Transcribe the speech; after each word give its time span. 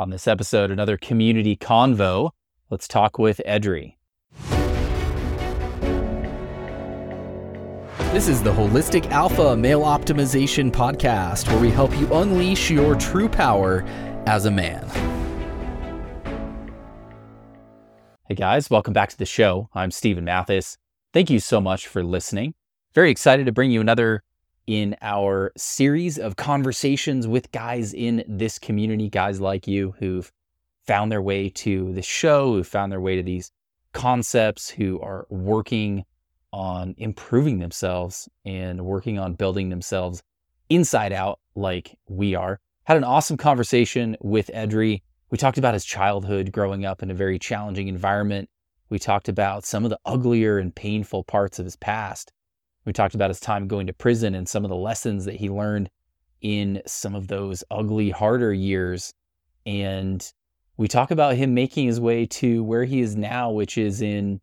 On 0.00 0.08
this 0.08 0.26
episode, 0.26 0.70
another 0.70 0.96
community 0.96 1.56
convo. 1.56 2.30
Let's 2.70 2.88
talk 2.88 3.18
with 3.18 3.38
Edrei. 3.46 3.96
This 8.10 8.26
is 8.26 8.42
the 8.42 8.50
Holistic 8.50 9.10
Alpha 9.10 9.54
Male 9.54 9.82
Optimization 9.82 10.72
Podcast, 10.72 11.48
where 11.48 11.60
we 11.60 11.70
help 11.70 11.94
you 11.98 12.10
unleash 12.14 12.70
your 12.70 12.94
true 12.94 13.28
power 13.28 13.84
as 14.24 14.46
a 14.46 14.50
man. 14.50 14.88
Hey 18.26 18.36
guys, 18.36 18.70
welcome 18.70 18.94
back 18.94 19.10
to 19.10 19.18
the 19.18 19.26
show. 19.26 19.68
I'm 19.74 19.90
Steven 19.90 20.24
Mathis. 20.24 20.78
Thank 21.12 21.28
you 21.28 21.40
so 21.40 21.60
much 21.60 21.86
for 21.86 22.02
listening. 22.02 22.54
Very 22.94 23.10
excited 23.10 23.44
to 23.44 23.52
bring 23.52 23.70
you 23.70 23.82
another 23.82 24.22
in 24.70 24.94
our 25.02 25.50
series 25.56 26.16
of 26.16 26.36
conversations 26.36 27.26
with 27.26 27.50
guys 27.50 27.92
in 27.92 28.22
this 28.28 28.56
community, 28.56 29.08
guys 29.08 29.40
like 29.40 29.66
you 29.66 29.92
who've 29.98 30.30
found 30.86 31.10
their 31.10 31.20
way 31.20 31.48
to 31.48 31.92
the 31.92 32.02
show, 32.02 32.52
who 32.52 32.62
found 32.62 32.92
their 32.92 33.00
way 33.00 33.16
to 33.16 33.22
these 33.24 33.50
concepts, 33.92 34.70
who 34.70 35.00
are 35.00 35.26
working 35.28 36.04
on 36.52 36.94
improving 36.98 37.58
themselves 37.58 38.28
and 38.44 38.84
working 38.84 39.18
on 39.18 39.34
building 39.34 39.70
themselves 39.70 40.22
inside 40.68 41.12
out 41.12 41.40
like 41.56 41.98
we 42.06 42.36
are. 42.36 42.60
Had 42.84 42.96
an 42.96 43.02
awesome 43.02 43.36
conversation 43.36 44.16
with 44.20 44.52
Edrei. 44.54 45.02
We 45.30 45.38
talked 45.38 45.58
about 45.58 45.74
his 45.74 45.84
childhood 45.84 46.52
growing 46.52 46.84
up 46.84 47.02
in 47.02 47.10
a 47.10 47.14
very 47.14 47.40
challenging 47.40 47.88
environment. 47.88 48.48
We 48.88 49.00
talked 49.00 49.28
about 49.28 49.64
some 49.64 49.82
of 49.82 49.90
the 49.90 49.98
uglier 50.04 50.58
and 50.58 50.72
painful 50.72 51.24
parts 51.24 51.58
of 51.58 51.64
his 51.64 51.74
past. 51.74 52.32
We 52.84 52.92
talked 52.92 53.14
about 53.14 53.30
his 53.30 53.40
time 53.40 53.68
going 53.68 53.86
to 53.86 53.92
prison 53.92 54.34
and 54.34 54.48
some 54.48 54.64
of 54.64 54.70
the 54.70 54.76
lessons 54.76 55.24
that 55.26 55.36
he 55.36 55.48
learned 55.48 55.90
in 56.40 56.82
some 56.86 57.14
of 57.14 57.28
those 57.28 57.62
ugly, 57.70 58.10
harder 58.10 58.52
years. 58.52 59.12
And 59.66 60.26
we 60.76 60.88
talk 60.88 61.10
about 61.10 61.36
him 61.36 61.52
making 61.52 61.86
his 61.86 62.00
way 62.00 62.26
to 62.26 62.64
where 62.64 62.84
he 62.84 63.00
is 63.00 63.16
now, 63.16 63.50
which 63.50 63.76
is 63.76 64.00
in 64.00 64.40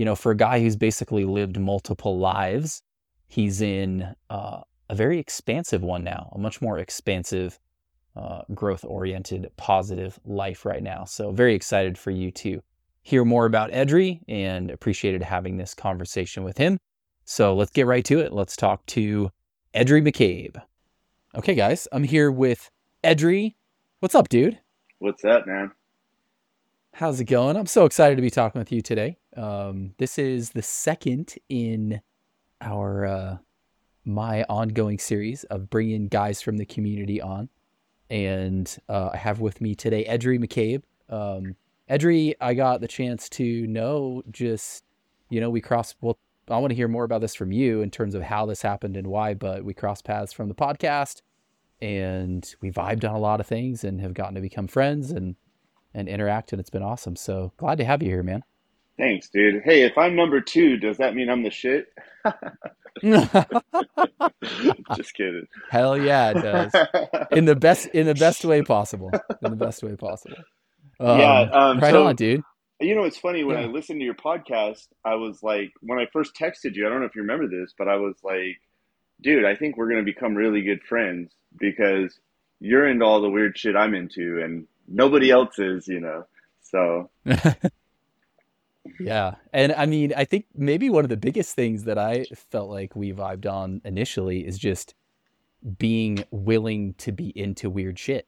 you 0.00 0.06
know, 0.06 0.16
for 0.16 0.32
a 0.32 0.36
guy 0.36 0.60
who's 0.60 0.76
basically 0.76 1.26
lived 1.26 1.60
multiple 1.60 2.18
lives, 2.18 2.80
he's 3.28 3.60
in 3.60 4.14
uh, 4.30 4.62
a 4.88 4.94
very 4.94 5.18
expansive 5.18 5.82
one 5.82 6.02
now, 6.02 6.32
a 6.34 6.38
much 6.38 6.62
more 6.62 6.78
expansive, 6.78 7.58
uh, 8.16 8.40
growth 8.54 8.82
oriented, 8.82 9.50
positive 9.58 10.18
life 10.24 10.64
right 10.64 10.82
now. 10.82 11.04
So, 11.04 11.32
very 11.32 11.54
excited 11.54 11.98
for 11.98 12.10
you 12.10 12.30
to 12.30 12.62
hear 13.02 13.26
more 13.26 13.44
about 13.44 13.72
Edrei 13.72 14.20
and 14.26 14.70
appreciated 14.70 15.22
having 15.22 15.58
this 15.58 15.74
conversation 15.74 16.44
with 16.44 16.56
him. 16.56 16.78
So, 17.32 17.54
let's 17.54 17.70
get 17.70 17.86
right 17.86 18.04
to 18.06 18.18
it. 18.18 18.32
Let's 18.32 18.56
talk 18.56 18.84
to 18.86 19.30
Edrei 19.72 20.04
McCabe. 20.04 20.60
Okay, 21.36 21.54
guys, 21.54 21.86
I'm 21.92 22.02
here 22.02 22.32
with 22.32 22.72
Edrei. 23.04 23.54
What's 24.00 24.16
up, 24.16 24.28
dude? 24.28 24.58
What's 24.98 25.24
up, 25.24 25.46
man? 25.46 25.70
How's 26.92 27.20
it 27.20 27.26
going? 27.26 27.56
I'm 27.56 27.66
so 27.66 27.84
excited 27.84 28.16
to 28.16 28.20
be 28.20 28.30
talking 28.30 28.58
with 28.58 28.72
you 28.72 28.82
today. 28.82 29.16
Um, 29.36 29.94
this 29.98 30.18
is 30.18 30.50
the 30.50 30.62
second 30.62 31.36
in 31.48 32.00
our 32.62 33.06
uh, 33.06 33.38
my 34.04 34.42
ongoing 34.48 34.98
series 34.98 35.44
of 35.44 35.70
bringing 35.70 36.08
guys 36.08 36.42
from 36.42 36.56
the 36.56 36.66
community 36.66 37.22
on, 37.22 37.48
and 38.10 38.76
uh, 38.88 39.10
I 39.12 39.18
have 39.18 39.38
with 39.38 39.60
me 39.60 39.76
today 39.76 40.04
Edrei 40.04 40.44
McCabe. 40.44 40.82
Um, 41.08 41.54
Edrei, 41.88 42.34
I 42.40 42.54
got 42.54 42.80
the 42.80 42.88
chance 42.88 43.28
to 43.28 43.68
know 43.68 44.24
just 44.32 44.82
you 45.28 45.40
know 45.40 45.48
we 45.48 45.60
crossed. 45.60 45.94
Well, 46.00 46.18
I 46.50 46.58
want 46.58 46.70
to 46.70 46.76
hear 46.76 46.88
more 46.88 47.04
about 47.04 47.20
this 47.20 47.34
from 47.34 47.52
you 47.52 47.82
in 47.82 47.90
terms 47.90 48.14
of 48.14 48.22
how 48.22 48.46
this 48.46 48.62
happened 48.62 48.96
and 48.96 49.06
why. 49.06 49.34
But 49.34 49.64
we 49.64 49.74
crossed 49.74 50.04
paths 50.04 50.32
from 50.32 50.48
the 50.48 50.54
podcast, 50.54 51.22
and 51.80 52.52
we 52.60 52.70
vibed 52.70 53.08
on 53.08 53.14
a 53.14 53.20
lot 53.20 53.40
of 53.40 53.46
things 53.46 53.84
and 53.84 54.00
have 54.00 54.14
gotten 54.14 54.34
to 54.34 54.40
become 54.40 54.66
friends 54.66 55.10
and 55.10 55.36
and 55.92 56.08
interact, 56.08 56.52
and 56.52 56.60
it's 56.60 56.70
been 56.70 56.82
awesome. 56.82 57.16
So 57.16 57.52
glad 57.56 57.78
to 57.78 57.84
have 57.84 58.02
you 58.02 58.08
here, 58.08 58.22
man. 58.22 58.42
Thanks, 58.96 59.28
dude. 59.30 59.62
Hey, 59.64 59.82
if 59.82 59.96
I'm 59.96 60.14
number 60.14 60.40
two, 60.40 60.76
does 60.76 60.98
that 60.98 61.14
mean 61.14 61.30
I'm 61.30 61.42
the 61.42 61.50
shit? 61.50 61.86
Just 64.96 65.14
kidding. 65.14 65.46
Hell 65.70 65.96
yeah, 65.96 66.30
it 66.30 66.34
does. 66.34 66.72
In 67.30 67.46
the 67.46 67.56
best 67.56 67.86
in 67.88 68.06
the 68.06 68.14
best 68.14 68.44
way 68.44 68.62
possible. 68.62 69.10
In 69.42 69.50
the 69.50 69.56
best 69.56 69.82
way 69.82 69.96
possible. 69.96 70.36
Um, 71.00 71.18
yeah, 71.18 71.40
um, 71.40 71.80
right 71.80 71.92
so, 71.92 72.06
on, 72.08 72.14
dude. 72.14 72.42
You 72.80 72.94
know, 72.94 73.04
it's 73.04 73.18
funny 73.18 73.44
when 73.44 73.58
yeah. 73.58 73.64
I 73.64 73.68
listened 73.68 74.00
to 74.00 74.04
your 74.04 74.14
podcast. 74.14 74.88
I 75.04 75.14
was 75.14 75.42
like, 75.42 75.72
when 75.80 75.98
I 75.98 76.06
first 76.12 76.34
texted 76.34 76.74
you, 76.74 76.86
I 76.86 76.90
don't 76.90 77.00
know 77.00 77.06
if 77.06 77.14
you 77.14 77.22
remember 77.22 77.46
this, 77.46 77.74
but 77.76 77.88
I 77.88 77.96
was 77.96 78.16
like, 78.22 78.60
dude, 79.20 79.44
I 79.44 79.54
think 79.54 79.76
we're 79.76 79.88
gonna 79.88 80.02
become 80.02 80.34
really 80.34 80.62
good 80.62 80.82
friends 80.82 81.32
because 81.58 82.18
you're 82.60 82.88
into 82.88 83.04
all 83.04 83.20
the 83.20 83.30
weird 83.30 83.58
shit 83.58 83.76
I'm 83.76 83.94
into, 83.94 84.40
and 84.42 84.66
nobody 84.88 85.30
else 85.30 85.58
is, 85.58 85.88
you 85.88 86.00
know. 86.00 86.26
So 86.62 87.10
yeah. 89.00 89.34
And 89.52 89.72
I 89.72 89.86
mean, 89.86 90.12
I 90.16 90.24
think 90.24 90.46
maybe 90.54 90.90
one 90.90 91.04
of 91.04 91.10
the 91.10 91.16
biggest 91.16 91.54
things 91.54 91.84
that 91.84 91.98
I 91.98 92.24
felt 92.50 92.70
like 92.70 92.96
we 92.96 93.12
vibed 93.12 93.50
on 93.50 93.80
initially 93.84 94.46
is 94.46 94.58
just 94.58 94.94
being 95.78 96.24
willing 96.30 96.94
to 96.94 97.12
be 97.12 97.28
into 97.38 97.68
weird 97.68 97.98
shit 97.98 98.26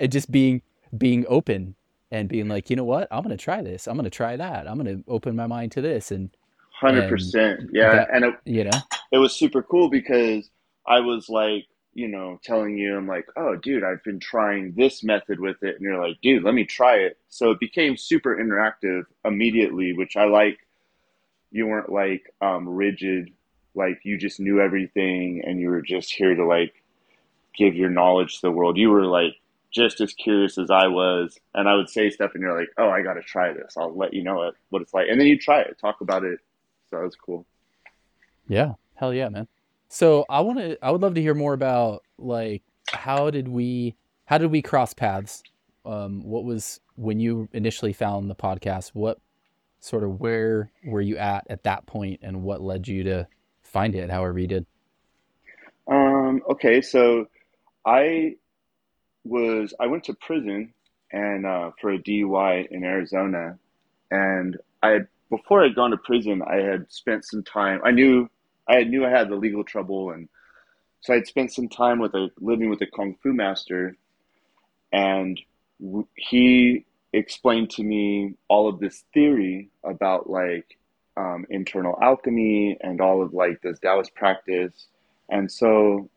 and 0.00 0.10
just 0.12 0.30
being 0.30 0.62
being 0.96 1.26
open 1.28 1.74
and 2.10 2.28
being 2.28 2.48
like, 2.48 2.70
you 2.70 2.76
know 2.76 2.84
what, 2.84 3.08
I'm 3.10 3.22
gonna 3.22 3.36
try 3.36 3.62
this. 3.62 3.86
I'm 3.86 3.96
gonna 3.96 4.10
try 4.10 4.36
that. 4.36 4.68
I'm 4.68 4.76
gonna 4.76 5.00
open 5.08 5.36
my 5.36 5.46
mind 5.46 5.72
to 5.72 5.80
this 5.80 6.10
and 6.10 6.30
hundred 6.72 7.08
percent. 7.08 7.70
Yeah. 7.72 7.94
That, 7.94 8.08
and 8.12 8.24
it, 8.24 8.34
you 8.44 8.64
know, 8.64 8.78
it 9.12 9.18
was 9.18 9.34
super 9.34 9.62
cool 9.62 9.88
because 9.90 10.50
I 10.86 11.00
was 11.00 11.28
like, 11.28 11.66
you 11.94 12.08
know, 12.08 12.40
telling 12.42 12.78
you, 12.78 12.96
I'm 12.96 13.06
like, 13.06 13.26
oh, 13.36 13.56
dude, 13.56 13.84
I've 13.84 14.02
been 14.04 14.20
trying 14.20 14.72
this 14.76 15.02
method 15.02 15.40
with 15.40 15.62
it. 15.62 15.74
And 15.74 15.82
you're 15.82 16.00
like, 16.00 16.20
dude, 16.22 16.44
let 16.44 16.54
me 16.54 16.64
try 16.64 16.96
it. 16.96 17.18
So 17.28 17.50
it 17.50 17.60
became 17.60 17.96
super 17.96 18.36
interactive 18.36 19.02
immediately, 19.24 19.92
which 19.92 20.16
I 20.16 20.24
like. 20.24 20.58
You 21.52 21.66
weren't 21.66 21.90
like 21.90 22.32
um, 22.40 22.68
rigid, 22.68 23.32
like 23.74 24.00
you 24.04 24.16
just 24.18 24.38
knew 24.38 24.60
everything 24.60 25.42
and 25.44 25.60
you 25.60 25.68
were 25.68 25.82
just 25.82 26.12
here 26.14 26.34
to 26.34 26.46
like 26.46 26.74
give 27.56 27.74
your 27.74 27.90
knowledge 27.90 28.36
to 28.36 28.42
the 28.42 28.52
world. 28.52 28.76
You 28.76 28.90
were 28.90 29.04
like 29.04 29.34
just 29.70 30.00
as 30.00 30.12
curious 30.12 30.58
as 30.58 30.70
I 30.70 30.88
was. 30.88 31.38
And 31.54 31.68
I 31.68 31.74
would 31.74 31.88
say 31.88 32.10
stuff 32.10 32.32
and 32.34 32.42
you're 32.42 32.58
like, 32.58 32.68
oh, 32.78 32.90
I 32.90 33.02
got 33.02 33.14
to 33.14 33.22
try 33.22 33.52
this. 33.52 33.76
I'll 33.76 33.96
let 33.96 34.14
you 34.14 34.22
know 34.22 34.50
what 34.70 34.82
it's 34.82 34.94
like. 34.94 35.06
And 35.10 35.20
then 35.20 35.26
you 35.26 35.38
try 35.38 35.60
it, 35.60 35.78
talk 35.80 36.00
about 36.00 36.24
it. 36.24 36.40
So 36.88 36.96
that 36.96 37.04
was 37.04 37.16
cool. 37.16 37.46
Yeah. 38.48 38.74
Hell 38.94 39.14
yeah, 39.14 39.28
man. 39.28 39.46
So 39.88 40.24
I 40.28 40.40
want 40.40 40.58
to. 40.58 40.78
I 40.84 40.90
would 40.90 41.02
love 41.02 41.14
to 41.14 41.20
hear 41.20 41.34
more 41.34 41.52
about 41.52 42.04
like 42.18 42.62
how 42.88 43.30
did 43.30 43.48
we 43.48 43.96
how 44.24 44.38
did 44.38 44.50
we 44.50 44.62
cross 44.62 44.94
paths? 44.94 45.42
Um, 45.84 46.22
what 46.22 46.44
was 46.44 46.80
when 46.96 47.18
you 47.18 47.48
initially 47.52 47.92
found 47.92 48.30
the 48.30 48.34
podcast? 48.34 48.90
What 48.90 49.18
sort 49.80 50.04
of 50.04 50.20
where 50.20 50.70
were 50.84 51.00
you 51.00 51.16
at 51.16 51.46
at 51.50 51.64
that 51.64 51.86
point, 51.86 52.20
and 52.22 52.42
what 52.42 52.60
led 52.60 52.86
you 52.86 53.02
to 53.04 53.26
find 53.62 53.94
it? 53.94 54.10
However 54.10 54.38
you 54.38 54.46
did. 54.46 54.66
Um. 55.88 56.42
Okay. 56.48 56.82
So 56.82 57.26
I 57.84 58.36
was 59.24 59.74
I 59.78 59.86
went 59.86 60.04
to 60.04 60.14
prison 60.14 60.72
and 61.12 61.46
uh, 61.46 61.70
for 61.80 61.90
a 61.90 61.98
DUI 61.98 62.68
in 62.70 62.84
Arizona, 62.84 63.58
and 64.10 64.56
I 64.82 64.90
had 64.90 65.08
before 65.28 65.64
I'd 65.64 65.74
gone 65.74 65.90
to 65.92 65.96
prison, 65.96 66.42
I 66.42 66.56
had 66.56 66.90
spent 66.90 67.24
some 67.24 67.42
time. 67.42 67.80
I 67.84 67.90
knew 67.90 68.28
I 68.68 68.84
knew 68.84 69.04
I 69.04 69.10
had 69.10 69.28
the 69.28 69.36
legal 69.36 69.64
trouble, 69.64 70.10
and 70.10 70.28
so 71.00 71.14
I'd 71.14 71.26
spent 71.26 71.52
some 71.52 71.68
time 71.68 71.98
with 71.98 72.14
a 72.14 72.28
living 72.40 72.70
with 72.70 72.80
a 72.82 72.86
kung 72.86 73.16
fu 73.22 73.32
master, 73.32 73.96
and 74.92 75.40
he 76.16 76.84
explained 77.12 77.70
to 77.70 77.82
me 77.82 78.34
all 78.48 78.68
of 78.68 78.78
this 78.78 79.04
theory 79.12 79.70
about 79.82 80.30
like 80.30 80.78
um, 81.16 81.46
internal 81.50 81.98
alchemy 82.00 82.76
and 82.80 83.00
all 83.00 83.22
of 83.22 83.34
like 83.34 83.60
this 83.62 83.78
Taoist 83.80 84.14
practice, 84.14 84.86
and 85.28 85.50
so 85.50 86.08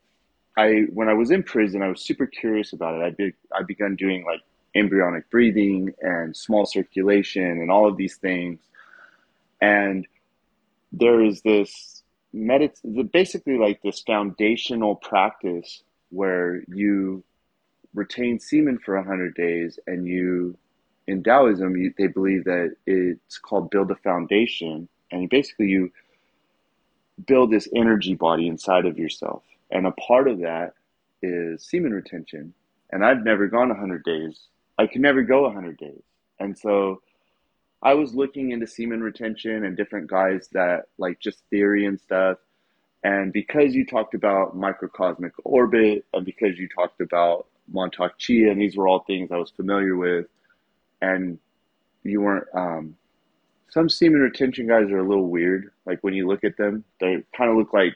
I 0.57 0.85
when 0.93 1.09
I 1.09 1.13
was 1.13 1.31
in 1.31 1.43
prison, 1.43 1.81
I 1.81 1.89
was 1.89 2.01
super 2.01 2.27
curious 2.27 2.73
about 2.73 2.99
it. 2.99 3.03
I 3.03 3.09
did 3.09 3.33
I 3.55 3.63
begun 3.63 3.95
doing 3.95 4.25
like 4.25 4.41
embryonic 4.75 5.29
breathing 5.29 5.93
and 6.01 6.35
small 6.35 6.65
circulation 6.65 7.43
and 7.43 7.71
all 7.71 7.87
of 7.87 7.97
these 7.97 8.17
things, 8.17 8.59
and 9.61 10.07
there 10.91 11.23
is 11.23 11.41
this 11.41 12.03
medit 12.35 12.77
basically 13.11 13.57
like 13.57 13.81
this 13.81 14.01
foundational 14.01 14.95
practice 14.95 15.83
where 16.09 16.63
you 16.67 17.23
retain 17.93 18.39
semen 18.39 18.79
for 18.79 18.95
100 18.95 19.35
days 19.35 19.79
and 19.85 20.07
you 20.07 20.57
in 21.07 21.23
taoism 21.23 21.75
you, 21.75 21.93
they 21.97 22.07
believe 22.07 22.45
that 22.45 22.75
it's 22.85 23.37
called 23.37 23.69
build 23.69 23.91
a 23.91 23.95
foundation. 23.95 24.87
And 25.11 25.29
basically 25.29 25.67
you 25.67 25.91
build 27.27 27.51
this 27.51 27.67
energy 27.75 28.15
body 28.15 28.47
inside 28.47 28.85
of 28.85 28.97
yourself 28.97 29.43
and 29.73 29.85
a 29.85 29.91
part 29.91 30.29
of 30.29 30.39
that 30.39 30.73
is 31.21 31.65
semen 31.65 31.93
retention 31.93 32.53
and 32.91 33.03
i've 33.05 33.23
never 33.23 33.47
gone 33.47 33.67
100 33.67 34.03
days 34.05 34.47
i 34.77 34.87
could 34.87 35.01
never 35.01 35.21
go 35.21 35.41
100 35.41 35.77
days 35.77 36.01
and 36.39 36.57
so 36.57 37.01
I 37.83 37.95
was 37.95 38.15
looking 38.15 38.51
into 38.51 38.65
semen 38.65 39.03
retention 39.03 39.65
and 39.65 39.75
different 39.75 40.09
guys 40.09 40.47
that 40.53 40.85
like 40.97 41.19
just 41.19 41.43
theory 41.49 41.85
and 41.85 41.99
stuff. 41.99 42.37
And 43.03 43.33
because 43.33 43.75
you 43.75 43.85
talked 43.85 44.15
about 44.15 44.55
microcosmic 44.55 45.33
orbit 45.43 46.05
and 46.13 46.25
because 46.25 46.57
you 46.57 46.69
talked 46.69 47.01
about 47.01 47.47
Mantak 47.73 48.11
Chia, 48.17 48.51
and 48.51 48.61
these 48.61 48.77
were 48.77 48.87
all 48.87 49.03
things 49.03 49.31
I 49.31 49.37
was 49.37 49.51
familiar 49.51 49.97
with. 49.97 50.27
And 51.01 51.39
you 52.03 52.21
weren't. 52.21 52.47
Um, 52.53 52.95
some 53.69 53.89
semen 53.89 54.21
retention 54.21 54.67
guys 54.67 54.89
are 54.89 54.99
a 54.99 55.07
little 55.07 55.27
weird. 55.27 55.71
Like 55.85 55.99
when 56.01 56.13
you 56.13 56.25
look 56.25 56.45
at 56.45 56.55
them, 56.55 56.85
they 57.01 57.23
kind 57.35 57.51
of 57.51 57.57
look 57.57 57.73
like, 57.73 57.95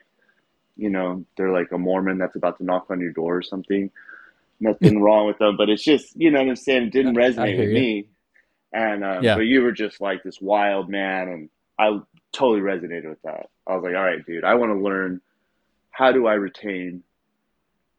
you 0.78 0.90
know, 0.90 1.26
they're 1.36 1.52
like 1.52 1.72
a 1.72 1.78
Mormon 1.78 2.18
that's 2.18 2.36
about 2.36 2.58
to 2.58 2.64
knock 2.64 2.88
on 2.90 3.00
your 3.00 3.12
door 3.12 3.38
or 3.38 3.42
something. 3.42 3.92
Nothing 4.60 5.02
wrong 5.02 5.28
with 5.28 5.38
them, 5.38 5.58
but 5.58 5.70
it's 5.70 5.84
just, 5.84 6.16
you 6.16 6.32
know 6.32 6.40
what 6.40 6.50
I'm 6.50 6.56
saying? 6.56 6.84
It 6.84 6.94
didn't 6.94 7.16
resonate 7.16 7.58
with 7.58 7.70
you. 7.70 7.74
me. 7.74 8.08
And 8.74 9.04
um, 9.04 9.24
yeah. 9.24 9.36
but 9.36 9.42
you 9.42 9.62
were 9.62 9.72
just 9.72 10.02
like 10.02 10.24
this 10.24 10.42
wild 10.42 10.90
man, 10.90 11.30
and 11.30 11.50
I 11.80 12.00
totally 12.32 12.60
resonated 12.60 13.10
with 13.10 13.22
that. 13.24 13.50
I 13.66 13.76
was 13.76 13.84
like, 13.84 13.96
all 13.96 14.04
right, 14.04 14.26
dude, 14.26 14.44
I 14.44 14.56
want 14.56 14.72
to 14.72 14.80
learn 14.80 15.22
how 15.92 16.12
do 16.12 16.28
I 16.28 16.34
retain? 16.34 17.04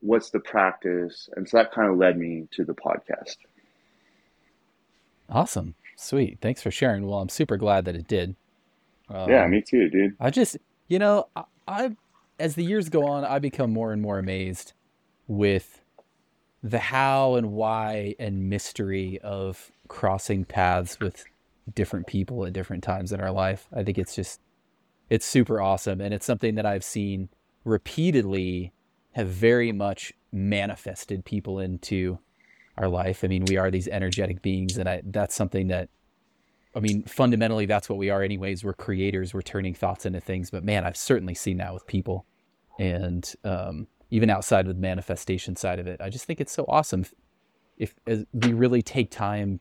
What's 0.01 0.31
the 0.31 0.41
practice? 0.41 1.29
And 1.35 1.49
so 1.49 1.57
that 1.57 1.73
kind 1.73 1.91
of 1.91 1.97
led 1.97 2.17
me 2.17 2.47
to 2.53 2.65
the 2.65 2.75
podcast. 2.75 3.37
Awesome. 5.29 5.75
Sweet. 5.97 6.39
Thanks 6.41 6.63
for 6.63 6.71
sharing. 6.71 7.07
Well, 7.07 7.19
I'm 7.19 7.29
super 7.29 7.57
glad 7.57 7.85
that 7.87 7.97
it 7.97 8.07
did. 8.07 8.37
Um, 9.09 9.29
yeah, 9.29 9.47
me 9.47 9.63
too, 9.63 9.89
dude. 9.89 10.17
I 10.21 10.31
just, 10.31 10.57
you 10.87 10.99
know, 10.99 11.27
I, 11.35 11.45
I, 11.67 11.97
as 12.39 12.55
the 12.55 12.65
years 12.65 12.89
go 12.89 13.07
on, 13.07 13.25
I 13.25 13.39
become 13.39 13.73
more 13.73 13.93
and 13.93 14.01
more 14.01 14.19
amazed 14.19 14.73
with 15.27 15.83
the 16.63 16.79
how 16.79 17.35
and 17.35 17.53
why 17.53 18.15
and 18.19 18.49
mystery 18.49 19.19
of 19.23 19.71
crossing 19.89 20.45
paths 20.45 20.99
with 21.01 21.25
different 21.75 22.07
people 22.07 22.47
at 22.47 22.53
different 22.53 22.83
times 22.83 23.13
in 23.13 23.21
our 23.21 23.31
life. 23.31 23.69
I 23.75 23.83
think 23.83 23.99
it's 23.99 24.15
just, 24.15 24.41
it's 25.11 25.27
super 25.27 25.61
awesome. 25.61 26.01
And 26.01 26.13
it's 26.13 26.27
something 26.27 26.55
that 26.57 26.67
I've 26.67 26.85
seen 26.85 27.29
repeatedly 27.65 28.73
have 29.13 29.29
very 29.29 29.73
much 29.73 30.13
manifested 30.33 31.25
people 31.25 31.59
into 31.59 32.19
our 32.77 32.89
life. 32.89 33.25
I 33.25 33.29
mean, 33.29 33.45
we 33.47 33.57
are 33.57 33.71
these 33.71 33.89
energetic 33.89 34.43
beings, 34.43 34.79
and 34.79 34.89
I, 34.89 35.03
that's 35.05 35.35
something 35.35 35.69
that, 35.69 35.89
I 36.79 36.81
mean, 36.81 37.03
fundamentally, 37.03 37.67
that's 37.67 37.89
what 37.89 37.99
we 37.99 38.09
are, 38.09 38.23
anyways. 38.23 38.63
We're 38.63 38.73
creators, 38.73 39.35
we're 39.35 39.43
turning 39.43 39.75
thoughts 39.75 40.07
into 40.07 40.21
things. 40.21 40.49
But 40.49 40.63
man, 40.63 40.85
I've 40.85 40.97
certainly 40.97 41.35
seen 41.35 41.57
that 41.57 41.75
with 41.75 41.87
people, 41.89 42.25
and 42.79 43.31
um, 43.43 43.89
even 44.11 44.31
outside 44.31 44.69
of 44.69 44.75
the 44.77 44.81
manifestation 44.81 45.57
side 45.57 45.81
of 45.81 45.89
it, 45.89 46.01
I 46.01 46.09
just 46.09 46.25
think 46.25 46.41
it's 46.41 46.53
so 46.53 46.65
awesome 46.69 47.05
if, 47.79 47.95
if 48.07 48.25
we 48.33 48.53
really 48.53 48.81
take 48.81 49.11
time 49.11 49.59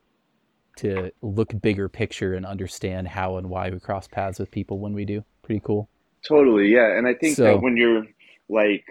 to 0.77 1.11
look 1.23 1.59
bigger 1.59 1.89
picture 1.89 2.35
and 2.35 2.45
understand 2.45 3.07
how 3.07 3.37
and 3.37 3.49
why 3.49 3.71
we 3.71 3.79
cross 3.79 4.07
paths 4.07 4.37
with 4.37 4.51
people 4.51 4.77
when 4.77 4.93
we 4.93 5.05
do. 5.05 5.23
Pretty 5.41 5.61
cool. 5.63 5.89
Totally, 6.27 6.67
yeah. 6.67 6.95
And 6.95 7.07
I 7.07 7.15
think 7.15 7.35
so, 7.35 7.45
that 7.45 7.61
when 7.61 7.77
you're 7.77 8.05
like, 8.47 8.85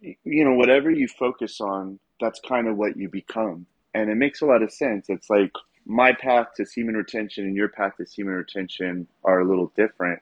you 0.00 0.44
know, 0.44 0.54
whatever 0.54 0.90
you 0.90 1.06
focus 1.06 1.60
on, 1.60 2.00
that's 2.20 2.40
kind 2.40 2.66
of 2.66 2.76
what 2.76 2.96
you 2.96 3.08
become. 3.08 3.66
And 3.94 4.10
it 4.10 4.16
makes 4.16 4.42
a 4.42 4.46
lot 4.46 4.62
of 4.62 4.72
sense. 4.72 5.06
It's 5.08 5.30
like 5.30 5.52
my 5.88 6.12
path 6.12 6.48
to 6.56 6.66
semen 6.66 6.94
retention 6.94 7.44
and 7.44 7.56
your 7.56 7.68
path 7.68 7.96
to 7.96 8.06
semen 8.06 8.34
retention 8.34 9.08
are 9.24 9.40
a 9.40 9.48
little 9.48 9.72
different. 9.74 10.20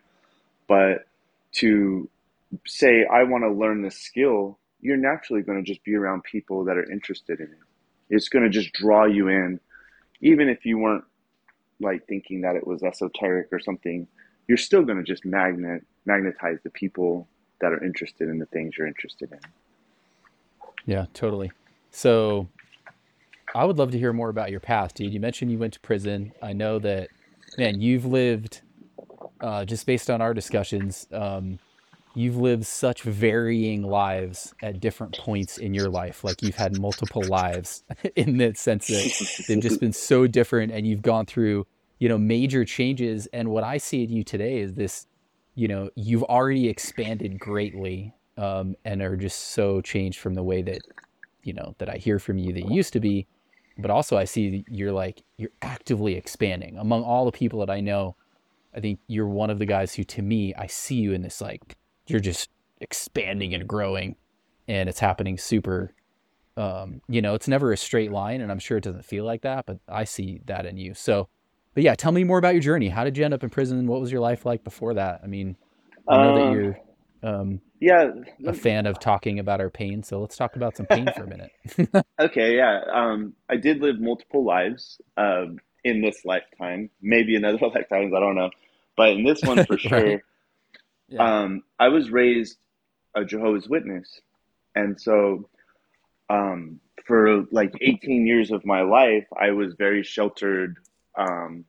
But 0.69 1.07
to 1.55 2.09
say, 2.67 3.05
I 3.05 3.25
want 3.25 3.43
to 3.45 3.51
learn 3.51 3.83
this 3.83 3.99
skill, 3.99 4.59
you're 4.81 4.97
naturally 4.97 5.43
going 5.43 5.63
to 5.63 5.69
just 5.69 5.83
be 5.85 5.97
around 5.97 6.23
people 6.23 6.65
that 6.65 6.77
are 6.77 6.91
interested 6.91 7.41
in 7.41 7.47
it. 7.47 7.59
It's 8.09 8.29
going 8.29 8.45
to 8.45 8.49
just 8.49 8.73
draw 8.73 9.05
you 9.05 9.27
in, 9.27 9.59
even 10.21 10.49
if 10.49 10.65
you 10.65 10.79
weren't 10.79 11.05
like 11.81 12.07
thinking 12.07 12.43
that 12.43 12.55
it 12.55 12.65
was 12.67 12.85
esoteric 12.85 13.49
or 13.51 13.59
something. 13.59 14.07
You're 14.47 14.59
still 14.59 14.83
going 14.83 14.99
to 14.99 15.05
just 15.05 15.25
magnet 15.25 15.85
magnetize 16.05 16.59
the 16.63 16.71
people 16.71 17.27
that 17.61 17.73
are 17.73 17.83
interested 17.83 18.29
in 18.29 18.39
the 18.39 18.47
things 18.47 18.75
you're 18.79 18.87
interested 18.87 19.33
in. 19.33 19.41
Yeah, 20.85 21.07
totally. 21.13 21.51
So 21.91 22.49
I 23.55 23.65
would 23.65 23.79
love 23.79 23.91
to 23.93 23.99
hear 23.99 24.13
more 24.13 24.29
about 24.29 24.51
your 24.51 24.61
past, 24.61 24.97
dude. 24.97 25.13
You 25.13 25.21
mentioned 25.21 25.51
you 25.51 25.59
went 25.59 25.75
to 25.75 25.81
prison. 25.81 26.33
I 26.43 26.53
know 26.53 26.79
that, 26.81 27.09
man, 27.57 27.81
you've 27.81 28.05
lived, 28.05 28.63
uh, 29.41 29.65
just 29.65 29.87
based 29.87 30.11
on 30.11 30.21
our 30.21 30.35
discussions, 30.35 31.07
um, 31.13 31.59
you've 32.15 32.37
lived 32.37 32.67
such 32.67 33.03
varying 33.03 33.83
lives 33.83 34.55
at 34.63 34.81
different 34.81 35.17
points 35.19 35.59
in 35.59 35.75
your 35.75 35.89
life. 35.89 36.25
Like 36.25 36.43
you've 36.43 36.57
had 36.57 36.79
multiple 36.79 37.23
lives 37.29 37.85
in 38.17 38.39
the 38.39 38.55
sense 38.55 38.89
that 38.89 39.45
they've 39.47 39.61
just 39.61 39.81
been 39.81 39.93
so 39.93 40.27
different 40.27 40.73
and 40.73 40.87
you've 40.87 41.03
gone 41.03 41.27
through, 41.27 41.67
you 41.99 42.09
know, 42.09 42.19
major 42.19 42.65
changes. 42.65 43.27
And 43.33 43.49
what 43.49 43.65
I 43.65 43.79
see 43.79 44.03
in 44.03 44.11
you 44.11 44.25
today 44.25 44.59
is 44.59 44.75
this, 44.75 45.07
you 45.55 45.69
know, 45.69 45.91
you've 45.95 46.25
already 46.25 46.69
expanded 46.69 47.39
greatly 47.39 48.15
um, 48.39 48.75
and 48.85 49.03
are 49.03 49.17
just 49.17 49.53
so 49.53 49.81
changed 49.81 50.19
from 50.19 50.35
the 50.35 50.43
way 50.43 50.63
that 50.63 50.81
you 51.43 51.53
know 51.53 51.75
that 51.79 51.89
I 51.89 51.97
hear 51.97 52.19
from 52.19 52.39
you 52.39 52.53
that 52.53 52.69
you 52.69 52.75
used 52.75 52.93
to 52.95 53.01
be, 53.01 53.27
but 53.79 53.91
also 53.91 54.17
I 54.17 54.25
see 54.25 54.65
you're 54.69 54.93
like 54.93 55.23
you're 55.37 55.51
actively 55.63 56.15
expanding 56.15 56.79
among 56.79 57.03
all 57.03 57.25
the 57.25 57.33
people 57.33 57.61
that 57.61 57.71
I 57.71 57.81
know. 57.81 58.17
I 58.75 58.81
think 58.81 59.01
you're 59.07 59.29
one 59.29 59.51
of 59.51 59.59
the 59.59 59.67
guys 59.67 59.95
who, 59.95 60.05
to 60.05 60.23
me, 60.23 60.55
I 60.55 60.67
see 60.67 60.97
you 60.97 61.13
in 61.13 61.23
this 61.23 61.41
like 61.41 61.77
you're 62.07 62.21
just 62.21 62.51
expanding 62.81 63.55
and 63.55 63.67
growing, 63.67 64.17
and 64.69 64.89
it's 64.89 65.01
happening 65.01 65.39
super. 65.39 65.95
Um, 66.59 67.03
you 67.07 67.21
know, 67.21 67.35
it's 67.35 67.49
never 67.49 67.73
a 67.73 67.77
straight 67.77 68.11
line, 68.11 68.41
and 68.41 68.51
I'm 68.51 68.59
sure 68.59 68.79
it 68.79 68.85
doesn't 68.85 69.05
feel 69.05 69.25
like 69.25 69.43
that, 69.43 69.67
but 69.67 69.79
I 69.89 70.05
see 70.05 70.41
that 70.47 70.65
in 70.65 70.79
you. 70.79 70.95
So, 70.95 71.29
but 71.75 71.83
yeah, 71.83 71.95
tell 71.95 72.13
me 72.13 72.25
more 72.25 72.39
about 72.39 72.55
your 72.55 72.63
journey. 72.63 72.89
How 72.89 73.05
did 73.05 73.19
you 73.19 73.25
end 73.25 73.35
up 73.35 73.43
in 73.43 73.51
prison? 73.51 73.87
What 73.87 74.01
was 74.01 74.11
your 74.11 74.23
life 74.23 74.47
like 74.47 74.65
before 74.65 74.95
that? 74.95 75.21
I 75.23 75.27
mean, 75.27 75.57
I 76.09 76.17
know 76.17 76.35
that 76.35 76.47
um, 76.47 76.55
you're 76.55 76.79
um, 77.23 77.61
yeah, 77.81 78.11
a 78.47 78.53
fan 78.53 78.87
of 78.87 78.99
talking 78.99 79.39
about 79.39 79.61
our 79.61 79.71
pain. 79.71 80.03
So 80.03 80.21
let's 80.21 80.37
talk 80.37 80.57
about 80.57 80.77
some 80.77 80.87
pain 80.87 81.09
for 81.15 81.25
a 81.25 81.27
minute. 81.27 82.05
okay, 82.21 82.57
yeah. 82.57 82.81
Um, 82.93 83.35
I 83.49 83.57
did 83.57 83.81
live 83.81 84.01
multiple 84.01 84.45
lives 84.45 85.01
um, 85.17 85.59
in 85.85 86.01
this 86.01 86.25
lifetime, 86.25 86.91
maybe 87.01 87.35
in 87.35 87.45
other 87.45 87.59
lifetimes, 87.63 88.13
I 88.15 88.21
don't 88.21 88.35
know, 88.35 88.51
but 88.97 89.11
in 89.11 89.25
this 89.25 89.43
one 89.43 89.65
for 89.65 89.79
sure. 89.79 90.03
right. 90.03 90.21
yeah. 91.09 91.41
um, 91.41 91.63
I 91.79 91.89
was 91.89 92.11
raised 92.11 92.59
a 93.15 93.25
Jehovah's 93.25 93.69
Witness, 93.69 94.21
and 94.75 95.01
so 95.01 95.49
um, 96.29 96.81
for 97.07 97.45
like 97.51 97.73
18 97.81 98.27
years 98.27 98.51
of 98.51 98.65
my 98.65 98.83
life, 98.83 99.27
I 99.39 99.53
was 99.53 99.75
very 99.75 100.03
sheltered. 100.03 100.77
Um, 101.17 101.65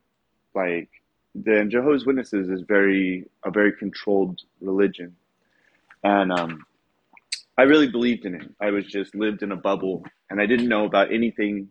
like 0.54 0.90
the 1.36 1.66
Jehovah's 1.70 2.06
Witnesses 2.06 2.50
is 2.50 2.62
very 2.62 3.26
a 3.46 3.52
very 3.52 3.72
controlled 3.72 4.42
religion 4.60 5.16
and 6.04 6.32
um, 6.32 6.66
I 7.58 7.64
really 7.64 7.88
believed 7.88 8.26
in 8.26 8.36
it. 8.36 8.50
I 8.62 8.72
was 8.72 8.86
just 8.86 9.16
lived 9.16 9.42
in 9.42 9.52
a 9.52 9.56
bubble, 9.56 10.04
and 10.30 10.40
I 10.40 10.46
didn't 10.46 10.70
know 10.70 10.86
about 10.86 11.12
anything. 11.12 11.70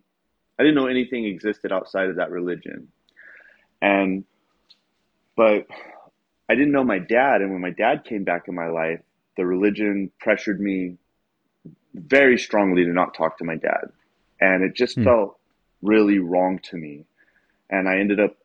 I 0.59 0.63
didn't 0.63 0.75
know 0.75 0.87
anything 0.87 1.25
existed 1.25 1.71
outside 1.71 2.09
of 2.09 2.17
that 2.17 2.31
religion, 2.31 2.89
and 3.81 4.25
but 5.35 5.67
I 6.49 6.55
didn't 6.55 6.71
know 6.71 6.83
my 6.83 6.99
dad. 6.99 7.41
And 7.41 7.51
when 7.51 7.61
my 7.61 7.71
dad 7.71 8.03
came 8.03 8.23
back 8.23 8.47
in 8.47 8.55
my 8.55 8.67
life, 8.67 8.99
the 9.37 9.45
religion 9.45 10.11
pressured 10.19 10.59
me 10.59 10.97
very 11.93 12.37
strongly 12.37 12.83
to 12.83 12.91
not 12.91 13.13
talk 13.13 13.37
to 13.37 13.45
my 13.45 13.55
dad, 13.55 13.91
and 14.41 14.63
it 14.63 14.75
just 14.75 14.95
hmm. 14.95 15.03
felt 15.03 15.37
really 15.81 16.19
wrong 16.19 16.59
to 16.63 16.75
me. 16.75 17.05
And 17.69 17.87
I 17.87 17.99
ended 17.99 18.19
up, 18.19 18.35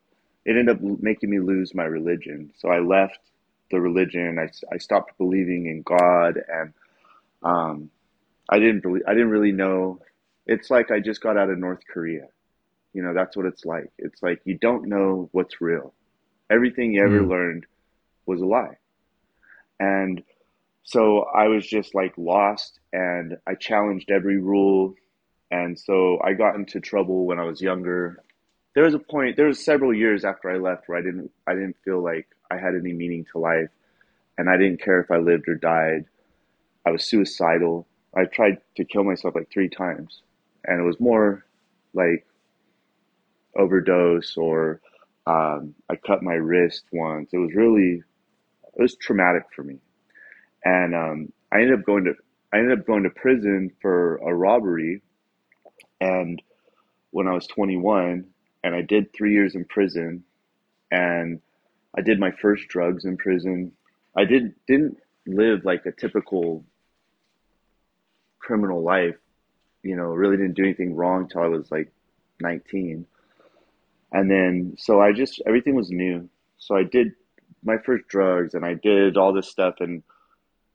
it 0.45 0.51
ended 0.51 0.77
up 0.77 0.81
making 1.01 1.29
me 1.29 1.39
lose 1.39 1.73
my 1.73 1.85
religion. 1.85 2.51
So 2.57 2.69
I 2.69 2.79
left 2.79 3.19
the 3.73 3.81
religion. 3.81 4.37
I, 4.39 4.49
I 4.73 4.77
stopped 4.77 5.17
believing 5.17 5.65
in 5.65 5.81
God, 5.81 6.39
and 6.47 6.73
um, 7.41 7.89
I 8.47 8.59
didn't 8.59 8.81
believe. 8.81 9.03
I 9.07 9.13
didn't 9.13 9.31
really 9.31 9.51
know. 9.51 9.99
It's 10.45 10.69
like 10.69 10.91
I 10.91 10.99
just 10.99 11.21
got 11.21 11.37
out 11.37 11.49
of 11.49 11.57
North 11.57 11.81
Korea. 11.91 12.27
You 12.93 13.01
know, 13.01 13.13
that's 13.13 13.35
what 13.35 13.45
it's 13.45 13.65
like. 13.65 13.91
It's 13.97 14.21
like 14.21 14.41
you 14.45 14.57
don't 14.57 14.87
know 14.87 15.27
what's 15.33 15.59
real. 15.59 15.93
Everything 16.49 16.93
you 16.93 17.03
ever 17.03 17.21
mm. 17.21 17.29
learned 17.29 17.65
was 18.25 18.39
a 18.41 18.45
lie, 18.45 18.77
and 19.79 20.23
so 20.83 21.23
I 21.23 21.47
was 21.47 21.67
just 21.67 21.95
like 21.95 22.13
lost, 22.17 22.79
and 22.93 23.37
I 23.47 23.55
challenged 23.55 24.11
every 24.11 24.37
rule, 24.37 24.93
and 25.49 25.77
so 25.77 26.19
I 26.23 26.33
got 26.33 26.55
into 26.55 26.79
trouble 26.79 27.25
when 27.25 27.39
I 27.39 27.43
was 27.43 27.59
younger. 27.59 28.21
There 28.75 28.83
was 28.83 28.93
a 28.93 28.99
point. 28.99 29.35
There 29.35 29.47
was 29.47 29.63
several 29.63 29.93
years 29.93 30.23
after 30.23 30.51
I 30.51 30.57
left 30.57 30.87
where 30.87 30.99
I 30.99 31.01
didn't. 31.01 31.31
I 31.47 31.53
didn't 31.53 31.77
feel 31.83 32.03
like 32.03 32.27
I 32.51 32.57
had 32.57 32.75
any 32.75 32.93
meaning 32.93 33.25
to 33.31 33.39
life. 33.39 33.69
And 34.37 34.49
I 34.49 34.57
didn't 34.57 34.81
care 34.81 34.99
if 34.99 35.11
I 35.11 35.17
lived 35.17 35.47
or 35.47 35.55
died. 35.55 36.05
I 36.85 36.91
was 36.91 37.05
suicidal. 37.05 37.87
I 38.15 38.25
tried 38.25 38.57
to 38.77 38.85
kill 38.85 39.03
myself 39.03 39.35
like 39.35 39.49
three 39.51 39.69
times. 39.69 40.21
And 40.65 40.79
it 40.79 40.83
was 40.83 40.99
more 40.99 41.45
like 41.93 42.25
overdose 43.55 44.35
or 44.37 44.81
um, 45.25 45.75
I 45.89 45.95
cut 45.95 46.23
my 46.23 46.33
wrist 46.33 46.83
once. 46.91 47.29
It 47.31 47.37
was 47.37 47.53
really, 47.53 48.03
it 48.75 48.81
was 48.81 48.95
traumatic 48.95 49.43
for 49.55 49.63
me. 49.63 49.77
And 50.65 50.95
um, 50.95 51.33
I 51.51 51.61
ended 51.61 51.79
up 51.79 51.85
going 51.85 52.05
to, 52.05 52.13
I 52.51 52.57
ended 52.57 52.79
up 52.79 52.85
going 52.85 53.03
to 53.03 53.09
prison 53.09 53.71
for 53.81 54.17
a 54.17 54.33
robbery. 54.33 55.01
And 56.01 56.41
when 57.11 57.27
I 57.27 57.33
was 57.33 57.47
21, 57.47 58.25
and 58.63 58.75
I 58.75 58.81
did 58.81 59.13
three 59.13 59.33
years 59.33 59.55
in 59.55 59.65
prison, 59.65 60.23
and 60.91 61.41
I 61.95 62.01
did 62.01 62.19
my 62.19 62.31
first 62.31 62.67
drugs 62.67 63.05
in 63.05 63.17
prison. 63.17 63.71
I 64.15 64.25
did 64.25 64.53
didn't 64.67 64.97
live 65.25 65.65
like 65.65 65.85
a 65.85 65.91
typical 65.91 66.63
criminal 68.39 68.83
life 68.83 69.15
you 69.83 69.97
know, 69.97 70.05
really 70.05 70.37
didn't 70.37 70.55
do 70.55 70.63
anything 70.63 70.95
wrong 70.95 71.27
till 71.27 71.41
I 71.41 71.47
was 71.47 71.69
like 71.69 71.91
19. 72.39 73.05
And 74.13 74.31
then, 74.31 74.75
so 74.77 75.01
I 75.01 75.11
just, 75.11 75.41
everything 75.45 75.75
was 75.75 75.91
new. 75.91 76.29
So 76.57 76.75
I 76.75 76.83
did 76.83 77.13
my 77.63 77.77
first 77.77 78.07
drugs 78.07 78.53
and 78.53 78.65
I 78.65 78.75
did 78.75 79.17
all 79.17 79.33
this 79.33 79.49
stuff. 79.49 79.75
And 79.81 80.01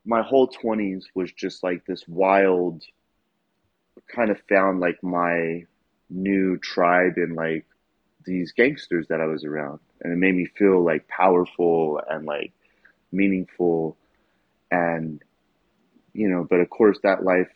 my 0.04 0.22
whole 0.22 0.48
20s 0.48 1.04
was 1.14 1.32
just 1.32 1.62
like 1.62 1.86
this 1.86 2.06
wild, 2.06 2.84
kind 4.14 4.30
of 4.30 4.40
found 4.48 4.80
like 4.80 5.02
my 5.02 5.64
new 6.10 6.58
tribe 6.58 7.14
and 7.16 7.34
like 7.34 7.66
these 8.24 8.52
gangsters 8.52 9.06
that 9.08 9.20
I 9.20 9.26
was 9.26 9.44
around. 9.44 9.80
And 10.00 10.12
it 10.12 10.16
made 10.16 10.34
me 10.34 10.46
feel 10.46 10.82
like 10.82 11.08
powerful 11.08 12.00
and 12.08 12.24
like 12.24 12.52
meaningful. 13.12 13.96
And, 14.70 15.22
you 16.12 16.28
know, 16.28 16.46
but 16.48 16.60
of 16.60 16.70
course, 16.70 16.98
that 17.02 17.24
life 17.24 17.50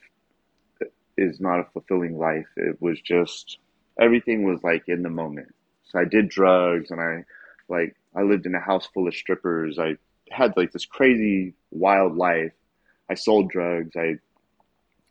is 1.16 1.40
not 1.40 1.60
a 1.60 1.64
fulfilling 1.72 2.18
life. 2.18 2.46
It 2.56 2.80
was 2.80 3.00
just, 3.00 3.58
everything 4.00 4.44
was 4.44 4.62
like 4.62 4.84
in 4.88 5.02
the 5.02 5.10
moment. 5.10 5.54
So 5.84 5.98
I 5.98 6.04
did 6.04 6.28
drugs 6.28 6.90
and 6.90 7.00
I 7.00 7.24
like 7.68 7.96
I 8.14 8.22
lived 8.22 8.46
in 8.46 8.54
a 8.54 8.60
house 8.60 8.86
full 8.92 9.08
of 9.08 9.14
strippers. 9.14 9.78
I 9.78 9.96
had 10.30 10.56
like 10.56 10.72
this 10.72 10.86
crazy 10.86 11.54
wild 11.70 12.16
life. 12.16 12.52
I 13.10 13.14
sold 13.14 13.50
drugs. 13.50 13.96
I 13.96 14.16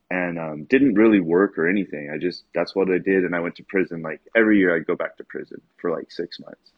and 0.10 0.38
um, 0.38 0.64
didn't 0.66 0.96
really 0.96 1.22
work 1.22 1.58
or 1.58 1.70
anything. 1.70 2.12
I 2.14 2.18
just 2.18 2.44
that's 2.54 2.76
what 2.76 2.90
I 2.90 2.98
did, 2.98 3.24
and 3.24 3.36
I 3.36 3.40
went 3.40 3.56
to 3.56 3.64
prison. 3.64 4.02
Like 4.02 4.20
every 4.36 4.60
year, 4.60 4.76
I'd 4.76 4.86
go 4.86 4.96
back 4.96 5.18
to 5.18 5.24
prison 5.24 5.62
for 5.78 5.92
like 5.92 6.12
six 6.12 6.40
months, 6.40 6.72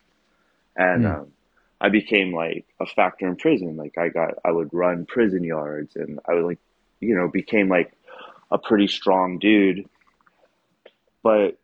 and 0.75 1.05
mm. 1.05 1.19
um, 1.19 1.27
I 1.81 1.89
became 1.89 2.33
like 2.33 2.65
a 2.79 2.85
factor 2.85 3.27
in 3.27 3.35
prison. 3.35 3.75
Like 3.77 3.97
I 3.97 4.09
got, 4.09 4.35
I 4.45 4.51
would 4.51 4.73
run 4.73 5.05
prison 5.05 5.43
yards, 5.43 5.95
and 5.95 6.19
I 6.27 6.33
would 6.33 6.45
like, 6.45 6.59
you 6.99 7.15
know, 7.15 7.27
became 7.27 7.69
like 7.69 7.91
a 8.51 8.57
pretty 8.57 8.87
strong 8.87 9.39
dude. 9.39 9.87
But 11.21 11.57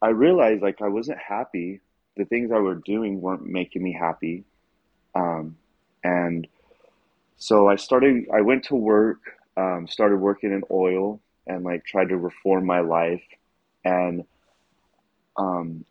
I 0.00 0.08
realized 0.08 0.62
like 0.62 0.82
I 0.82 0.88
wasn't 0.88 1.18
happy. 1.18 1.80
The 2.16 2.24
things 2.24 2.50
I 2.52 2.58
were 2.58 2.76
doing 2.76 3.20
weren't 3.20 3.46
making 3.46 3.82
me 3.82 3.92
happy. 3.92 4.44
Um, 5.14 5.56
and 6.04 6.46
so 7.36 7.68
I 7.68 7.76
started, 7.76 8.26
I 8.32 8.40
went 8.42 8.64
to 8.64 8.74
work, 8.74 9.18
um, 9.56 9.86
started 9.88 10.18
working 10.18 10.52
in 10.52 10.62
oil 10.70 11.20
and 11.46 11.64
like 11.64 11.84
tried 11.84 12.10
to 12.10 12.16
reform 12.16 12.66
my 12.66 12.80
life. 12.80 13.22
And 13.84 14.24
um, 15.36 15.84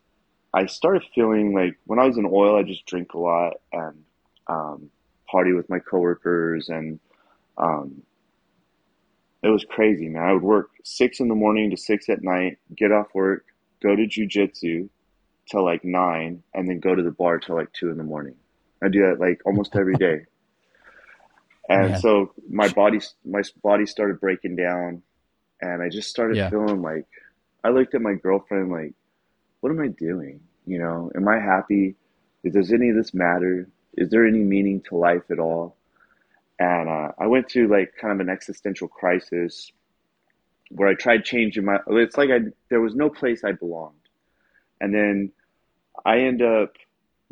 I 0.56 0.64
started 0.64 1.02
feeling 1.14 1.52
like 1.52 1.76
when 1.84 1.98
I 1.98 2.06
was 2.06 2.16
in 2.16 2.24
oil, 2.24 2.56
I 2.56 2.62
just 2.62 2.86
drink 2.86 3.12
a 3.12 3.18
lot 3.18 3.60
and 3.74 4.04
um, 4.46 4.90
party 5.30 5.52
with 5.52 5.68
my 5.68 5.80
coworkers. 5.80 6.70
And 6.70 6.98
um, 7.58 8.02
it 9.42 9.48
was 9.48 9.66
crazy, 9.68 10.08
man. 10.08 10.22
I 10.22 10.32
would 10.32 10.42
work 10.42 10.70
six 10.82 11.20
in 11.20 11.28
the 11.28 11.34
morning 11.34 11.70
to 11.72 11.76
six 11.76 12.08
at 12.08 12.22
night, 12.22 12.56
get 12.74 12.90
off 12.90 13.08
work, 13.12 13.44
go 13.82 13.94
to 13.94 14.06
jujitsu 14.06 14.88
till 15.50 15.62
like 15.62 15.84
nine, 15.84 16.42
and 16.54 16.66
then 16.66 16.80
go 16.80 16.94
to 16.94 17.02
the 17.02 17.10
bar 17.10 17.38
till 17.38 17.56
like 17.56 17.70
two 17.74 17.90
in 17.90 17.98
the 17.98 18.04
morning. 18.04 18.36
I 18.82 18.88
do 18.88 19.02
that 19.02 19.20
like 19.20 19.42
almost 19.44 19.76
every 19.76 19.96
day. 19.96 20.24
And 21.68 21.90
yeah. 21.90 21.98
so 21.98 22.32
my 22.48 22.68
body, 22.68 23.00
my 23.24 23.42
body 23.60 23.86
started 23.86 24.20
breaking 24.20 24.54
down, 24.54 25.02
and 25.60 25.82
I 25.82 25.88
just 25.88 26.08
started 26.08 26.36
yeah. 26.36 26.48
feeling 26.48 26.80
like 26.80 27.06
I 27.64 27.70
looked 27.70 27.92
at 27.96 28.00
my 28.00 28.14
girlfriend 28.14 28.70
like, 28.70 28.94
what 29.66 29.72
am 29.72 29.80
I 29.80 29.88
doing? 29.88 30.38
You 30.64 30.78
know, 30.78 31.10
am 31.16 31.26
I 31.26 31.40
happy? 31.40 31.96
Does 32.48 32.72
any 32.72 32.90
of 32.90 32.94
this 32.94 33.12
matter? 33.12 33.68
Is 33.94 34.10
there 34.10 34.24
any 34.24 34.38
meaning 34.38 34.80
to 34.82 34.96
life 34.96 35.28
at 35.28 35.40
all? 35.40 35.74
And 36.60 36.88
uh, 36.88 37.10
I 37.18 37.26
went 37.26 37.50
through 37.50 37.66
like 37.66 37.92
kind 38.00 38.12
of 38.12 38.20
an 38.20 38.28
existential 38.32 38.86
crisis 38.86 39.72
where 40.70 40.88
I 40.88 40.94
tried 40.94 41.24
changing 41.24 41.64
my. 41.64 41.78
It's 41.88 42.16
like 42.16 42.30
I 42.30 42.42
there 42.68 42.80
was 42.80 42.94
no 42.94 43.10
place 43.10 43.42
I 43.42 43.50
belonged, 43.50 44.08
and 44.80 44.94
then 44.94 45.32
I 46.04 46.20
end 46.20 46.42
up 46.42 46.74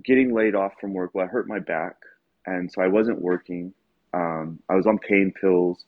getting 0.03 0.35
laid 0.35 0.57
off 0.57 0.73
from 0.81 0.93
work. 0.93 1.13
Well, 1.15 1.27
I 1.27 1.29
hurt 1.29 1.47
my 1.47 1.61
back, 1.61 1.99
and 2.47 2.69
so 2.73 2.83
I 2.83 2.89
wasn't 2.89 3.23
working. 3.23 3.73
Um, 4.13 4.59
I 4.69 4.75
was 4.75 4.89
on 4.89 4.99
pain 4.99 5.33
pills, 5.41 5.85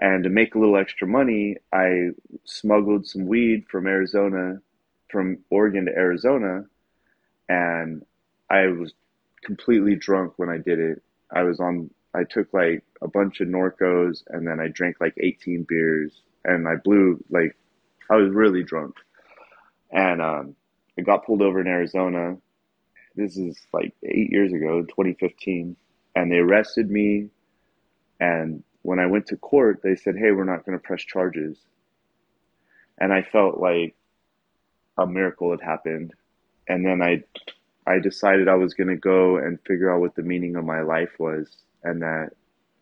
and 0.00 0.24
to 0.24 0.30
make 0.30 0.56
a 0.56 0.58
little 0.58 0.78
extra 0.78 1.06
money, 1.06 1.58
I 1.72 2.08
smuggled 2.42 3.06
some 3.06 3.28
weed 3.28 3.66
from 3.70 3.86
Arizona, 3.86 4.60
from 5.08 5.38
Oregon 5.50 5.86
to 5.86 5.92
Arizona, 5.92 6.64
and 7.48 8.04
I 8.50 8.66
was 8.66 8.92
completely 9.42 9.96
drunk 9.96 10.34
when 10.36 10.48
I 10.48 10.58
did 10.58 10.78
it. 10.78 11.02
I 11.30 11.42
was 11.42 11.60
on. 11.60 11.90
I 12.14 12.24
took 12.24 12.52
like 12.54 12.82
a 13.02 13.08
bunch 13.08 13.40
of 13.40 13.48
Norcos, 13.48 14.22
and 14.28 14.46
then 14.46 14.58
I 14.58 14.68
drank 14.68 14.96
like 15.00 15.14
18 15.18 15.66
beers 15.68 16.22
and 16.46 16.68
I 16.68 16.76
blew 16.76 17.22
like 17.28 17.56
I 18.08 18.14
was 18.16 18.30
really 18.30 18.62
drunk, 18.62 18.94
and 19.90 20.22
um, 20.22 20.56
I 20.96 21.02
got 21.02 21.26
pulled 21.26 21.42
over 21.42 21.60
in 21.60 21.66
Arizona. 21.66 22.36
This 23.16 23.36
is 23.36 23.58
like 23.72 23.92
eight 24.04 24.30
years 24.30 24.52
ago, 24.52 24.82
2015, 24.82 25.76
and 26.14 26.30
they 26.30 26.36
arrested 26.36 26.90
me. 26.90 27.30
And 28.20 28.62
when 28.82 29.00
I 29.00 29.06
went 29.06 29.26
to 29.26 29.36
court, 29.36 29.80
they 29.82 29.96
said, 29.96 30.16
"Hey, 30.16 30.30
we're 30.30 30.44
not 30.44 30.64
going 30.64 30.78
to 30.78 30.82
press 30.82 31.02
charges," 31.02 31.58
and 32.98 33.12
I 33.12 33.22
felt 33.22 33.58
like 33.58 33.96
a 34.98 35.06
miracle 35.06 35.50
had 35.50 35.60
happened. 35.60 36.12
And 36.68 36.84
then 36.84 37.02
I, 37.02 37.22
I 37.86 37.98
decided 37.98 38.48
I 38.48 38.54
was 38.54 38.74
going 38.74 38.88
to 38.88 38.96
go 38.96 39.36
and 39.36 39.60
figure 39.66 39.92
out 39.92 40.00
what 40.00 40.14
the 40.14 40.22
meaning 40.22 40.56
of 40.56 40.64
my 40.64 40.80
life 40.80 41.12
was, 41.18 41.48
and 41.84 42.02
that 42.02 42.30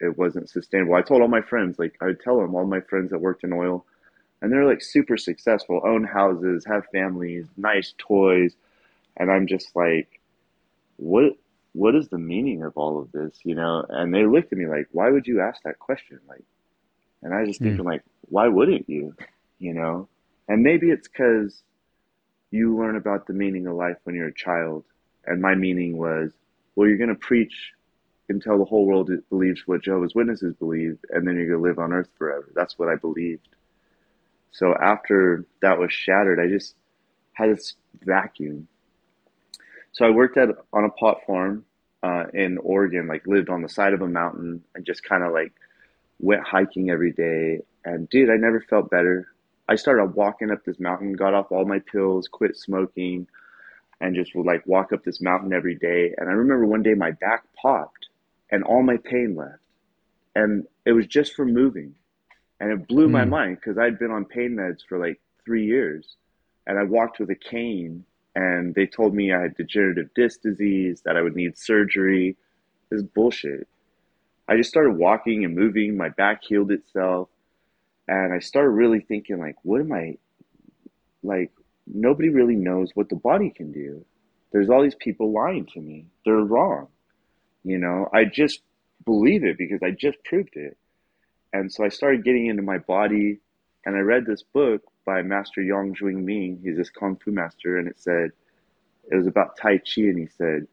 it 0.01 0.17
wasn't 0.17 0.49
sustainable. 0.49 0.95
I 0.95 1.03
told 1.03 1.23
all 1.23 1.29
my 1.29 1.43
friends, 1.43 1.79
like 1.79 1.97
I 2.01 2.07
would 2.07 2.21
tell 2.21 2.39
them, 2.39 2.55
all 2.55 2.67
my 2.67 2.81
friends 2.81 3.11
that 3.11 3.21
worked 3.21 3.45
in 3.45 3.53
oil, 3.53 3.85
and 4.41 4.53
they're 4.53 4.67
like 4.67 4.83
super 4.83 5.17
successful, 5.17 5.83
own 5.85 6.05
houses, 6.05 6.65
have 6.67 6.85
families, 6.93 7.47
nice 7.57 7.95
toys, 7.99 8.57
and 9.17 9.31
I'm 9.31 9.47
just 9.47 9.75
like, 9.75 10.21
what? 10.97 11.37
What 11.73 11.97
is 11.97 12.09
the 12.09 12.19
meaning 12.19 12.63
of 12.63 12.77
all 12.77 13.01
of 13.01 13.11
this, 13.11 13.41
you 13.43 13.57
know? 13.57 13.85
And 13.89 14.15
they 14.15 14.27
looked 14.27 14.53
at 14.53 14.59
me 14.59 14.69
like, 14.69 14.87
why 14.93 15.11
would 15.11 15.27
you 15.27 15.41
ask 15.41 15.61
that 15.65 15.81
question? 15.81 16.21
Like, 16.29 16.45
and 17.21 17.35
I 17.35 17.41
was 17.41 17.49
just 17.49 17.61
mm. 17.61 17.65
thinking 17.65 17.85
like, 17.85 18.05
why 18.29 18.47
wouldn't 18.47 18.89
you, 18.89 19.15
you 19.59 19.75
know? 19.75 20.09
And 20.47 20.63
maybe 20.63 20.91
it's 20.91 21.09
because 21.09 21.65
you 22.55 22.77
learn 22.77 22.97
about 22.97 23.27
the 23.27 23.33
meaning 23.33 23.67
of 23.67 23.75
life 23.75 23.97
when 24.05 24.15
you're 24.15 24.29
a 24.29 24.35
child, 24.35 24.85
and 25.27 25.43
my 25.43 25.55
meaning 25.55 25.97
was, 25.97 26.31
well, 26.75 26.89
you're 26.89 26.99
going 26.99 27.09
to 27.09 27.15
preach 27.15 27.73
until 28.29 28.59
the 28.59 28.65
whole 28.65 28.87
world 28.87 29.11
believes 29.29 29.63
what 29.67 29.83
Jehovah's 29.83 30.15
Witnesses 30.15 30.55
believe, 30.55 30.99
and 31.11 31.27
then 31.27 31.37
you're 31.37 31.49
going 31.49 31.63
to 31.63 31.69
live 31.69 31.79
on 31.79 31.93
earth 31.93 32.09
forever. 32.17 32.51
That's 32.55 32.79
what 32.79 32.89
I 32.89 32.95
believed. 32.95 33.49
So 34.53 34.73
after 34.73 35.45
that 35.63 35.79
was 35.79 35.93
shattered, 35.93 36.39
I 36.39 36.49
just 36.49 36.77
had 37.33 37.51
this 37.51 37.75
vacuum. 38.03 38.69
So 39.93 40.05
I 40.05 40.11
worked 40.11 40.37
at 40.37 40.49
on 40.73 40.85
a 40.85 40.91
pot 40.91 41.19
farm 41.27 41.65
uh, 42.05 42.27
in 42.33 42.59
Oregon, 42.59 43.09
like 43.09 43.27
lived 43.27 43.51
on 43.51 43.63
the 43.63 43.69
side 43.69 43.95
of 43.95 44.01
a 44.01 44.09
mountain 44.09 44.63
and 44.75 44.87
just 44.87 45.03
kind 45.03 45.25
of 45.25 45.33
like 45.33 45.53
went 46.21 46.43
hiking 46.45 46.91
every 46.91 47.13
day. 47.13 47.63
And 47.85 48.09
dude, 48.09 48.31
I 48.31 48.37
never 48.37 48.61
felt 48.61 48.91
better. 48.91 49.34
I 49.69 49.77
started 49.77 50.15
walking 50.15 50.51
up 50.51 50.65
this 50.65 50.79
mountain, 50.79 51.15
got 51.15 51.35
off 51.35 51.51
all 51.51 51.65
my 51.65 51.79
pills, 51.79 52.29
quit 52.29 52.57
smoking, 52.57 53.27
and 54.01 54.15
just 54.15 54.35
would 54.35 54.47
like 54.47 54.67
walk 54.67 54.93
up 54.93 55.05
this 55.05 55.21
mountain 55.21 55.53
every 55.53 55.75
day. 55.75 56.15
And 56.19 56.29
I 56.29 56.33
remember 56.33 56.67
one 56.67 56.83
day 56.83 56.95
my 56.95 57.13
back 57.13 57.45
popped 57.61 58.09
and 58.51 58.63
all 58.63 58.83
my 58.83 58.99
pain 58.99 59.35
left. 59.37 59.61
And 60.35 60.67
it 60.85 60.93
was 60.93 61.07
just 61.07 61.35
from 61.35 61.55
moving. 61.55 61.95
And 62.61 62.71
it 62.71 62.89
blew 62.89 63.09
mm. 63.09 63.13
my 63.13 63.25
hmm. 63.25 63.31
mind 63.31 63.57
because 63.57 63.79
I'd 63.79 63.99
been 63.99 64.11
on 64.11 64.25
pain 64.25 64.57
meds 64.57 64.81
for 64.87 64.99
like 64.99 65.21
three 65.45 65.67
years. 65.67 66.17
And 66.67 66.79
I 66.79 66.83
walked 66.83 67.19
with 67.19 67.31
a 67.31 67.35
cane 67.35 68.05
and 68.35 68.75
they 68.75 68.87
told 68.87 69.15
me 69.15 69.33
I 69.33 69.43
had 69.43 69.57
degenerative 69.57 70.13
disc 70.15 70.43
disease, 70.43 71.03
that 71.05 71.17
I 71.17 71.23
would 71.23 71.37
need 71.37 71.57
surgery. 71.57 72.37
This 72.91 73.03
bullshit. 73.03 73.67
I 74.47 74.57
just 74.57 74.69
started 74.69 74.97
walking 74.97 75.45
and 75.45 75.55
moving. 75.55 75.97
My 75.97 76.11
back 76.11 76.43
healed 76.45 76.71
itself. 76.71 77.29
And 78.07 78.33
I 78.33 78.39
started 78.39 78.71
really 78.71 79.01
thinking, 79.01 79.39
like, 79.39 79.57
what 79.63 79.81
am 79.81 79.93
I, 79.93 80.19
like, 81.23 81.53
nobody 81.87 82.29
really 82.29 82.57
knows 82.57 82.91
what 82.95 83.09
the 83.09 83.17
body 83.17 83.51
can 83.51 83.73
do. 83.73 84.05
There's 84.53 84.71
all 84.71 84.83
these 84.83 84.95
people 84.95 85.33
lying 85.33 85.67
to 85.75 85.81
me. 85.81 86.07
They're 86.25 86.37
wrong. 86.37 86.89
You 87.65 87.79
know, 87.79 88.09
I 88.13 88.25
just 88.25 88.61
believe 89.05 89.45
it 89.45 89.59
because 89.59 89.83
I 89.83 89.91
just 89.91 90.23
proved 90.25 90.55
it. 90.57 90.77
And 91.53 91.73
so 91.73 91.85
I 91.85 91.89
started 91.89 92.25
getting 92.25 92.47
into 92.47 92.63
my 92.63 92.79
body 92.79 93.39
and 93.87 93.97
I 93.97 94.01
read 94.01 94.27
this 94.27 94.43
book 94.43 94.83
by 95.07 95.23
Master 95.23 95.63
Yang 95.63 95.97
Jwing 95.97 96.25
Ming. 96.25 96.61
He's 96.63 96.77
this 96.77 96.91
Kung 96.91 97.17
Fu 97.17 97.31
master 97.31 97.79
and 97.79 97.89
it 97.89 97.99
said, 97.99 98.33
it 99.11 99.17
was 99.17 99.27
about 99.27 99.57
Tai 99.57 99.79
Chi 99.79 100.03
and 100.03 100.19
he 100.19 100.27
said, 100.27 100.67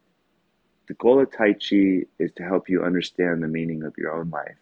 the 0.88 0.94
goal 0.96 1.22
of 1.22 1.32
Tai 1.32 1.54
Chi 1.54 2.06
is 2.20 2.32
to 2.36 2.44
help 2.44 2.68
you 2.68 2.84
understand 2.84 3.42
the 3.42 3.48
meaning 3.48 3.84
of 3.84 3.94
your 3.98 4.14
own 4.14 4.30
life. 4.30 4.58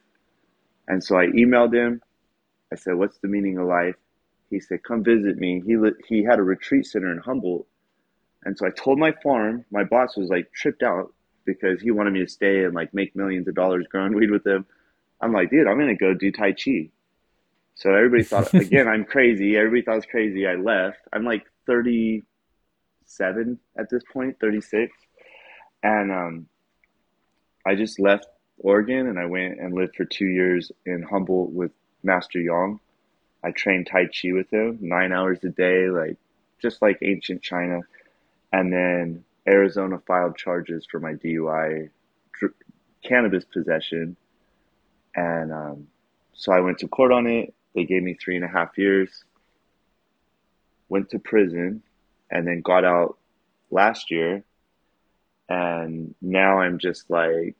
And 0.88 1.04
so 1.04 1.18
I 1.18 1.28
emailed 1.28 1.74
him. 1.74 2.02
I 2.72 2.76
said, 2.76 2.96
what's 2.96 3.18
the 3.20 3.28
meaning 3.28 3.58
of 3.58 3.68
life? 3.68 3.96
He 4.50 4.60
said, 4.60 4.84
come 4.84 5.04
visit 5.04 5.38
me. 5.38 5.62
He, 5.66 5.78
he 6.08 6.24
had 6.24 6.40
a 6.40 6.44
retreat 6.44 6.86
center 6.86 7.12
in 7.12 7.20
Humboldt. 7.20 7.68
And 8.46 8.58
so 8.58 8.66
I 8.66 8.70
told 8.72 8.98
my 9.00 9.14
farm, 9.24 9.66
my 9.72 9.84
boss 9.84 10.16
was 10.18 10.30
like 10.30 10.52
tripped 10.54 10.84
out 10.84 11.14
because 11.46 11.82
he 11.82 11.92
wanted 11.92 12.14
me 12.14 12.20
to 12.22 12.28
stay 12.28 12.64
and 12.64 12.74
like 12.74 12.94
make 12.94 13.16
millions 13.16 13.48
of 13.48 13.56
dollars 13.56 13.88
growing 13.90 14.14
weed 14.18 14.32
with 14.32 14.46
him. 14.46 14.66
I'm 15.22 15.34
like, 15.34 15.50
dude, 15.50 15.68
I'm 15.68 15.78
gonna 15.78 15.96
go 15.96 16.14
do 16.14 16.32
Tai 16.32 16.54
Chi. 16.54 16.90
So 17.76 17.94
everybody 17.94 18.24
thought 18.24 18.54
again 18.66 18.88
I'm 18.88 19.04
crazy. 19.06 19.58
Everybody 19.58 19.82
thought 19.82 19.92
I 19.94 19.96
was 19.96 20.06
crazy. 20.06 20.48
I 20.48 20.56
left. 20.56 21.00
I'm 21.12 21.26
like 21.26 21.46
37 21.66 23.60
at 23.78 23.90
this 23.90 24.04
point, 24.12 24.40
36, 24.40 24.92
and 25.84 26.12
um, 26.12 26.48
I 27.66 27.76
just 27.76 28.00
left 28.00 28.28
Oregon 28.60 29.08
and 29.08 29.20
I 29.20 29.26
went 29.26 29.60
and 29.60 29.74
lived 29.74 29.96
for 29.96 30.06
two 30.06 30.28
years 30.28 30.72
in 30.86 31.04
Humboldt 31.04 31.52
with 31.52 31.72
Master 32.03 32.39
Yang. 32.39 32.79
I 33.44 33.51
trained 33.51 33.88
Tai 33.88 34.06
Chi 34.06 34.34
with 34.34 34.51
him 34.51 34.79
nine 34.82 35.12
hours 35.12 35.39
a 35.44 35.50
day, 35.50 35.89
like 35.89 36.18
just 36.62 36.82
like 36.82 37.00
ancient 37.01 37.41
China. 37.41 37.82
And 38.51 38.72
then 38.74 39.24
Arizona 39.48 40.00
filed 40.06 40.38
charges 40.38 40.86
for 40.89 41.00
my 41.00 41.13
DUI 41.13 41.89
cannabis 43.03 43.46
possession. 43.46 44.15
And 45.15 45.51
um, 45.51 45.88
so 46.34 46.51
I 46.51 46.60
went 46.60 46.79
to 46.79 46.88
court 46.88 47.12
on 47.12 47.27
it. 47.27 47.53
They 47.75 47.86
gave 47.86 48.03
me 48.03 48.15
three 48.15 48.36
and 48.36 48.46
a 48.46 48.50
half 48.50 48.77
years. 48.77 49.24
Went 50.89 51.10
to 51.12 51.20
prison 51.20 51.84
and 52.32 52.48
then 52.48 52.62
got 52.62 52.84
out 52.84 53.18
last 53.72 54.12
year. 54.12 54.44
And 55.48 56.13
now 56.22 56.60
I'm 56.60 56.77
just 56.77 57.10
like, 57.10 57.56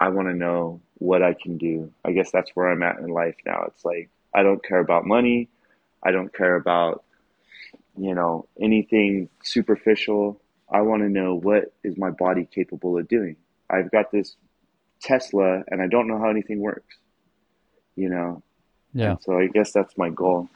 I 0.00 0.08
want 0.08 0.28
to 0.28 0.34
know 0.34 0.80
what 1.04 1.22
I 1.22 1.34
can 1.34 1.58
do. 1.58 1.92
I 2.04 2.12
guess 2.12 2.30
that's 2.30 2.50
where 2.54 2.70
I'm 2.70 2.82
at 2.82 2.98
in 2.98 3.08
life 3.08 3.36
now. 3.44 3.64
It's 3.68 3.84
like, 3.84 4.08
I 4.32 4.42
don't 4.42 4.64
care 4.64 4.80
about 4.80 5.04
money. 5.06 5.48
I 6.02 6.10
don't 6.10 6.34
care 6.34 6.56
about, 6.56 7.04
you 7.96 8.14
know, 8.14 8.46
anything 8.60 9.28
superficial. 9.42 10.40
I 10.70 10.80
want 10.80 11.02
to 11.02 11.08
know 11.08 11.34
what 11.34 11.72
is 11.84 11.98
my 11.98 12.10
body 12.10 12.48
capable 12.52 12.96
of 12.98 13.06
doing. 13.06 13.36
I've 13.68 13.90
got 13.90 14.10
this 14.10 14.36
Tesla 15.00 15.62
and 15.68 15.82
I 15.82 15.86
don't 15.88 16.08
know 16.08 16.18
how 16.18 16.30
anything 16.30 16.60
works, 16.60 16.96
you 17.96 18.08
know? 18.08 18.42
Yeah. 18.94 19.12
And 19.12 19.22
so 19.22 19.38
I 19.38 19.48
guess 19.48 19.72
that's 19.72 19.96
my 19.98 20.08
goal. 20.08 20.48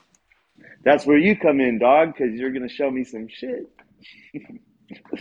That's 0.82 1.04
where 1.04 1.18
you 1.18 1.36
come 1.36 1.60
in, 1.60 1.78
dog, 1.78 2.14
because 2.14 2.34
you're 2.34 2.52
going 2.52 2.66
to 2.66 2.74
show 2.74 2.90
me 2.90 3.04
some 3.04 3.28
shit. 3.28 3.68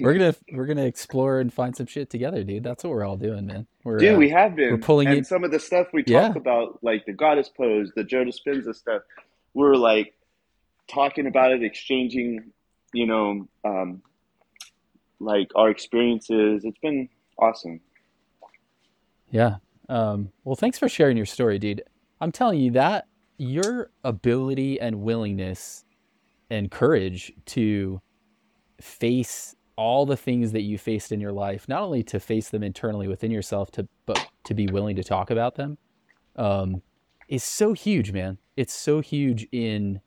we're 0.00 0.12
gonna 0.14 0.34
we're 0.52 0.66
gonna 0.66 0.84
explore 0.84 1.40
and 1.40 1.52
find 1.52 1.74
some 1.74 1.86
shit 1.86 2.10
together, 2.10 2.44
dude. 2.44 2.62
That's 2.62 2.84
what 2.84 2.90
we're 2.90 3.04
all 3.04 3.16
doing, 3.16 3.46
man. 3.46 3.66
We're, 3.84 3.98
Dude, 3.98 4.14
uh, 4.14 4.18
we 4.18 4.28
have 4.30 4.54
been. 4.56 4.70
we're 4.72 4.78
pulling 4.78 5.08
and 5.08 5.18
it- 5.18 5.26
some 5.26 5.44
of 5.44 5.50
the 5.50 5.60
stuff 5.60 5.88
we 5.92 6.04
Yeah. 6.06 6.28
talk 6.28 6.36
about, 6.36 6.78
like 6.82 7.06
the 7.06 7.12
goddess 7.12 7.48
pose, 7.48 7.90
the 7.96 8.04
Joe 8.04 8.24
Dispenza 8.24 8.74
stuff, 8.74 9.02
we're 9.54 9.76
like 9.76 10.14
talking 10.88 11.26
about 11.26 11.52
it, 11.52 11.62
exchanging, 11.62 12.52
you 12.92 13.06
know, 13.06 13.48
um, 13.64 14.02
like 15.20 15.48
our 15.54 15.70
experiences. 15.70 16.64
It's 16.64 16.78
been 16.78 17.08
awesome. 17.38 17.80
Yeah. 19.30 19.56
Um, 19.88 20.30
well, 20.44 20.56
thanks 20.56 20.78
for 20.78 20.88
sharing 20.88 21.16
your 21.16 21.26
story, 21.26 21.58
dude. 21.58 21.82
I'm 22.20 22.32
telling 22.32 22.60
you 22.60 22.70
that 22.72 23.06
your 23.36 23.90
ability 24.04 24.80
and 24.80 25.02
willingness 25.02 25.84
and 26.50 26.70
courage 26.70 27.32
to 27.46 28.00
face 28.80 29.54
all 29.76 30.06
the 30.06 30.16
things 30.16 30.52
that 30.52 30.62
you 30.62 30.78
faced 30.78 31.12
in 31.12 31.20
your 31.20 31.32
life, 31.32 31.68
not 31.68 31.82
only 31.82 32.02
to 32.04 32.20
face 32.20 32.50
them 32.50 32.62
internally 32.62 33.08
within 33.08 33.30
yourself, 33.30 33.70
to 33.72 33.88
but 34.06 34.28
to 34.44 34.54
be 34.54 34.66
willing 34.66 34.96
to 34.96 35.04
talk 35.04 35.30
about 35.30 35.56
them, 35.56 35.78
um, 36.36 36.82
is 37.28 37.42
so 37.42 37.72
huge, 37.72 38.12
man. 38.12 38.38
It's 38.56 38.74
so 38.74 39.00
huge 39.00 39.48
in 39.50 40.00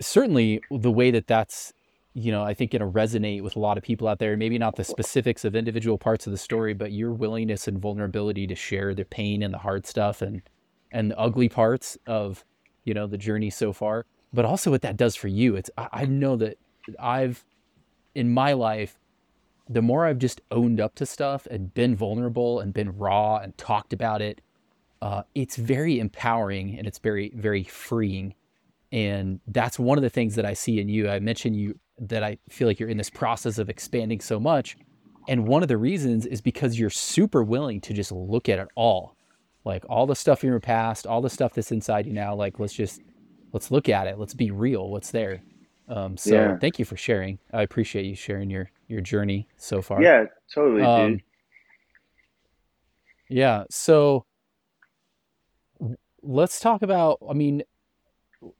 certainly 0.00 0.60
the 0.70 0.90
way 0.90 1.10
that 1.10 1.26
that's 1.26 1.72
you 2.14 2.30
know 2.30 2.42
i 2.42 2.52
think 2.52 2.72
going 2.72 2.80
to 2.80 2.86
resonate 2.86 3.42
with 3.42 3.56
a 3.56 3.58
lot 3.58 3.76
of 3.76 3.82
people 3.82 4.06
out 4.06 4.18
there. 4.18 4.36
Maybe 4.36 4.58
not 4.58 4.76
the 4.76 4.84
specifics 4.84 5.44
of 5.44 5.56
individual 5.56 5.98
parts 5.98 6.26
of 6.26 6.30
the 6.30 6.38
story 6.38 6.74
but 6.74 6.92
your 6.92 7.12
willingness 7.12 7.66
and 7.66 7.78
vulnerability 7.78 8.46
to 8.46 8.54
share 8.54 8.94
the 8.94 9.04
pain 9.04 9.42
and 9.42 9.52
the 9.52 9.58
hard 9.58 9.86
stuff 9.86 10.22
and 10.22 10.42
and 10.92 11.10
the 11.10 11.18
ugly 11.18 11.48
parts 11.48 11.98
of 12.06 12.44
you 12.84 12.94
know 12.94 13.06
the 13.06 13.18
journey 13.18 13.50
so 13.50 13.72
far. 13.72 14.06
But 14.32 14.44
also 14.44 14.70
what 14.70 14.82
that 14.82 14.96
does 14.96 15.16
for 15.16 15.28
you. 15.28 15.56
It's 15.56 15.70
i, 15.76 15.88
I 15.92 16.04
know 16.04 16.36
that 16.36 16.58
i've 17.00 17.44
in 18.14 18.32
my 18.32 18.52
life 18.52 18.98
the 19.68 19.82
more 19.82 20.06
i've 20.06 20.18
just 20.18 20.40
owned 20.50 20.80
up 20.80 20.94
to 20.94 21.06
stuff 21.06 21.46
and 21.50 21.74
been 21.74 21.96
vulnerable 21.96 22.60
and 22.60 22.74
been 22.74 22.96
raw 22.96 23.36
and 23.36 23.56
talked 23.58 23.92
about 23.92 24.22
it 24.22 24.40
uh, 25.02 25.22
it's 25.34 25.56
very 25.56 25.98
empowering 25.98 26.78
and 26.78 26.86
it's 26.86 26.98
very 26.98 27.30
very 27.34 27.64
freeing 27.64 28.34
and 28.94 29.40
that's 29.48 29.76
one 29.76 29.98
of 29.98 30.02
the 30.02 30.08
things 30.08 30.36
that 30.36 30.46
I 30.46 30.54
see 30.54 30.78
in 30.78 30.88
you. 30.88 31.10
I 31.10 31.18
mentioned 31.18 31.56
you 31.56 31.76
that 31.98 32.22
I 32.22 32.38
feel 32.48 32.68
like 32.68 32.78
you're 32.78 32.88
in 32.88 32.96
this 32.96 33.10
process 33.10 33.58
of 33.58 33.68
expanding 33.68 34.20
so 34.20 34.38
much. 34.38 34.76
And 35.26 35.48
one 35.48 35.62
of 35.62 35.68
the 35.68 35.76
reasons 35.76 36.26
is 36.26 36.40
because 36.40 36.78
you're 36.78 36.90
super 36.90 37.42
willing 37.42 37.80
to 37.80 37.92
just 37.92 38.12
look 38.12 38.48
at 38.48 38.60
it 38.60 38.68
all. 38.76 39.16
Like 39.64 39.84
all 39.88 40.06
the 40.06 40.14
stuff 40.14 40.44
in 40.44 40.50
your 40.50 40.60
past, 40.60 41.08
all 41.08 41.20
the 41.20 41.28
stuff 41.28 41.54
that's 41.54 41.72
inside 41.72 42.06
you 42.06 42.12
now, 42.12 42.36
like 42.36 42.60
let's 42.60 42.72
just 42.72 43.00
let's 43.52 43.72
look 43.72 43.88
at 43.88 44.06
it. 44.06 44.16
Let's 44.16 44.34
be 44.34 44.52
real. 44.52 44.88
What's 44.88 45.10
there? 45.10 45.42
Um, 45.88 46.16
so 46.16 46.34
Yeah. 46.34 46.58
thank 46.58 46.78
you 46.78 46.84
for 46.84 46.96
sharing. 46.96 47.38
I 47.52 47.62
appreciate 47.62 48.06
you 48.06 48.14
sharing 48.14 48.50
your 48.50 48.70
your 48.88 49.00
journey 49.00 49.48
so 49.56 49.80
far. 49.80 50.02
Yeah, 50.02 50.26
totally, 50.54 50.82
Um, 50.82 51.12
dude. 51.12 51.22
Yeah. 53.28 53.64
So 53.70 54.26
let's 56.22 56.60
talk 56.60 56.82
about, 56.82 57.18
I 57.28 57.32
mean, 57.32 57.62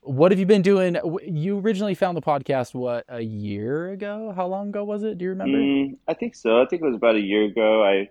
what 0.01 0.33
have 0.33 0.39
you 0.39 0.47
been 0.47 0.63
doing? 0.63 0.97
You 1.25 1.59
originally 1.59 1.95
found 1.95 2.17
the 2.17 2.23
podcast, 2.23 2.75
what, 2.75 3.05
a 3.09 3.21
year 3.21 3.91
ago? 3.91 4.33
How 4.35 4.47
long 4.47 4.69
ago 4.71 4.83
was 4.85 5.03
it? 5.03 5.19
Do 5.19 5.25
you 5.25 5.31
remember? 5.31 5.59
Mm, 5.59 5.99
I 6.09 6.15
think 6.15 6.35
so. 6.35 6.63
I 6.63 6.67
think 6.67 6.83
it 6.83 6.87
was 6.87 6.97
about 6.97 7.17
a 7.17 7.21
year 7.21 7.45
ago. 7.45 7.85
I 7.85 8.09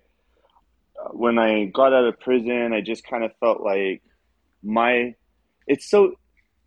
when 1.11 1.37
I 1.37 1.65
got 1.65 1.93
out 1.93 2.05
of 2.05 2.19
prison, 2.19 2.71
I 2.73 2.81
just 2.81 3.03
kind 3.05 3.23
of 3.23 3.31
felt 3.39 3.61
like 3.61 4.01
my 4.61 5.15
it's 5.67 5.89
so 5.89 6.13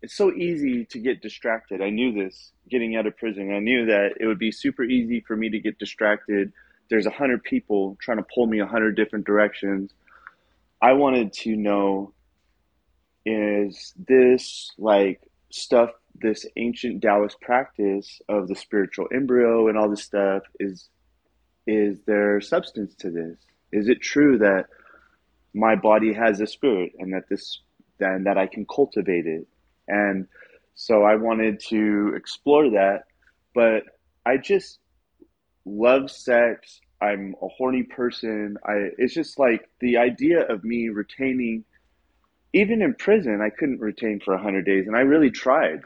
it's 0.01 0.15
so 0.15 0.31
easy 0.31 0.85
to 0.85 0.99
get 0.99 1.21
distracted. 1.21 1.81
I 1.81 1.89
knew 1.89 2.11
this 2.13 2.51
getting 2.69 2.95
out 2.95 3.07
of 3.07 3.17
prison. 3.17 3.53
I 3.53 3.59
knew 3.59 3.85
that 3.87 4.15
it 4.19 4.27
would 4.27 4.39
be 4.39 4.51
super 4.51 4.83
easy 4.83 5.23
for 5.27 5.35
me 5.35 5.49
to 5.49 5.59
get 5.59 5.79
distracted. 5.79 6.51
There's 6.89 7.05
a 7.05 7.11
hundred 7.11 7.43
people 7.43 7.97
trying 7.99 8.17
to 8.17 8.25
pull 8.33 8.47
me 8.47 8.59
a 8.59 8.67
hundred 8.67 8.95
different 8.95 9.25
directions. 9.25 9.91
I 10.81 10.93
wanted 10.93 11.33
to 11.33 11.55
know 11.55 12.13
is 13.25 13.93
this 14.07 14.71
like 14.77 15.21
stuff 15.51 15.89
this 16.19 16.45
ancient 16.55 17.01
Taoist 17.01 17.39
practice 17.41 18.21
of 18.29 18.47
the 18.47 18.55
spiritual 18.55 19.07
embryo 19.13 19.67
and 19.67 19.77
all 19.77 19.89
this 19.89 20.03
stuff 20.03 20.43
is 20.59 20.89
is 21.65 21.99
there 22.05 22.39
substance 22.39 22.95
to 22.95 23.11
this? 23.11 23.37
Is 23.71 23.89
it 23.89 24.01
true 24.01 24.37
that 24.37 24.67
my 25.53 25.75
body 25.75 26.13
has 26.13 26.39
a 26.39 26.47
spirit 26.47 26.93
and 26.97 27.13
that 27.13 27.27
this 27.29 27.59
and 27.99 28.25
that 28.25 28.37
I 28.37 28.47
can 28.47 28.65
cultivate 28.65 29.25
it? 29.25 29.47
And 29.87 30.27
so 30.75 31.03
I 31.03 31.15
wanted 31.15 31.59
to 31.69 32.13
explore 32.15 32.69
that, 32.71 33.03
but 33.53 33.83
I 34.25 34.37
just 34.37 34.79
love 35.65 36.11
sex. 36.11 36.79
I'm 37.01 37.35
a 37.41 37.47
horny 37.47 37.83
person. 37.83 38.57
I 38.65 38.89
it's 38.97 39.13
just 39.13 39.39
like 39.39 39.69
the 39.79 39.97
idea 39.97 40.41
of 40.47 40.63
me 40.63 40.89
retaining 40.89 41.63
even 42.53 42.81
in 42.81 42.93
prison, 42.95 43.41
I 43.41 43.49
couldn't 43.49 43.81
retain 43.81 44.19
for 44.19 44.33
100 44.33 44.65
days 44.65 44.87
and 44.87 44.95
I 44.95 45.01
really 45.01 45.29
tried. 45.29 45.81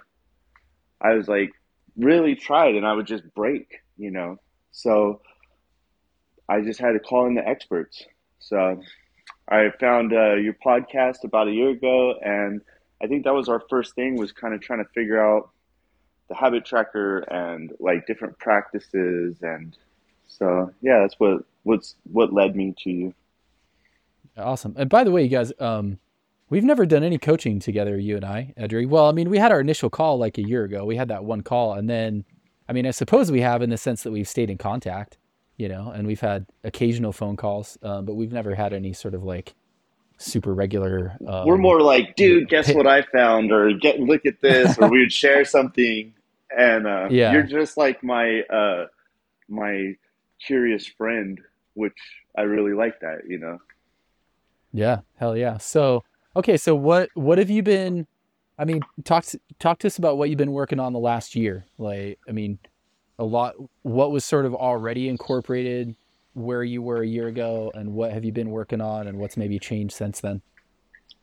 I 1.02 1.14
was 1.14 1.28
like 1.28 1.52
really 1.98 2.36
tried 2.36 2.76
and 2.76 2.86
I 2.86 2.94
would 2.94 3.08
just 3.08 3.24
break, 3.34 3.80
you 3.98 4.12
know. 4.12 4.38
So 4.72 5.22
I 6.48 6.62
just 6.62 6.80
had 6.80 6.92
to 6.94 7.00
call 7.00 7.28
in 7.28 7.36
the 7.36 7.48
experts. 7.48 8.04
So 8.40 8.82
I 9.48 9.70
found 9.80 10.14
uh, 10.14 10.36
your 10.36 10.56
podcast 10.66 11.24
about 11.24 11.48
a 11.48 11.52
year 11.52 11.70
ago, 11.70 12.16
and 12.22 12.62
I 13.02 13.08
think 13.08 13.24
that 13.24 13.34
was 13.34 13.50
our 13.50 13.62
first 13.70 13.96
thing 13.96 14.16
was 14.16 14.32
kind 14.32 14.54
of 14.54 14.62
trying 14.62 14.80
to 14.80 14.90
figure 14.94 15.24
out 15.24 15.50
the 16.30 16.36
habit 16.36 16.66
tracker 16.66 17.20
and 17.20 17.74
like 17.80 18.06
different 18.06 18.38
practices, 18.40 19.38
and 19.42 19.78
so 20.28 20.72
yeah, 20.82 21.00
that's 21.00 21.16
what 21.20 21.44
what's 21.64 21.96
what 22.12 22.32
led 22.34 22.56
me 22.56 22.74
to 22.84 22.90
you. 22.90 23.14
Awesome. 24.38 24.76
And 24.78 24.90
by 24.90 25.04
the 25.04 25.12
way, 25.12 25.24
you 25.24 25.30
guys, 25.30 25.52
um, 25.60 26.00
we've 26.50 26.64
never 26.64 26.86
done 26.86 27.04
any 27.04 27.18
coaching 27.18 27.60
together, 27.60 27.98
you 27.98 28.16
and 28.16 28.26
I, 28.26 28.54
Edrei. 28.58 28.88
Well, 28.88 29.08
I 29.08 29.12
mean, 29.12 29.30
we 29.30 29.38
had 29.38 29.52
our 29.52 29.60
initial 29.60 29.90
call 29.90 30.18
like 30.18 30.38
a 30.38 30.48
year 30.48 30.64
ago. 30.64 30.86
We 30.86 30.96
had 30.96 31.10
that 31.10 31.26
one 31.26 31.42
call, 31.42 31.74
and 31.74 31.90
then, 31.90 32.24
I 32.70 32.74
mean, 32.74 32.86
I 32.86 32.92
suppose 32.92 33.32
we 33.32 33.42
have 33.42 33.62
in 33.62 33.70
the 33.70 33.78
sense 33.78 34.04
that 34.04 34.12
we've 34.12 34.28
stayed 34.28 34.50
in 34.50 34.58
contact, 34.58 35.18
you 35.58 35.68
know, 35.68 35.92
and 35.92 36.08
we've 36.08 36.22
had 36.22 36.46
occasional 36.64 37.12
phone 37.12 37.36
calls, 37.36 37.78
um, 37.84 38.06
but 38.06 38.14
we've 38.14 38.32
never 38.32 38.56
had 38.56 38.74
any 38.74 38.94
sort 38.94 39.14
of 39.14 39.24
like 39.24 39.54
super 40.24 40.54
regular. 40.54 41.18
Um, 41.28 41.46
We're 41.48 41.58
more 41.58 41.82
like, 41.82 42.16
dude, 42.16 42.50
guess 42.50 42.68
Hey- 42.68 42.76
what 42.76 42.88
I 42.88 43.02
found, 43.04 43.52
or 43.52 43.74
get 43.74 44.00
look 44.00 44.26
at 44.26 44.42
this, 44.42 44.78
or 44.78 44.90
we 44.90 45.00
would 45.00 45.12
share 45.14 45.44
something, 45.46 46.14
and 46.56 46.88
uh, 46.88 47.08
Yeah. 47.10 47.34
you're 47.34 47.44
just 47.44 47.78
like 47.78 48.04
my 48.04 48.42
uh, 48.42 48.88
my 49.50 49.96
curious 50.46 50.86
friend, 50.88 51.40
which 51.74 51.98
I 52.38 52.42
really 52.44 52.74
like 52.74 53.00
that, 53.02 53.22
you 53.28 53.38
know. 53.40 53.60
Yeah, 54.74 55.00
hell 55.18 55.36
yeah. 55.36 55.58
So, 55.58 56.04
okay, 56.36 56.58
so 56.58 56.76
what 56.76 57.10
what 57.14 57.38
have 57.38 57.50
you 57.50 57.64
been? 57.64 58.08
I 58.58 58.66
mean, 58.66 58.82
talk 59.04 59.26
to, 59.26 59.40
talk 59.60 59.80
to 59.80 59.88
us 59.88 59.98
about 59.98 60.18
what 60.18 60.30
you've 60.30 60.38
been 60.38 60.52
working 60.52 60.80
on 60.80 60.94
the 60.94 61.00
last 61.00 61.36
year. 61.36 61.66
Like, 61.78 62.20
I 62.28 62.32
mean, 62.32 62.60
a 63.18 63.24
lot. 63.24 63.56
What 63.82 64.12
was 64.12 64.24
sort 64.24 64.46
of 64.46 64.54
already 64.54 65.10
incorporated 65.10 65.96
where 66.34 66.64
you 66.64 66.82
were 66.82 67.02
a 67.02 67.08
year 67.08 67.28
ago, 67.28 67.72
and 67.74 67.94
what 67.94 68.12
have 68.12 68.24
you 68.24 68.32
been 68.32 68.52
working 68.52 68.82
on, 68.82 69.08
and 69.08 69.18
what's 69.18 69.38
maybe 69.38 69.60
changed 69.60 69.96
since 69.96 70.22
then? 70.22 70.42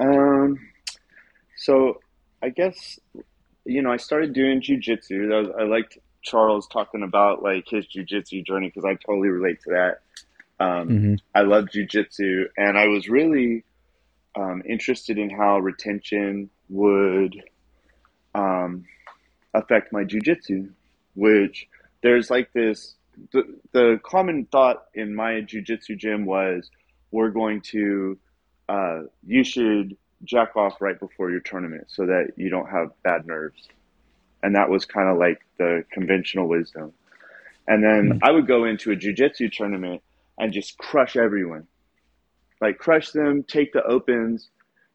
Um, 0.01 0.59
so 1.57 2.01
I 2.43 2.51
guess 2.51 2.99
you 3.65 3.83
know 3.83 3.91
I 3.91 3.97
started 3.97 4.33
doing 4.33 4.61
jujitsu. 4.61 5.53
I 5.59 5.65
liked 5.65 5.99
Charles 6.23 6.69
talking 6.69 7.03
about 7.03 7.43
like 7.43 7.65
his 7.69 7.87
jujitsu 7.87 8.47
journey 8.47 8.69
because 8.69 8.85
I 8.85 8.95
totally 8.95 9.29
relate 9.29 9.61
to 9.63 9.71
that. 9.71 10.01
Um, 10.61 10.89
mm-hmm. 10.89 11.15
I 11.35 11.43
love 11.43 11.67
jujitsu, 11.67 12.47
and 12.57 12.77
I 12.77 12.87
was 12.87 13.09
really 13.09 13.65
um, 14.37 14.63
interested 14.69 15.19
in 15.19 15.31
how 15.31 15.59
retention 15.59 16.51
would 16.69 17.43
um, 18.35 18.85
affect 19.55 19.93
my 19.93 20.05
jujitsu, 20.05 20.71
which 21.15 21.67
there's 22.03 22.31
like 22.31 22.53
this. 22.53 22.95
The, 23.33 23.43
the 23.73 24.01
common 24.05 24.47
thought 24.47 24.85
in 24.95 25.15
my 25.15 25.41
jujitsu 25.41 25.97
gym 25.97 26.25
was, 26.25 26.71
we're 27.11 27.31
going 27.31 27.63
to, 27.73 28.19
uh, 28.69 29.01
you 29.27 29.45
should 29.45 29.97
jack 30.25 30.57
off 30.57 30.81
right 30.81 30.99
before 30.99 31.31
your 31.31 31.41
tournament 31.41 31.85
so 31.89 32.07
that 32.07 32.33
you 32.37 32.51
don't 32.51 32.69
have 32.69 32.91
bad 33.03 33.27
nerves. 33.27 33.69
And 34.43 34.55
that 34.55 34.69
was 34.69 34.85
kind 34.85 35.09
of 35.09 35.19
like 35.19 35.41
the 35.59 35.85
conventional 35.91 36.49
wisdom. 36.49 36.93
And 37.67 37.83
then 37.83 38.11
mm-hmm. 38.11 38.19
I 38.23 38.31
would 38.31 38.47
go 38.47 38.65
into 38.65 38.93
a 38.93 38.97
jujitsu 38.97 39.53
tournament 39.53 40.03
and 40.39 40.53
just 40.53 40.79
crush 40.79 41.17
everyone. 41.17 41.67
Like 42.61 42.79
crush 42.79 43.11
them, 43.11 43.43
take 43.43 43.73
the 43.73 43.83
opens, 43.83 44.51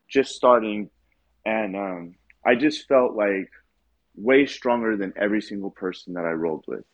just 0.07 0.35
starting. 0.35 0.89
And 1.45 1.75
um, 1.75 2.15
I 2.45 2.55
just 2.55 2.87
felt 2.87 3.15
like 3.15 3.49
way 4.15 4.45
stronger 4.45 4.95
than 4.97 5.13
every 5.15 5.41
single 5.41 5.71
person 5.71 6.13
that 6.13 6.25
I 6.25 6.31
rolled 6.31 6.65
with. 6.67 6.85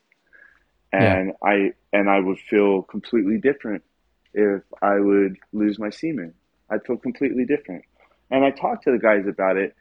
And 0.91 1.34
yeah. 1.43 1.49
I 1.49 1.73
and 1.93 2.10
I 2.10 2.19
would 2.19 2.39
feel 2.39 2.84
completely 2.84 3.38
different 3.38 3.84
if 4.34 4.63
I 4.82 4.99
would 4.99 5.38
lose 5.54 5.80
my 5.80 5.89
semen. 5.89 6.34
I'd 6.69 6.86
feel 6.86 6.97
completely 6.97 7.45
different. 7.45 7.84
And 8.32 8.43
I 8.43 8.52
talked 8.52 8.84
to 8.84 8.91
the 8.91 8.99
guys 8.99 9.25
about 9.28 9.58
it, 9.58 9.75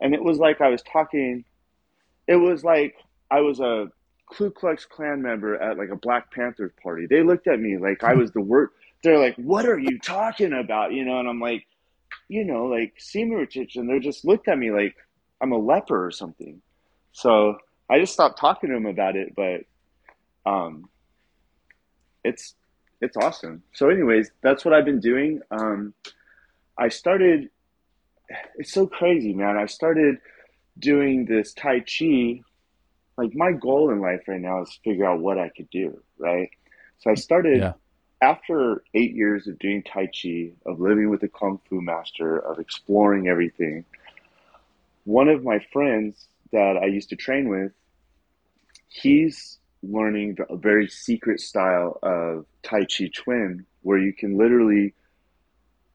and 0.00 0.14
it 0.14 0.22
was 0.22 0.38
like 0.38 0.60
I 0.60 0.68
was 0.68 0.82
talking. 0.82 1.44
It 2.26 2.36
was 2.36 2.64
like 2.64 2.96
I 3.30 3.40
was 3.40 3.60
a 3.60 3.90
Ku 4.26 4.50
Klux 4.50 4.86
Klan 4.86 5.22
member 5.22 5.56
at 5.56 5.76
like 5.76 5.90
a 5.90 5.96
Black 5.96 6.30
Panther 6.32 6.72
party. 6.82 7.06
They 7.06 7.22
looked 7.22 7.46
at 7.46 7.60
me 7.60 7.76
like 7.78 8.04
I 8.04 8.14
was 8.20 8.32
the 8.32 8.40
word. 8.40 8.70
They're 9.02 9.18
like, 9.18 9.36
"What 9.36 9.66
are 9.66 9.78
you 9.78 9.98
talking 9.98 10.52
about?" 10.52 10.92
You 10.92 11.04
know, 11.04 11.20
and 11.20 11.28
I'm 11.28 11.40
like, 11.40 11.66
you 12.28 12.44
know, 12.44 12.66
like 12.66 12.94
semen 12.98 13.36
retention. 13.36 13.86
They 13.86 13.98
just 13.98 14.24
looked 14.24 14.48
at 14.48 14.58
me 14.58 14.70
like 14.70 14.94
I'm 15.40 15.52
a 15.52 15.58
leper 15.58 16.04
or 16.06 16.10
something. 16.10 16.60
So 17.12 17.58
I 17.88 17.98
just 17.98 18.12
stopped 18.12 18.38
talking 18.38 18.70
to 18.70 18.74
them 18.74 18.86
about 18.86 19.16
it. 19.16 19.34
But 19.34 19.62
um, 20.46 20.88
it's 22.24 22.54
it's 23.00 23.16
awesome. 23.16 23.62
So, 23.72 23.88
anyways, 23.88 24.30
that's 24.42 24.64
what 24.64 24.74
I've 24.74 24.84
been 24.84 25.00
doing. 25.00 25.40
Um, 25.50 25.94
I 26.78 26.88
started. 26.88 27.50
It's 28.56 28.72
so 28.72 28.86
crazy, 28.86 29.34
man. 29.34 29.56
I 29.56 29.66
started 29.66 30.18
doing 30.78 31.24
this 31.24 31.52
Tai 31.52 31.80
Chi 31.80 32.42
like 33.20 33.34
my 33.34 33.52
goal 33.52 33.90
in 33.90 34.00
life 34.00 34.22
right 34.28 34.40
now 34.40 34.62
is 34.62 34.70
to 34.70 34.80
figure 34.82 35.04
out 35.04 35.20
what 35.20 35.38
I 35.38 35.50
could 35.50 35.68
do, 35.68 36.02
right? 36.18 36.48
So 37.00 37.10
I 37.10 37.14
started 37.14 37.58
yeah. 37.58 37.72
after 38.22 38.82
eight 38.94 39.14
years 39.14 39.46
of 39.46 39.58
doing 39.58 39.82
Tai 39.82 40.06
Chi, 40.06 40.52
of 40.64 40.80
living 40.80 41.10
with 41.10 41.22
a 41.22 41.28
Kung 41.28 41.60
Fu 41.68 41.82
master, 41.82 42.38
of 42.38 42.58
exploring 42.58 43.28
everything. 43.28 43.84
One 45.04 45.28
of 45.28 45.44
my 45.44 45.58
friends 45.70 46.28
that 46.52 46.78
I 46.82 46.86
used 46.86 47.10
to 47.10 47.16
train 47.16 47.48
with, 47.48 47.72
he's 48.88 49.58
learning 49.82 50.36
a 50.48 50.56
very 50.56 50.88
secret 50.88 51.40
style 51.40 51.98
of 52.02 52.46
Tai 52.62 52.84
Chi 52.84 53.10
Chuan, 53.12 53.64
where 53.82 53.98
you 53.98 54.12
can 54.12 54.36
literally 54.36 54.94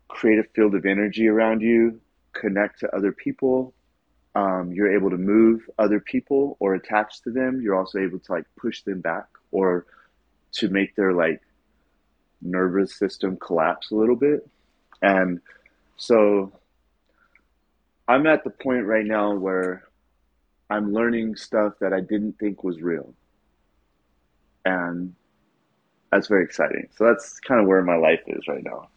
create 0.07 0.39
a 0.39 0.43
field 0.55 0.75
of 0.75 0.85
energy 0.85 1.27
around 1.27 1.61
you, 1.61 1.99
connect 2.33 2.79
to 2.79 2.95
other 2.95 3.11
people, 3.11 3.73
um, 4.35 4.73
you're 4.73 4.93
able 4.93 5.09
to 5.09 5.17
move 5.17 5.61
other 5.79 5.99
people 5.99 6.57
or 6.59 6.75
attach 6.75 7.21
to 7.21 7.31
them. 7.31 7.61
You're 7.61 7.75
also 7.75 7.99
able 7.99 8.19
to 8.19 8.31
like 8.31 8.45
push 8.57 8.81
them 8.81 8.99
back 8.99 9.27
or 9.51 9.85
to 10.53 10.67
make 10.69 10.95
their 10.95 11.13
like 11.13 11.41
nervous 12.41 12.95
system 12.95 13.37
collapse 13.37 13.91
a 13.91 13.95
little 13.95 14.17
bit. 14.17 14.47
And 15.01 15.39
so 15.95 16.51
I'm 18.07 18.27
at 18.27 18.43
the 18.43 18.49
point 18.49 18.85
right 18.85 19.05
now 19.05 19.33
where 19.35 19.83
I'm 20.69 20.93
learning 20.93 21.37
stuff 21.37 21.73
that 21.79 21.93
I 21.93 22.01
didn't 22.01 22.37
think 22.37 22.63
was 22.63 22.81
real. 22.81 23.13
And 24.65 25.13
that's 26.11 26.27
very 26.27 26.43
exciting. 26.43 26.87
So 26.95 27.05
that's 27.05 27.39
kind 27.39 27.61
of 27.61 27.67
where 27.67 27.83
my 27.83 27.95
life 27.95 28.21
is 28.27 28.47
right 28.47 28.63
now. 28.63 28.89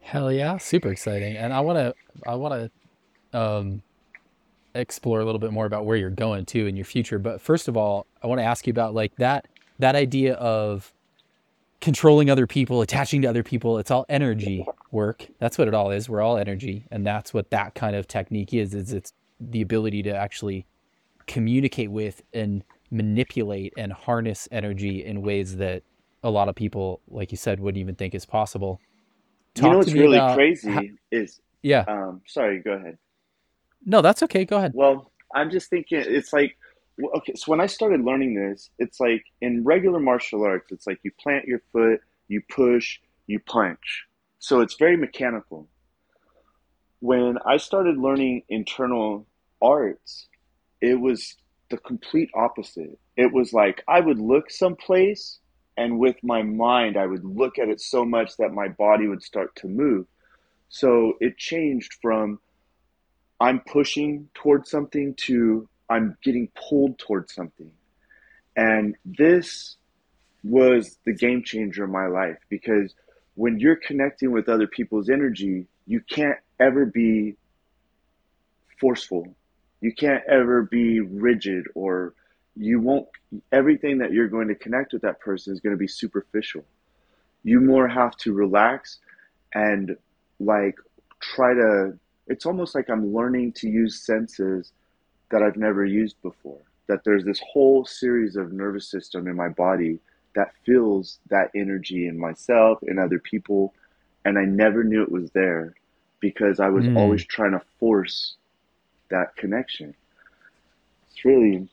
Hell 0.00 0.32
yeah, 0.32 0.58
super 0.58 0.90
exciting. 0.90 1.36
And 1.36 1.52
I 1.52 1.60
want 1.60 1.78
to 1.78 1.94
I 2.26 2.34
want 2.34 2.70
to 3.32 3.38
um 3.38 3.82
explore 4.74 5.20
a 5.20 5.24
little 5.24 5.38
bit 5.38 5.52
more 5.52 5.66
about 5.66 5.86
where 5.86 5.96
you're 5.96 6.10
going 6.10 6.44
to 6.46 6.66
in 6.66 6.76
your 6.76 6.84
future. 6.84 7.18
But 7.18 7.40
first 7.40 7.68
of 7.68 7.76
all, 7.76 8.06
I 8.22 8.26
want 8.26 8.40
to 8.40 8.44
ask 8.44 8.66
you 8.66 8.70
about 8.70 8.94
like 8.94 9.14
that 9.16 9.46
that 9.78 9.94
idea 9.96 10.34
of 10.34 10.92
controlling 11.80 12.30
other 12.30 12.46
people, 12.46 12.80
attaching 12.80 13.22
to 13.22 13.28
other 13.28 13.42
people. 13.42 13.78
It's 13.78 13.90
all 13.90 14.06
energy 14.08 14.66
work. 14.90 15.26
That's 15.38 15.58
what 15.58 15.68
it 15.68 15.74
all 15.74 15.90
is. 15.90 16.08
We're 16.08 16.22
all 16.22 16.38
energy, 16.38 16.86
and 16.90 17.06
that's 17.06 17.34
what 17.34 17.50
that 17.50 17.74
kind 17.74 17.94
of 17.96 18.08
technique 18.08 18.54
is. 18.54 18.74
Is 18.74 18.92
it's 18.92 19.12
the 19.40 19.62
ability 19.62 20.02
to 20.04 20.14
actually 20.14 20.66
communicate 21.26 21.90
with 21.90 22.22
and 22.32 22.62
manipulate 22.90 23.72
and 23.76 23.92
harness 23.92 24.48
energy 24.52 25.04
in 25.04 25.22
ways 25.22 25.56
that 25.56 25.82
a 26.22 26.30
lot 26.30 26.48
of 26.48 26.54
people, 26.54 27.00
like 27.08 27.30
you 27.30 27.36
said, 27.36 27.60
wouldn't 27.60 27.80
even 27.80 27.94
think 27.94 28.14
is 28.14 28.24
possible. 28.24 28.80
Talk 29.54 29.64
you 29.64 29.70
know 29.70 29.78
what's 29.78 29.92
really 29.92 30.34
crazy 30.34 30.70
how, 30.70 30.82
is 31.10 31.40
yeah. 31.62 31.84
Um, 31.86 32.22
sorry, 32.26 32.60
go 32.60 32.72
ahead. 32.72 32.98
No, 33.84 34.02
that's 34.02 34.22
okay. 34.24 34.44
Go 34.44 34.56
ahead. 34.56 34.72
Well, 34.74 35.12
I'm 35.34 35.50
just 35.50 35.70
thinking 35.70 36.02
it's 36.04 36.32
like 36.32 36.56
okay, 37.16 37.34
so 37.34 37.50
when 37.50 37.60
I 37.60 37.66
started 37.66 38.00
learning 38.02 38.34
this, 38.34 38.70
it's 38.78 39.00
like 39.00 39.24
in 39.40 39.64
regular 39.64 40.00
martial 40.00 40.44
arts, 40.44 40.70
it's 40.70 40.86
like 40.86 41.00
you 41.02 41.10
plant 41.20 41.46
your 41.46 41.60
foot, 41.72 42.00
you 42.28 42.40
push, 42.48 42.98
you 43.26 43.40
punch. 43.40 44.06
So 44.38 44.60
it's 44.60 44.74
very 44.74 44.96
mechanical. 44.96 45.68
When 47.00 47.38
I 47.46 47.56
started 47.56 47.98
learning 47.98 48.42
internal 48.48 49.26
arts, 49.60 50.28
it 50.80 51.00
was 51.00 51.36
the 51.70 51.78
complete 51.78 52.30
opposite. 52.34 52.98
It 53.16 53.32
was 53.32 53.52
like 53.52 53.82
I 53.88 54.00
would 54.00 54.18
look 54.18 54.50
someplace 54.50 55.38
and 55.76 55.98
with 55.98 56.16
my 56.22 56.42
mind 56.42 56.96
I 56.96 57.06
would 57.06 57.24
look 57.24 57.58
at 57.58 57.68
it 57.68 57.80
so 57.80 58.04
much 58.04 58.36
that 58.36 58.52
my 58.52 58.68
body 58.68 59.08
would 59.08 59.22
start 59.22 59.54
to 59.56 59.68
move. 59.68 60.06
So 60.68 61.14
it 61.20 61.38
changed 61.38 61.94
from 62.02 62.38
I'm 63.40 63.60
pushing 63.60 64.28
towards 64.34 64.70
something 64.70 65.14
to 65.26 65.68
I'm 65.88 66.16
getting 66.22 66.48
pulled 66.68 66.98
towards 66.98 67.34
something. 67.34 67.72
And 68.56 68.96
this 69.04 69.76
was 70.42 70.98
the 71.04 71.12
game 71.12 71.42
changer 71.42 71.84
in 71.84 71.90
my 71.90 72.06
life 72.06 72.38
because 72.48 72.94
when 73.34 73.58
you're 73.58 73.76
connecting 73.76 74.30
with 74.30 74.48
other 74.48 74.66
people's 74.66 75.10
energy, 75.10 75.66
you 75.86 76.00
can't 76.00 76.38
ever 76.60 76.86
be 76.86 77.36
forceful. 78.80 79.34
You 79.84 79.92
can't 79.92 80.24
ever 80.26 80.62
be 80.62 81.00
rigid 81.00 81.66
or 81.74 82.14
you 82.56 82.80
won't 82.80 83.06
everything 83.52 83.98
that 83.98 84.14
you're 84.14 84.28
going 84.28 84.48
to 84.48 84.54
connect 84.54 84.94
with 84.94 85.02
that 85.02 85.20
person 85.20 85.52
is 85.52 85.60
going 85.60 85.74
to 85.74 85.78
be 85.78 85.86
superficial. 85.86 86.64
You 87.42 87.60
more 87.60 87.86
have 87.86 88.16
to 88.18 88.32
relax 88.32 89.00
and 89.52 89.94
like 90.40 90.76
try 91.20 91.52
to 91.52 91.98
it's 92.28 92.46
almost 92.46 92.74
like 92.74 92.88
I'm 92.88 93.12
learning 93.12 93.52
to 93.56 93.68
use 93.68 94.00
senses 94.00 94.72
that 95.30 95.42
I've 95.42 95.58
never 95.58 95.84
used 95.84 96.16
before. 96.22 96.62
That 96.86 97.04
there's 97.04 97.26
this 97.26 97.42
whole 97.52 97.84
series 97.84 98.36
of 98.36 98.54
nervous 98.54 98.90
system 98.90 99.28
in 99.28 99.36
my 99.36 99.50
body 99.50 99.98
that 100.34 100.54
feels 100.64 101.18
that 101.28 101.50
energy 101.54 102.06
in 102.06 102.18
myself 102.18 102.78
and 102.86 102.98
other 102.98 103.18
people. 103.18 103.74
And 104.24 104.38
I 104.38 104.46
never 104.46 104.82
knew 104.82 105.02
it 105.02 105.12
was 105.12 105.30
there 105.32 105.74
because 106.20 106.58
I 106.58 106.70
was 106.70 106.86
mm. 106.86 106.96
always 106.96 107.22
trying 107.26 107.52
to 107.52 107.60
force 107.78 108.36
that 109.14 109.36
connection. 109.36 109.94
It's 111.08 111.24
really. 111.24 111.68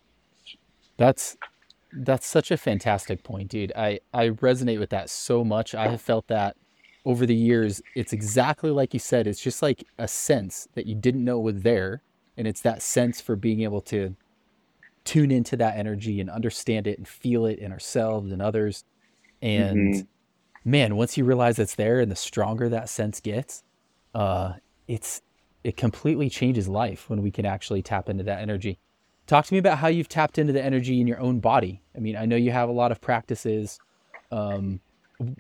That's 0.97 1.37
that's 1.93 2.25
such 2.25 2.51
a 2.51 2.57
fantastic 2.57 3.23
point, 3.23 3.49
dude. 3.49 3.73
I, 3.75 3.99
I 4.13 4.29
resonate 4.29 4.79
with 4.79 4.91
that 4.91 5.09
so 5.09 5.43
much. 5.43 5.75
I 5.75 5.89
have 5.89 6.01
felt 6.01 6.27
that 6.27 6.55
over 7.03 7.25
the 7.25 7.35
years, 7.35 7.81
it's 7.95 8.13
exactly 8.13 8.69
like 8.69 8.93
you 8.93 8.99
said. 8.99 9.27
It's 9.27 9.41
just 9.41 9.61
like 9.61 9.85
a 9.97 10.07
sense 10.07 10.69
that 10.75 10.85
you 10.85 10.95
didn't 10.95 11.25
know 11.25 11.39
was 11.39 11.63
there. 11.63 12.01
And 12.37 12.47
it's 12.47 12.61
that 12.61 12.81
sense 12.81 13.19
for 13.19 13.35
being 13.35 13.61
able 13.61 13.81
to 13.81 14.15
tune 15.03 15.31
into 15.31 15.57
that 15.57 15.75
energy 15.75 16.21
and 16.21 16.29
understand 16.29 16.87
it 16.87 16.97
and 16.97 17.07
feel 17.07 17.45
it 17.45 17.59
in 17.59 17.73
ourselves 17.73 18.31
and 18.31 18.41
others. 18.41 18.85
And 19.41 19.95
mm-hmm. 19.95 20.69
man, 20.69 20.95
once 20.95 21.17
you 21.17 21.25
realize 21.25 21.59
it's 21.59 21.75
there 21.75 21.99
and 21.99 22.09
the 22.09 22.15
stronger 22.15 22.69
that 22.69 22.87
sense 22.87 23.19
gets, 23.19 23.63
uh, 24.13 24.53
it's 24.87 25.21
it 25.63 25.77
completely 25.77 26.29
changes 26.29 26.67
life 26.67 27.09
when 27.09 27.21
we 27.21 27.31
can 27.31 27.45
actually 27.45 27.81
tap 27.81 28.09
into 28.09 28.23
that 28.23 28.41
energy. 28.41 28.79
Talk 29.27 29.45
to 29.45 29.53
me 29.53 29.59
about 29.59 29.77
how 29.77 29.87
you've 29.87 30.09
tapped 30.09 30.37
into 30.37 30.53
the 30.53 30.63
energy 30.63 30.99
in 30.99 31.07
your 31.07 31.19
own 31.19 31.39
body. 31.39 31.81
I 31.95 31.99
mean, 31.99 32.15
I 32.15 32.25
know 32.25 32.35
you 32.35 32.51
have 32.51 32.69
a 32.69 32.73
lot 32.73 32.91
of 32.91 32.99
practices. 32.99 33.79
Um, 34.31 34.81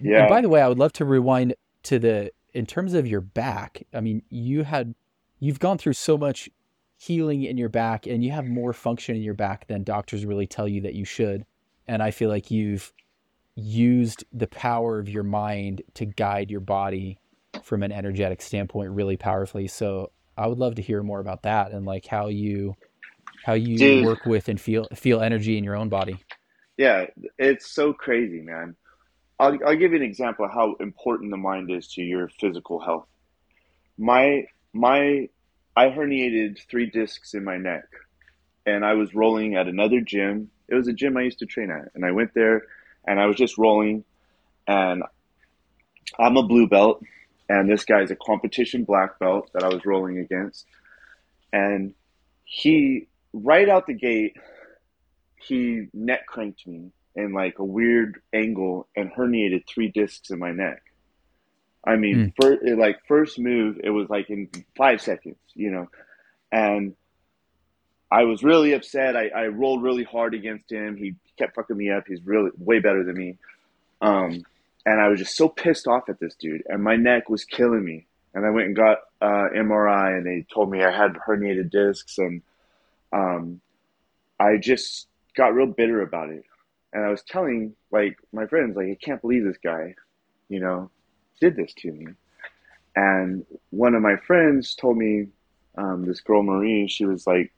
yeah. 0.01 0.21
And 0.21 0.29
by 0.29 0.41
the 0.41 0.49
way, 0.49 0.61
I 0.61 0.67
would 0.67 0.79
love 0.79 0.93
to 0.93 1.05
rewind 1.05 1.55
to 1.83 1.99
the 1.99 2.31
in 2.53 2.65
terms 2.65 2.93
of 2.93 3.07
your 3.07 3.21
back, 3.21 3.83
I 3.93 4.01
mean, 4.01 4.21
you 4.29 4.63
had 4.63 4.93
you've 5.39 5.59
gone 5.59 5.77
through 5.77 5.93
so 5.93 6.17
much 6.17 6.49
healing 6.97 7.43
in 7.43 7.57
your 7.57 7.69
back 7.69 8.05
and 8.05 8.23
you 8.23 8.31
have 8.31 8.45
more 8.45 8.73
function 8.73 9.15
in 9.15 9.23
your 9.23 9.33
back 9.33 9.67
than 9.67 9.83
doctors 9.83 10.25
really 10.25 10.45
tell 10.45 10.67
you 10.67 10.81
that 10.81 10.93
you 10.93 11.03
should. 11.03 11.45
And 11.87 12.03
I 12.03 12.11
feel 12.11 12.29
like 12.29 12.51
you've 12.51 12.93
used 13.55 14.23
the 14.31 14.47
power 14.47 14.99
of 14.99 15.09
your 15.09 15.23
mind 15.23 15.81
to 15.95 16.05
guide 16.05 16.51
your 16.51 16.59
body 16.59 17.17
from 17.63 17.83
an 17.83 17.91
energetic 17.91 18.41
standpoint 18.41 18.91
really 18.91 19.17
powerfully. 19.17 19.67
So 19.67 20.11
I 20.37 20.47
would 20.47 20.57
love 20.57 20.75
to 20.75 20.81
hear 20.81 21.03
more 21.03 21.19
about 21.19 21.43
that 21.43 21.71
and 21.71 21.85
like 21.85 22.05
how 22.05 22.27
you 22.27 22.75
how 23.43 23.53
you 23.53 23.77
Dude. 23.77 24.03
work 24.03 24.25
with 24.25 24.49
and 24.49 24.59
feel 24.59 24.87
feel 24.95 25.21
energy 25.21 25.57
in 25.57 25.63
your 25.63 25.75
own 25.75 25.89
body. 25.89 26.23
Yeah, 26.77 27.05
it's 27.37 27.69
so 27.69 27.93
crazy, 27.93 28.41
man. 28.41 28.75
I'll, 29.39 29.57
I'll 29.65 29.75
give 29.75 29.91
you 29.91 29.97
an 29.97 30.03
example 30.03 30.45
of 30.45 30.51
how 30.51 30.75
important 30.79 31.31
the 31.31 31.37
mind 31.37 31.71
is 31.71 31.87
to 31.93 32.01
your 32.01 32.29
physical 32.39 32.79
health. 32.79 33.07
My 33.97 34.45
my 34.73 35.29
I 35.75 35.87
herniated 35.87 36.59
three 36.69 36.89
discs 36.89 37.33
in 37.33 37.43
my 37.43 37.57
neck, 37.57 37.85
and 38.65 38.85
I 38.85 38.93
was 38.93 39.15
rolling 39.15 39.55
at 39.55 39.67
another 39.67 40.01
gym. 40.01 40.51
It 40.67 40.75
was 40.75 40.87
a 40.87 40.93
gym 40.93 41.17
I 41.17 41.21
used 41.21 41.39
to 41.39 41.45
train 41.45 41.71
at, 41.71 41.89
and 41.95 42.05
I 42.05 42.11
went 42.11 42.33
there, 42.33 42.63
and 43.05 43.19
I 43.19 43.25
was 43.25 43.35
just 43.35 43.57
rolling, 43.57 44.03
and 44.67 45.03
I'm 46.19 46.37
a 46.37 46.43
blue 46.43 46.67
belt, 46.67 47.03
and 47.51 47.69
this 47.69 47.83
guy's 47.83 48.11
a 48.11 48.15
competition 48.15 48.85
black 48.85 49.19
belt 49.19 49.49
that 49.53 49.63
I 49.63 49.67
was 49.67 49.85
rolling 49.85 50.19
against, 50.19 50.65
and 51.51 51.93
he 52.45 53.07
right 53.33 53.67
out 53.67 53.87
the 53.87 53.93
gate, 53.93 54.37
he 55.35 55.87
neck 55.93 56.27
cranked 56.27 56.65
me 56.65 56.91
in 57.13 57.33
like 57.33 57.59
a 57.59 57.63
weird 57.65 58.21
angle 58.33 58.87
and 58.95 59.11
herniated 59.11 59.67
three 59.67 59.89
discs 59.89 60.29
in 60.29 60.39
my 60.39 60.51
neck. 60.51 60.81
I 61.85 61.97
mean, 61.97 62.33
mm. 62.39 62.77
like 62.77 62.99
first 63.05 63.37
move, 63.37 63.81
it 63.83 63.89
was 63.89 64.09
like 64.09 64.29
in 64.29 64.49
five 64.77 65.01
seconds, 65.01 65.35
you 65.53 65.71
know, 65.71 65.89
and 66.53 66.95
I 68.09 68.23
was 68.23 68.43
really 68.43 68.71
upset. 68.73 69.17
I, 69.17 69.27
I 69.27 69.47
rolled 69.47 69.83
really 69.83 70.05
hard 70.05 70.33
against 70.33 70.71
him. 70.71 70.95
He 70.95 71.15
kept 71.37 71.55
fucking 71.55 71.75
me 71.75 71.91
up. 71.91 72.05
He's 72.07 72.21
really 72.23 72.51
way 72.57 72.79
better 72.79 73.03
than 73.03 73.15
me. 73.15 73.37
Um, 73.99 74.43
and 74.85 74.99
I 74.99 75.07
was 75.07 75.19
just 75.19 75.35
so 75.35 75.47
pissed 75.49 75.87
off 75.87 76.09
at 76.09 76.19
this 76.19 76.35
dude, 76.35 76.63
and 76.67 76.83
my 76.83 76.95
neck 76.95 77.29
was 77.29 77.43
killing 77.43 77.83
me. 77.83 78.07
And 78.33 78.45
I 78.45 78.49
went 78.49 78.67
and 78.67 78.75
got 78.75 78.99
uh, 79.21 79.49
MRI, 79.53 80.17
and 80.17 80.25
they 80.25 80.45
told 80.53 80.71
me 80.71 80.83
I 80.83 80.91
had 80.91 81.13
herniated 81.15 81.69
discs, 81.69 82.17
and 82.17 82.41
um, 83.11 83.59
I 84.39 84.57
just 84.57 85.07
got 85.35 85.53
real 85.53 85.67
bitter 85.67 86.01
about 86.01 86.29
it 86.29 86.45
and 86.93 87.05
I 87.05 87.09
was 87.09 87.23
telling 87.23 87.75
like 87.91 88.17
my 88.31 88.45
friends, 88.47 88.75
like 88.75 88.87
I 88.87 88.97
can't 89.01 89.21
believe 89.21 89.43
this 89.43 89.57
guy, 89.63 89.95
you 90.49 90.59
know, 90.59 90.89
did 91.39 91.55
this 91.55 91.73
to 91.79 91.91
me. 91.91 92.07
And 92.95 93.45
one 93.69 93.95
of 93.95 94.01
my 94.01 94.17
friends 94.17 94.75
told 94.75 94.97
me, 94.97 95.27
um, 95.77 96.05
this 96.05 96.19
girl 96.19 96.43
Marie, 96.43 96.87
she 96.89 97.05
was 97.05 97.25
like, 97.25 97.53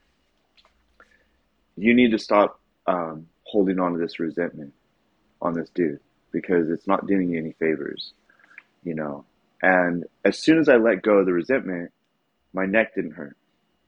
"You 1.75 1.95
need 1.95 2.11
to 2.11 2.19
stop 2.19 2.59
um, 2.85 3.27
holding 3.43 3.79
on 3.79 3.93
to 3.93 3.97
this 3.97 4.19
resentment 4.19 4.73
on 5.41 5.53
this 5.53 5.69
dude 5.69 5.99
because 6.33 6.69
it's 6.69 6.87
not 6.87 7.07
doing 7.07 7.29
you 7.29 7.39
any 7.39 7.53
favors, 7.53 8.13
you 8.83 8.95
know." 8.95 9.25
And 9.61 10.03
as 10.25 10.37
soon 10.37 10.59
as 10.59 10.67
I 10.67 10.75
let 10.75 11.01
go 11.01 11.19
of 11.19 11.25
the 11.25 11.31
resentment, 11.31 11.91
my 12.53 12.65
neck 12.65 12.95
didn't 12.95 13.11
hurt. 13.11 13.37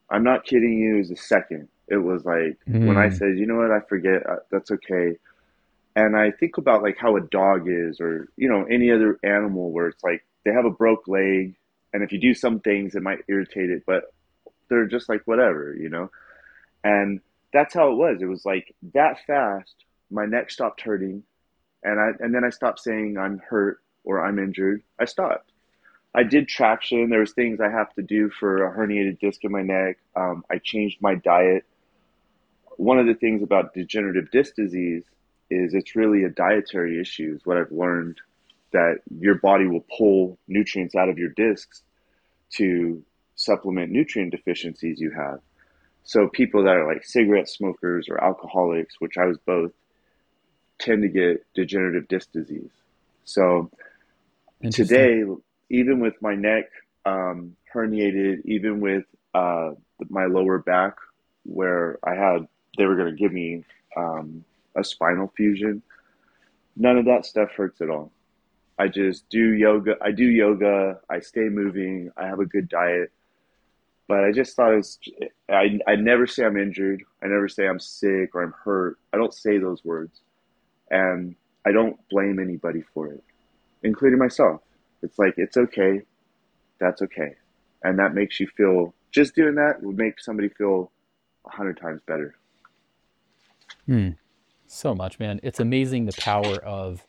I'm 0.10 0.24
not 0.24 0.46
kidding 0.46 0.78
you. 0.78 0.96
It 0.96 1.00
was 1.00 1.12
a 1.12 1.18
second. 1.18 1.68
It 1.90 1.98
was 1.98 2.24
like 2.24 2.58
mm. 2.70 2.88
when 2.88 2.98
I 2.98 3.08
mm. 3.08 3.18
said, 3.18 3.38
"You 3.38 3.46
know 3.46 3.58
what? 3.58 3.72
I 3.72 3.82
forget. 3.82 4.26
Uh, 4.26 4.38
that's 4.50 4.72
okay." 4.72 5.18
and 5.96 6.16
I 6.16 6.32
think 6.32 6.58
about 6.58 6.84
like 6.84 6.98
how 6.98 7.16
a 7.16 7.22
dog 7.22 7.68
is, 7.68 8.00
or 8.00 8.28
you 8.36 8.50
know, 8.50 8.66
any 8.70 8.92
other 8.92 9.18
animal 9.24 9.72
where 9.72 9.88
it's 9.88 10.04
like 10.04 10.26
they 10.44 10.52
have 10.52 10.66
a 10.66 10.70
broke 10.70 11.08
leg, 11.08 11.56
and 11.94 12.04
if 12.04 12.12
you 12.12 12.20
do 12.20 12.34
some 12.34 12.60
things, 12.60 12.96
it 12.96 13.02
might 13.02 13.20
irritate 13.30 13.70
it, 13.70 13.84
but 13.88 14.14
they're 14.70 14.88
just 14.88 15.08
like 15.08 15.22
whatever, 15.26 15.76
you 15.80 15.90
know. 15.90 16.12
And 16.84 17.22
that's 17.54 17.74
how 17.74 17.92
it 17.92 17.96
was. 17.96 18.18
It 18.22 18.26
was 18.26 18.46
like 18.46 18.76
that 18.94 19.20
fast. 19.26 19.74
My 20.12 20.26
neck 20.26 20.52
stopped 20.52 20.82
hurting, 20.82 21.24
and 21.86 22.00
I 22.00 22.12
and 22.20 22.34
then 22.34 22.44
I 22.44 22.50
stopped 22.50 22.80
saying 22.80 23.18
I'm 23.18 23.40
hurt 23.40 23.80
or 24.04 24.26
I'm 24.26 24.40
injured. 24.40 24.84
I 25.00 25.06
stopped. 25.06 25.52
I 26.14 26.24
did 26.24 26.48
traction. 26.48 27.10
There 27.10 27.20
was 27.20 27.34
things 27.34 27.60
I 27.60 27.70
have 27.70 27.94
to 27.96 28.02
do 28.02 28.30
for 28.30 28.66
a 28.66 28.72
herniated 28.76 29.20
disc 29.20 29.44
in 29.44 29.52
my 29.52 29.62
neck. 29.62 29.98
Um, 30.16 30.46
I 30.50 30.60
changed 30.60 31.02
my 31.02 31.16
diet. 31.16 31.66
One 32.78 33.00
of 33.00 33.06
the 33.06 33.14
things 33.14 33.44
about 33.44 33.74
degenerative 33.74 34.32
disc 34.32 34.56
disease 34.56 35.04
is 35.50 35.74
it's 35.74 35.96
really 35.96 36.24
a 36.24 36.30
dietary 36.30 37.00
issue 37.00 37.34
is 37.36 37.46
what 37.46 37.58
I've 37.58 37.72
learned 37.72 38.20
that 38.72 39.00
your 39.20 39.36
body 39.36 39.68
will 39.68 39.86
pull 39.98 40.38
nutrients 40.48 40.96
out 40.96 41.10
of 41.10 41.18
your 41.18 41.30
discs 41.30 41.84
to 42.56 43.04
supplement 43.36 43.92
nutrient 43.92 44.32
deficiencies 44.32 45.00
you 45.00 45.12
have. 45.12 45.40
So 46.04 46.30
people 46.30 46.64
that 46.64 46.76
are 46.76 46.88
like 46.88 47.04
cigarette 47.04 47.50
smokers 47.50 48.08
or 48.10 48.24
alcoholics, 48.24 48.96
which 49.00 49.18
I 49.18 49.26
was 49.26 49.38
both, 49.46 49.72
tend 50.80 51.02
to 51.04 51.08
get 51.08 51.46
degenerative 51.54 52.08
disc 52.08 52.32
disease. 52.32 52.72
So 53.24 53.72
today, 54.72 55.24
even 55.70 56.00
with 56.00 56.22
my 56.22 56.36
neck 56.36 56.66
um, 57.06 57.56
herniated, 57.74 58.46
even 58.46 58.80
with 58.80 59.06
uh, 59.34 59.72
my 60.10 60.26
lower 60.26 60.60
back, 60.60 60.96
where 61.44 62.00
I 62.04 62.16
had, 62.16 62.48
they 62.78 62.86
were 62.86 62.96
going 62.96 63.16
to 63.16 63.20
give 63.20 63.32
me 63.32 63.64
um, 63.96 64.44
a 64.76 64.84
spinal 64.84 65.32
fusion. 65.36 65.82
None 66.76 66.98
of 66.98 67.06
that 67.06 67.26
stuff 67.26 67.52
hurts 67.52 67.82
at 67.82 67.90
all. 67.90 68.12
I 68.78 68.90
just 68.90 69.30
do 69.30 69.54
yoga. 69.54 69.96
I 70.02 70.12
do 70.12 70.26
yoga. 70.26 71.00
I 71.10 71.20
stay 71.20 71.48
moving. 71.50 72.12
I 72.18 72.26
have 72.28 72.40
a 72.40 72.46
good 72.46 72.68
diet. 72.68 73.12
But 74.08 74.24
I 74.24 74.32
just 74.32 74.56
thought 74.56 74.74
it 74.74 74.78
was, 74.78 75.00
I, 75.50 75.80
I 75.88 75.96
never 75.96 76.28
say 76.28 76.46
I'm 76.46 76.58
injured. 76.58 77.04
I 77.24 77.28
never 77.28 77.48
say 77.48 77.68
I'm 77.68 77.80
sick 77.80 78.36
or 78.36 78.44
I'm 78.44 78.52
hurt. 78.52 79.00
I 79.14 79.18
don't 79.18 79.34
say 79.34 79.58
those 79.58 79.84
words. 79.84 80.22
And 80.96 81.36
I 81.66 81.74
don't 81.74 81.98
blame 82.10 82.40
anybody 82.40 82.82
for 82.94 83.08
it, 83.12 83.22
including 83.84 84.18
myself. 84.18 84.62
It's 85.04 85.20
like, 85.20 85.34
it's 85.36 85.58
okay. 85.58 86.04
That's 86.80 87.02
okay. 87.02 87.36
And 87.84 88.00
that 88.00 88.14
makes 88.14 88.40
you 88.40 88.48
feel, 88.56 88.94
just 89.12 89.36
doing 89.36 89.56
that 89.56 89.84
would 89.84 89.98
make 89.98 90.22
somebody 90.22 90.48
feel 90.48 90.92
a 91.46 91.50
hundred 91.50 91.78
times 91.82 92.00
better. 92.08 92.36
Hmm. 93.86 94.12
So 94.68 94.96
much, 94.96 95.20
man. 95.20 95.42
It's 95.44 95.60
amazing 95.60 96.06
the 96.06 96.14
power 96.14 96.56
of 96.64 97.06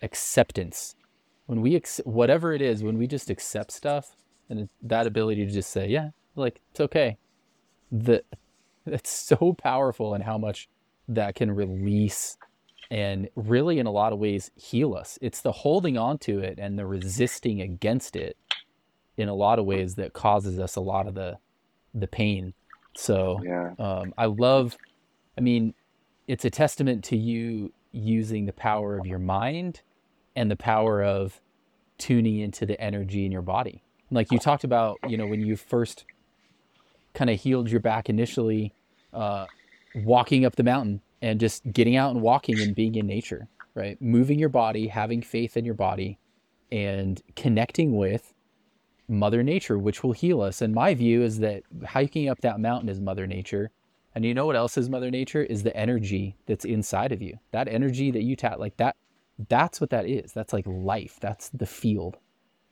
acceptance. 0.00 0.96
When 1.44 1.60
we, 1.60 1.76
ex- 1.76 2.00
whatever 2.04 2.54
it 2.54 2.62
is, 2.62 2.82
when 2.82 2.96
we 2.96 3.06
just 3.06 3.28
accept 3.28 3.72
stuff 3.72 4.16
and 4.48 4.70
that 4.82 5.06
ability 5.06 5.44
to 5.44 5.52
just 5.52 5.70
say, 5.70 5.86
yeah, 5.86 6.10
like 6.34 6.62
it's 6.70 6.80
okay. 6.80 7.18
The, 7.92 8.24
it's 8.86 9.10
so 9.10 9.52
powerful 9.52 10.14
and 10.14 10.24
how 10.24 10.38
much 10.38 10.66
that 11.08 11.34
can 11.34 11.50
release 11.50 12.38
and 12.90 13.28
really 13.34 13.78
in 13.78 13.86
a 13.86 13.90
lot 13.90 14.12
of 14.12 14.18
ways 14.18 14.50
heal 14.56 14.94
us. 14.94 15.18
It's 15.20 15.40
the 15.40 15.52
holding 15.52 15.98
on 15.98 16.18
to 16.18 16.40
it 16.40 16.58
and 16.58 16.78
the 16.78 16.86
resisting 16.86 17.60
against 17.60 18.16
it 18.16 18.36
in 19.16 19.28
a 19.28 19.34
lot 19.34 19.58
of 19.58 19.66
ways 19.66 19.96
that 19.96 20.12
causes 20.12 20.58
us 20.58 20.76
a 20.76 20.80
lot 20.80 21.06
of 21.06 21.14
the 21.14 21.38
the 21.94 22.06
pain. 22.06 22.54
So 22.96 23.40
yeah. 23.44 23.74
um, 23.78 24.14
I 24.16 24.26
love 24.26 24.76
I 25.36 25.40
mean, 25.40 25.74
it's 26.26 26.44
a 26.44 26.50
testament 26.50 27.04
to 27.04 27.16
you 27.16 27.72
using 27.92 28.46
the 28.46 28.52
power 28.52 28.98
of 28.98 29.06
your 29.06 29.18
mind 29.18 29.82
and 30.34 30.50
the 30.50 30.56
power 30.56 31.02
of 31.02 31.40
tuning 31.96 32.38
into 32.38 32.66
the 32.66 32.80
energy 32.80 33.24
in 33.24 33.32
your 33.32 33.42
body. 33.42 33.82
Like 34.10 34.32
you 34.32 34.38
talked 34.38 34.64
about, 34.64 34.98
you 35.06 35.16
know, 35.16 35.26
when 35.26 35.40
you 35.40 35.56
first 35.56 36.04
kind 37.14 37.30
of 37.30 37.40
healed 37.40 37.70
your 37.70 37.80
back 37.80 38.08
initially, 38.08 38.72
uh, 39.12 39.46
walking 39.94 40.44
up 40.44 40.56
the 40.56 40.62
mountain 40.62 41.02
and 41.20 41.40
just 41.40 41.70
getting 41.72 41.96
out 41.96 42.12
and 42.12 42.22
walking 42.22 42.60
and 42.60 42.74
being 42.74 42.94
in 42.94 43.06
nature, 43.06 43.48
right? 43.74 44.00
Moving 44.00 44.38
your 44.38 44.48
body, 44.48 44.88
having 44.88 45.22
faith 45.22 45.56
in 45.56 45.64
your 45.64 45.74
body, 45.74 46.18
and 46.70 47.20
connecting 47.36 47.96
with 47.96 48.34
Mother 49.08 49.42
Nature, 49.42 49.78
which 49.78 50.02
will 50.02 50.12
heal 50.12 50.40
us. 50.40 50.60
And 50.60 50.74
my 50.74 50.94
view 50.94 51.22
is 51.22 51.38
that 51.38 51.62
hiking 51.86 52.28
up 52.28 52.40
that 52.42 52.60
mountain 52.60 52.88
is 52.88 53.00
Mother 53.00 53.26
Nature 53.26 53.70
and 54.18 54.24
you 54.24 54.34
know 54.34 54.46
what 54.46 54.56
else 54.56 54.76
is 54.76 54.90
Mother 54.90 55.12
Nature? 55.12 55.44
Is 55.44 55.62
the 55.62 55.76
energy 55.76 56.36
that's 56.46 56.64
inside 56.64 57.12
of 57.12 57.22
you. 57.22 57.38
That 57.52 57.68
energy 57.68 58.10
that 58.10 58.22
you 58.22 58.34
tap, 58.34 58.58
like 58.58 58.76
that, 58.78 58.96
that's 59.48 59.80
what 59.80 59.90
that 59.90 60.06
is. 60.06 60.32
That's 60.32 60.52
like 60.52 60.64
life. 60.66 61.18
That's 61.20 61.50
the 61.50 61.66
field. 61.66 62.16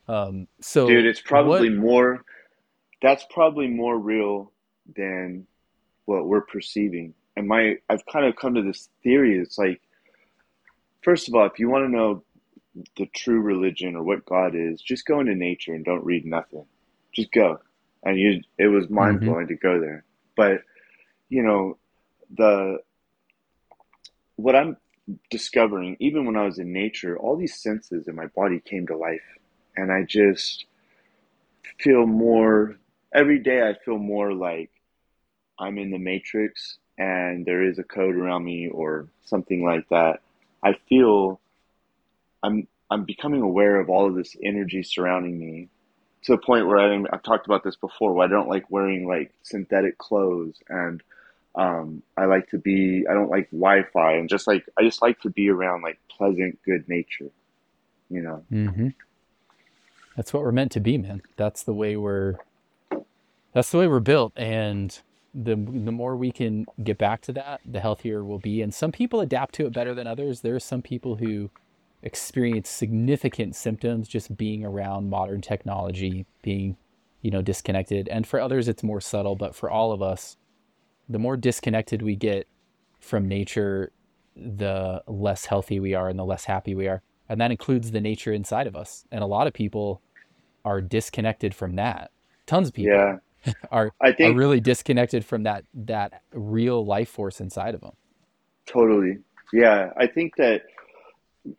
Um, 0.08 0.48
so, 0.60 0.88
dude, 0.88 1.06
it's 1.06 1.20
probably 1.20 1.70
what, 1.70 1.78
more. 1.78 2.24
That's 3.00 3.24
probably 3.30 3.68
more 3.68 3.96
real 3.96 4.50
than 4.96 5.46
what 6.06 6.26
we're 6.26 6.46
perceiving. 6.46 7.14
And 7.36 7.46
my, 7.48 7.76
I've 7.88 8.06
kind 8.06 8.24
of 8.24 8.36
come 8.36 8.54
to 8.54 8.62
this 8.62 8.88
theory. 9.02 9.38
It's 9.38 9.58
like, 9.58 9.80
first 11.02 11.28
of 11.28 11.34
all, 11.34 11.46
if 11.46 11.58
you 11.58 11.68
want 11.68 11.84
to 11.84 11.90
know 11.90 12.24
the 12.96 13.06
true 13.14 13.40
religion 13.40 13.96
or 13.96 14.02
what 14.02 14.24
God 14.24 14.54
is, 14.54 14.80
just 14.80 15.06
go 15.06 15.20
into 15.20 15.34
nature 15.34 15.74
and 15.74 15.84
don't 15.84 16.04
read 16.04 16.24
nothing. 16.24 16.64
Just 17.14 17.32
go. 17.32 17.60
And 18.02 18.18
you, 18.18 18.42
it 18.58 18.68
was 18.68 18.88
mind 18.88 19.20
blowing 19.20 19.46
mm-hmm. 19.46 19.54
to 19.54 19.56
go 19.56 19.80
there. 19.80 20.04
But 20.36 20.62
you 21.28 21.42
know, 21.42 21.78
the 22.36 22.78
what 24.36 24.54
I'm 24.54 24.76
discovering, 25.30 25.96
even 26.00 26.26
when 26.26 26.36
I 26.36 26.44
was 26.44 26.58
in 26.58 26.72
nature, 26.72 27.18
all 27.18 27.36
these 27.36 27.60
senses 27.60 28.08
in 28.08 28.14
my 28.14 28.26
body 28.26 28.60
came 28.60 28.86
to 28.88 28.96
life. 28.96 29.22
and 29.76 29.92
I 29.92 30.04
just 30.04 30.66
feel 31.78 32.06
more 32.06 32.76
every 33.14 33.38
day. 33.38 33.62
I 33.68 33.74
feel 33.84 33.98
more 33.98 34.32
like 34.32 34.70
I'm 35.58 35.78
in 35.78 35.90
the 35.90 35.98
matrix 35.98 36.78
and 36.98 37.44
there 37.44 37.62
is 37.62 37.78
a 37.78 37.84
code 37.84 38.16
around 38.16 38.44
me 38.44 38.68
or 38.68 39.06
something 39.24 39.64
like 39.64 39.88
that. 39.90 40.20
I 40.62 40.74
feel 40.88 41.40
I'm 42.42 42.66
I'm 42.90 43.04
becoming 43.04 43.42
aware 43.42 43.80
of 43.80 43.90
all 43.90 44.06
of 44.06 44.14
this 44.14 44.36
energy 44.42 44.82
surrounding 44.82 45.38
me 45.38 45.68
to 46.24 46.32
the 46.32 46.38
point 46.38 46.66
where 46.66 46.78
I, 46.78 47.04
I've 47.12 47.22
talked 47.22 47.46
about 47.46 47.64
this 47.64 47.76
before. 47.76 48.12
Where 48.12 48.26
I 48.26 48.30
don't 48.30 48.48
like 48.48 48.70
wearing 48.70 49.06
like 49.06 49.32
synthetic 49.42 49.98
clothes 49.98 50.56
and 50.68 51.02
um, 51.56 52.02
I 52.16 52.26
like 52.26 52.50
to 52.50 52.58
be. 52.58 53.06
I 53.08 53.14
don't 53.14 53.30
like 53.30 53.50
Wi-Fi 53.50 54.12
and 54.12 54.28
just 54.28 54.46
like 54.46 54.66
I 54.78 54.82
just 54.82 55.02
like 55.02 55.20
to 55.20 55.30
be 55.30 55.48
around 55.48 55.82
like 55.82 55.98
pleasant, 56.08 56.58
good 56.64 56.88
nature. 56.88 57.30
You 58.10 58.22
know. 58.22 58.44
Mm-hmm. 58.52 58.88
That's 60.16 60.32
what 60.32 60.42
we're 60.42 60.52
meant 60.52 60.72
to 60.72 60.80
be, 60.80 60.98
man. 60.98 61.22
That's 61.36 61.62
the 61.62 61.74
way 61.74 61.96
we're. 61.96 62.36
That's 63.52 63.70
the 63.70 63.78
way 63.78 63.88
we're 63.88 64.00
built, 64.00 64.34
and 64.36 64.98
the 65.36 65.54
the 65.54 65.92
more 65.92 66.16
we 66.16 66.32
can 66.32 66.64
get 66.82 66.96
back 66.96 67.20
to 67.22 67.32
that, 67.34 67.60
the 67.66 67.80
healthier 67.80 68.24
we'll 68.24 68.38
be. 68.38 68.62
And 68.62 68.72
some 68.72 68.90
people 68.90 69.20
adapt 69.20 69.54
to 69.56 69.66
it 69.66 69.72
better 69.72 69.94
than 69.94 70.06
others. 70.06 70.40
There 70.40 70.54
are 70.54 70.60
some 70.60 70.80
people 70.82 71.16
who 71.16 71.50
experience 72.02 72.70
significant 72.70 73.54
symptoms 73.54 74.08
just 74.08 74.36
being 74.36 74.64
around 74.64 75.10
modern 75.10 75.42
technology, 75.42 76.24
being, 76.42 76.76
you 77.20 77.30
know, 77.30 77.42
disconnected. 77.42 78.08
And 78.08 78.26
for 78.26 78.40
others, 78.40 78.66
it's 78.66 78.82
more 78.82 79.00
subtle. 79.00 79.36
But 79.36 79.54
for 79.54 79.70
all 79.70 79.92
of 79.92 80.00
us, 80.00 80.36
the 81.08 81.18
more 81.18 81.36
disconnected 81.36 82.00
we 82.00 82.16
get 82.16 82.48
from 82.98 83.28
nature, 83.28 83.92
the 84.34 85.02
less 85.06 85.46
healthy 85.46 85.80
we 85.80 85.94
are 85.94 86.08
and 86.08 86.18
the 86.18 86.24
less 86.24 86.46
happy 86.46 86.74
we 86.74 86.88
are. 86.88 87.02
And 87.28 87.40
that 87.40 87.50
includes 87.50 87.90
the 87.90 88.00
nature 88.00 88.32
inside 88.32 88.66
of 88.66 88.76
us. 88.76 89.04
And 89.10 89.22
a 89.22 89.26
lot 89.26 89.46
of 89.46 89.52
people 89.52 90.00
are 90.64 90.80
disconnected 90.80 91.54
from 91.54 91.76
that. 91.76 92.10
Tons 92.46 92.68
of 92.68 92.74
people 92.74 92.94
yeah. 92.94 93.16
are, 93.70 93.92
I 94.00 94.12
think, 94.12 94.34
are 94.34 94.38
really 94.38 94.60
disconnected 94.60 95.24
from 95.24 95.44
that 95.44 95.64
that 95.74 96.22
real 96.32 96.84
life 96.84 97.08
force 97.08 97.40
inside 97.40 97.74
of 97.74 97.80
them. 97.80 97.92
Totally. 98.66 99.18
Yeah. 99.52 99.90
I 99.96 100.06
think 100.06 100.36
that, 100.36 100.62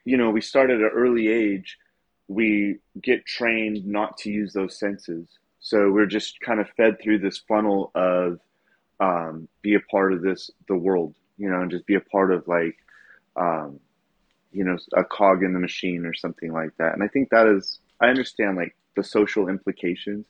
you 0.04 0.18
know, 0.18 0.30
we 0.30 0.42
start 0.42 0.70
at 0.70 0.78
an 0.78 0.90
early 0.94 1.30
age, 1.30 1.78
we 2.28 2.80
get 3.02 3.26
trained 3.26 3.86
not 3.86 4.18
to 4.20 4.30
use 4.30 4.54
those 4.54 4.78
senses. 4.78 5.28
So 5.60 5.92
we're 5.92 6.06
just 6.06 6.40
kind 6.42 6.60
of 6.60 6.70
fed 6.78 7.02
through 7.02 7.20
this 7.20 7.38
funnel 7.48 7.92
of 7.96 8.40
um, 9.00 9.48
be 9.62 9.76
a 9.76 9.80
part 9.80 10.14
of 10.14 10.22
this 10.22 10.52
the 10.68 10.76
world, 10.76 11.16
you 11.38 11.50
know, 11.50 11.62
and 11.62 11.72
just 11.72 11.86
be 11.86 11.96
a 11.96 12.02
part 12.02 12.32
of 12.32 12.48
like, 12.48 12.76
um, 13.36 13.80
you 14.52 14.64
know, 14.64 14.78
a 14.96 15.04
cog 15.04 15.44
in 15.44 15.54
the 15.54 15.60
machine 15.60 16.06
or 16.06 16.14
something 16.14 16.52
like 16.52 16.72
that. 16.78 16.94
And 16.94 17.04
I 17.04 17.08
think 17.08 17.30
that 17.30 17.48
is, 17.48 17.80
I 18.02 18.08
understand 18.08 18.58
like 18.58 18.76
the 18.96 19.04
social 19.04 19.48
implications, 19.48 20.26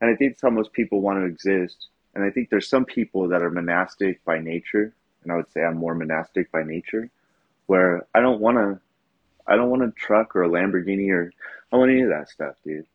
and 0.00 0.10
I 0.10 0.16
think 0.16 0.32
it's 0.32 0.42
how 0.42 0.50
most 0.50 0.72
people 0.72 1.00
want 1.00 1.20
to 1.20 1.26
exist. 1.26 1.88
And 2.14 2.24
I 2.24 2.30
think 2.30 2.48
there's 2.48 2.68
some 2.68 2.84
people 2.84 3.28
that 3.28 3.42
are 3.42 3.50
monastic 3.50 4.24
by 4.24 4.38
nature, 4.38 4.92
and 5.22 5.32
I 5.32 5.36
would 5.36 5.50
say 5.50 5.62
I'm 5.62 5.76
more 5.76 5.94
monastic 5.94 6.52
by 6.52 6.62
nature, 6.62 7.10
where 7.66 8.06
I 8.14 8.20
don't 8.20 8.40
want 8.40 8.58
to, 8.58 8.80
I 9.46 9.56
don't 9.56 9.70
want 9.70 9.82
a 9.82 9.90
truck 9.92 10.36
or 10.36 10.44
a 10.44 10.48
Lamborghini 10.48 11.10
or 11.10 11.32
I 11.72 11.76
want 11.76 11.90
any 11.90 12.02
of 12.02 12.10
that 12.10 12.28
stuff, 12.28 12.54
dude. 12.64 12.86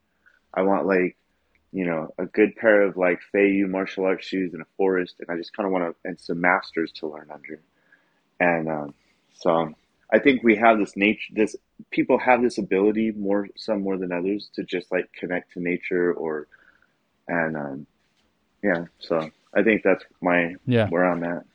I 0.53 0.61
want 0.61 0.85
like 0.85 1.17
you 1.71 1.85
know, 1.85 2.13
a 2.17 2.25
good 2.25 2.55
pair 2.55 2.81
of 2.81 2.97
like 2.97 3.19
Feiyue 3.33 3.69
martial 3.69 4.05
arts 4.05 4.25
shoes 4.25 4.53
in 4.53 4.61
a 4.61 4.65
forest, 4.77 5.15
and 5.19 5.29
I 5.29 5.37
just 5.37 5.55
kind 5.55 5.67
of 5.67 5.71
want 5.71 5.85
to, 5.85 6.09
and 6.09 6.19
some 6.19 6.41
masters 6.41 6.91
to 6.93 7.07
learn 7.07 7.29
under. 7.31 7.61
And 8.39 8.69
um, 8.69 8.93
so 9.33 9.73
I 10.11 10.19
think 10.19 10.41
we 10.43 10.55
have 10.55 10.79
this 10.79 10.95
nature, 10.95 11.33
this 11.33 11.55
people 11.91 12.17
have 12.17 12.41
this 12.41 12.57
ability 12.57 13.11
more, 13.11 13.47
some 13.55 13.83
more 13.83 13.97
than 13.97 14.11
others, 14.11 14.49
to 14.55 14.63
just 14.63 14.91
like 14.91 15.11
connect 15.13 15.53
to 15.53 15.59
nature 15.59 16.11
or, 16.13 16.47
and 17.29 17.55
um, 17.55 17.87
yeah. 18.61 18.85
So 18.99 19.29
I 19.53 19.63
think 19.63 19.83
that's 19.83 20.03
my 20.21 20.55
yeah 20.65 20.87
where 20.89 21.05
I'm 21.05 21.23
at. 21.23 21.45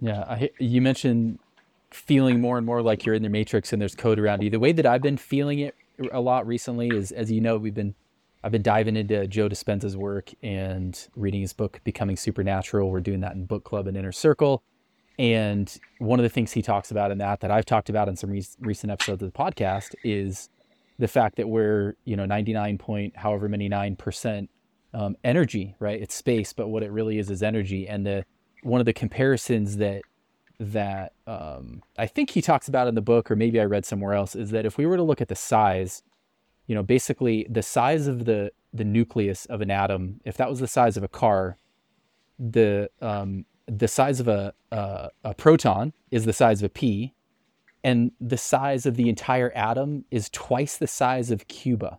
Yeah, 0.00 0.20
I, 0.20 0.50
you 0.58 0.80
mentioned 0.80 1.38
feeling 1.90 2.40
more 2.40 2.56
and 2.58 2.66
more 2.66 2.82
like 2.82 3.06
you're 3.06 3.14
in 3.14 3.22
the 3.22 3.28
matrix 3.28 3.72
and 3.72 3.80
there's 3.80 3.94
code 3.94 4.18
around 4.18 4.42
you. 4.42 4.50
The 4.50 4.58
way 4.58 4.72
that 4.72 4.84
I've 4.84 5.02
been 5.02 5.16
feeling 5.16 5.60
it 5.60 5.74
a 6.12 6.20
lot 6.20 6.46
recently 6.46 6.88
is, 6.88 7.12
as 7.12 7.30
you 7.30 7.40
know, 7.40 7.56
we've 7.56 7.74
been 7.74 7.94
I've 8.42 8.52
been 8.52 8.62
diving 8.62 8.96
into 8.96 9.26
Joe 9.26 9.48
Dispenza's 9.48 9.96
work 9.96 10.30
and 10.42 11.08
reading 11.16 11.40
his 11.40 11.54
book, 11.54 11.80
Becoming 11.82 12.16
Supernatural. 12.16 12.90
We're 12.90 13.00
doing 13.00 13.20
that 13.20 13.32
in 13.32 13.46
book 13.46 13.64
club 13.64 13.86
and 13.86 13.96
inner 13.96 14.12
circle. 14.12 14.62
And 15.18 15.74
one 15.98 16.18
of 16.18 16.24
the 16.24 16.28
things 16.28 16.52
he 16.52 16.60
talks 16.60 16.90
about 16.90 17.10
in 17.10 17.18
that, 17.18 17.40
that 17.40 17.50
I've 17.50 17.64
talked 17.64 17.88
about 17.88 18.08
in 18.08 18.16
some 18.16 18.30
re- 18.30 18.44
recent 18.60 18.90
episodes 18.90 19.22
of 19.22 19.32
the 19.32 19.38
podcast, 19.38 19.94
is 20.02 20.50
the 20.98 21.08
fact 21.08 21.36
that 21.36 21.48
we're, 21.48 21.96
you 22.04 22.16
know, 22.16 22.24
99 22.24 22.78
point, 22.78 23.16
however 23.16 23.48
many 23.48 23.68
9% 23.68 24.48
um, 24.92 25.16
energy, 25.24 25.74
right? 25.80 26.00
It's 26.00 26.14
space, 26.14 26.52
but 26.52 26.68
what 26.68 26.82
it 26.82 26.90
really 26.90 27.18
is 27.18 27.30
is 27.30 27.42
energy. 27.42 27.88
And 27.88 28.06
the 28.06 28.24
one 28.62 28.80
of 28.80 28.86
the 28.86 28.92
comparisons 28.92 29.76
that 29.78 30.02
that 30.60 31.12
um, 31.26 31.82
I 31.98 32.06
think 32.06 32.30
he 32.30 32.40
talks 32.40 32.68
about 32.68 32.86
in 32.86 32.94
the 32.94 33.02
book, 33.02 33.30
or 33.30 33.36
maybe 33.36 33.60
I 33.60 33.64
read 33.64 33.84
somewhere 33.84 34.14
else, 34.14 34.36
is 34.36 34.50
that 34.50 34.64
if 34.64 34.78
we 34.78 34.86
were 34.86 34.96
to 34.96 35.02
look 35.02 35.20
at 35.20 35.28
the 35.28 35.34
size 35.34 36.02
you 36.66 36.74
know, 36.74 36.82
basically 36.82 37.46
the 37.50 37.62
size 37.62 38.06
of 38.06 38.24
the 38.24 38.50
the 38.72 38.84
nucleus 38.84 39.46
of 39.46 39.60
an 39.60 39.70
atom, 39.70 40.20
if 40.24 40.36
that 40.36 40.48
was 40.48 40.60
the 40.60 40.66
size 40.66 40.96
of 40.96 41.02
a 41.02 41.08
car, 41.08 41.58
the 42.38 42.90
um, 43.00 43.44
the 43.66 43.88
size 43.88 44.20
of 44.20 44.28
a, 44.28 44.52
a, 44.70 45.10
a 45.24 45.34
proton 45.34 45.92
is 46.10 46.24
the 46.24 46.32
size 46.32 46.62
of 46.62 46.66
a 46.66 46.68
pea, 46.68 47.14
and 47.84 48.10
the 48.18 48.38
size 48.38 48.86
of 48.86 48.96
the 48.96 49.10
entire 49.10 49.52
atom 49.52 50.06
is 50.10 50.30
twice 50.30 50.78
the 50.78 50.86
size 50.86 51.30
of 51.30 51.46
Cuba, 51.48 51.98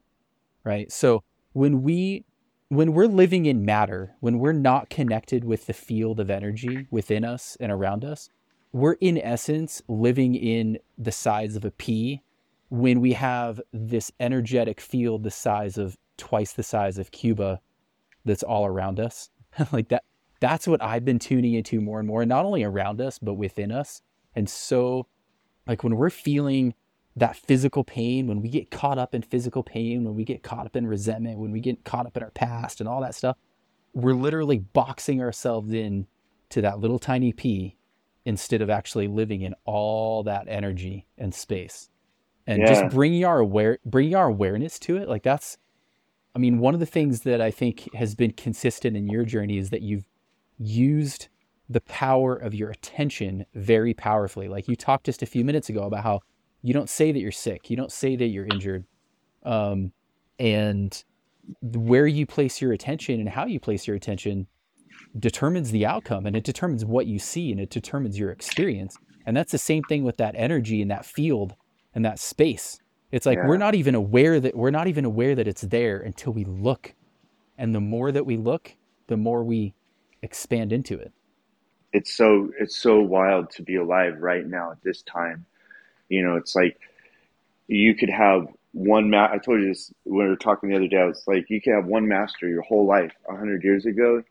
right? 0.63 0.91
So 0.91 1.23
when 1.53 1.83
we 1.83 2.25
when 2.69 2.93
we're 2.93 3.05
living 3.05 3.45
in 3.45 3.63
matter, 3.63 4.15
when 4.21 4.39
we're 4.39 4.51
not 4.51 4.89
connected 4.89 5.45
with 5.45 5.67
the 5.67 5.73
field 5.73 6.19
of 6.19 6.31
energy 6.31 6.87
within 6.89 7.23
us 7.23 7.55
and 7.59 7.71
around 7.71 8.03
us, 8.03 8.29
we're 8.73 8.97
in 8.99 9.19
essence 9.19 9.83
living 9.87 10.33
in 10.33 10.79
the 10.97 11.11
size 11.11 11.55
of 11.55 11.63
a 11.63 11.69
pea 11.69 12.23
when 12.69 12.99
we 12.99 13.13
have 13.13 13.61
this 13.71 14.11
energetic 14.19 14.81
field 14.81 15.21
the 15.21 15.29
size 15.29 15.77
of 15.77 15.95
twice 16.17 16.53
the 16.53 16.63
size 16.63 16.97
of 16.97 17.11
Cuba 17.11 17.61
that's 18.25 18.43
all 18.43 18.65
around 18.65 18.99
us. 18.99 19.29
like 19.71 19.89
that 19.89 20.03
that's 20.39 20.67
what 20.67 20.83
I've 20.83 21.05
been 21.05 21.19
tuning 21.19 21.53
into 21.53 21.79
more 21.79 21.99
and 21.99 22.07
more, 22.07 22.25
not 22.25 22.43
only 22.43 22.63
around 22.63 22.99
us, 22.99 23.19
but 23.19 23.35
within 23.35 23.71
us. 23.71 24.01
And 24.35 24.49
so 24.49 25.07
like 25.67 25.83
when 25.83 25.95
we're 25.95 26.09
feeling 26.09 26.73
that 27.15 27.35
physical 27.35 27.83
pain, 27.83 28.27
when 28.27 28.41
we 28.41 28.49
get 28.49 28.71
caught 28.71 28.97
up 28.97 29.15
in 29.15 29.21
physical 29.21 29.63
pain, 29.63 30.03
when 30.03 30.15
we 30.15 30.25
get 30.25 30.43
caught 30.43 30.65
up 30.65 30.75
in 30.75 30.85
resentment, 30.85 31.39
when 31.39 31.51
we 31.51 31.61
get 31.61 31.83
caught 31.85 32.05
up 32.05 32.17
in 32.17 32.23
our 32.23 32.31
past 32.31 32.79
and 32.79 32.89
all 32.89 33.01
that 33.01 33.15
stuff, 33.15 33.37
we're 33.93 34.13
literally 34.13 34.59
boxing 34.59 35.21
ourselves 35.21 35.71
in 35.71 36.07
to 36.49 36.61
that 36.61 36.79
little 36.79 36.99
tiny 36.99 37.31
pea 37.31 37.77
instead 38.25 38.61
of 38.61 38.69
actually 38.69 39.07
living 39.07 39.41
in 39.41 39.55
all 39.65 40.23
that 40.23 40.45
energy 40.47 41.07
and 41.17 41.33
space 41.33 41.89
and 42.47 42.61
yeah. 42.61 42.67
just 42.67 42.93
bringing 42.93 43.23
our 43.23 43.39
aware 43.39 43.79
bringing 43.85 44.15
our 44.15 44.27
awareness 44.27 44.79
to 44.79 44.97
it 44.97 45.07
like 45.07 45.23
that's 45.23 45.57
i 46.35 46.39
mean 46.39 46.59
one 46.59 46.73
of 46.73 46.79
the 46.79 46.85
things 46.85 47.21
that 47.21 47.39
i 47.39 47.51
think 47.51 47.93
has 47.93 48.15
been 48.15 48.31
consistent 48.31 48.97
in 48.97 49.07
your 49.07 49.23
journey 49.23 49.57
is 49.57 49.69
that 49.69 49.81
you've 49.81 50.05
used 50.57 51.27
the 51.69 51.81
power 51.81 52.35
of 52.35 52.53
your 52.53 52.69
attention 52.69 53.45
very 53.55 53.93
powerfully 53.93 54.47
like 54.47 54.67
you 54.67 54.75
talked 54.75 55.05
just 55.05 55.21
a 55.21 55.25
few 55.25 55.43
minutes 55.43 55.69
ago 55.69 55.83
about 55.83 56.03
how 56.03 56.19
you 56.61 56.73
don't 56.73 56.89
say 56.89 57.11
that 57.11 57.19
you're 57.19 57.31
sick 57.31 57.69
you 57.69 57.77
don't 57.77 57.91
say 57.91 58.15
that 58.15 58.27
you're 58.27 58.45
injured 58.45 58.85
um, 59.43 59.91
and 60.39 61.03
where 61.61 62.07
you 62.07 62.25
place 62.25 62.61
your 62.61 62.73
attention 62.73 63.19
and 63.19 63.29
how 63.29 63.45
you 63.45 63.59
place 63.59 63.87
your 63.87 63.95
attention 63.95 64.47
determines 65.19 65.71
the 65.71 65.85
outcome 65.85 66.25
and 66.25 66.35
it 66.35 66.43
determines 66.43 66.83
what 66.83 67.05
you 67.05 67.19
see 67.19 67.51
and 67.51 67.59
it 67.59 67.69
determines 67.69 68.17
your 68.17 68.31
experience 68.31 68.97
and 69.25 69.35
that's 69.35 69.51
the 69.51 69.57
same 69.57 69.83
thing 69.83 70.03
with 70.03 70.17
that 70.17 70.35
energy 70.37 70.81
and 70.81 70.91
that 70.91 71.05
field 71.05 71.55
and 71.93 72.05
that 72.05 72.19
space. 72.19 72.79
It's 73.11 73.25
like 73.25 73.37
yeah. 73.37 73.47
we're 73.47 73.57
not 73.57 73.75
even 73.75 73.95
aware 73.95 74.39
that 74.39 74.55
we're 74.55 74.71
not 74.71 74.87
even 74.87 75.05
aware 75.05 75.35
that 75.35 75.47
it's 75.47 75.61
there 75.61 75.99
until 75.99 76.33
we 76.33 76.43
look. 76.43 76.93
And 77.57 77.73
the 77.73 77.79
more 77.79 78.11
that 78.11 78.25
we 78.25 78.37
look, 78.37 78.75
the 79.07 79.17
more 79.17 79.43
we 79.43 79.73
expand 80.21 80.73
into 80.73 80.97
it. 80.97 81.13
It's 81.95 82.13
so 82.13 82.51
it's 82.59 82.77
so 82.77 82.99
wild 82.99 83.51
to 83.51 83.63
be 83.63 83.77
alive 83.77 84.15
right 84.19 84.45
now 84.45 84.71
at 84.71 84.81
this 84.83 85.01
time. 85.03 85.45
You 86.09 86.21
know, 86.23 86.35
it's 86.35 86.53
like 86.53 86.77
you 87.67 87.95
could 87.95 88.09
have 88.09 88.47
one 88.73 89.09
ma- 89.09 89.31
I 89.31 89.37
told 89.37 89.61
you 89.61 89.69
this 89.69 89.93
when 90.03 90.25
we 90.25 90.29
were 90.29 90.35
talking 90.35 90.69
the 90.69 90.75
other 90.75 90.89
day. 90.89 90.97
I 90.97 91.05
was 91.05 91.23
like, 91.25 91.49
you 91.49 91.61
could 91.61 91.73
have 91.73 91.85
one 91.85 92.07
master 92.07 92.49
your 92.49 92.63
whole 92.63 92.85
life 92.85 93.13
hundred 93.29 93.63
years 93.63 93.85
ago, 93.85 94.23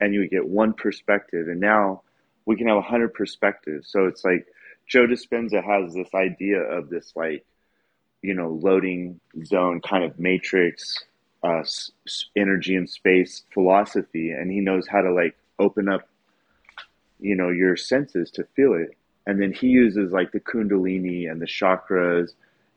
and 0.00 0.12
you 0.12 0.20
would 0.20 0.30
get 0.30 0.48
one 0.48 0.72
perspective. 0.72 1.46
And 1.46 1.60
now 1.60 2.02
we 2.44 2.56
can 2.56 2.66
have 2.66 2.82
hundred 2.82 3.14
perspectives. 3.14 3.88
So 3.88 4.06
it's 4.06 4.24
like 4.24 4.44
Joe 4.88 5.06
Dispenza 5.06 5.62
has 5.62 5.94
this 5.94 6.12
idea 6.14 6.58
of 6.58 6.90
this 6.90 7.12
like, 7.14 7.44
you 8.22 8.34
know, 8.34 8.50
loading 8.50 9.20
zone 9.44 9.80
kind 9.80 10.02
of 10.02 10.18
matrix, 10.18 10.98
uh, 11.44 11.62
energy 12.34 12.74
and 12.74 12.90
space 12.90 13.44
philosophy, 13.54 14.32
and 14.32 14.50
he 14.50 14.60
knows 14.60 14.88
how 14.88 15.02
to 15.02 15.12
like 15.12 15.36
open 15.60 15.88
up, 15.88 16.08
you 17.22 17.36
know, 17.36 17.50
your 17.50 17.76
senses 17.76 18.30
to 18.32 18.44
feel 18.56 18.74
it. 18.74 18.96
And 19.26 19.40
then 19.40 19.52
he 19.52 19.68
uses 19.68 20.12
like 20.12 20.32
the 20.32 20.40
Kundalini 20.40 21.30
and 21.30 21.40
the 21.40 21.46
chakras 21.46 22.30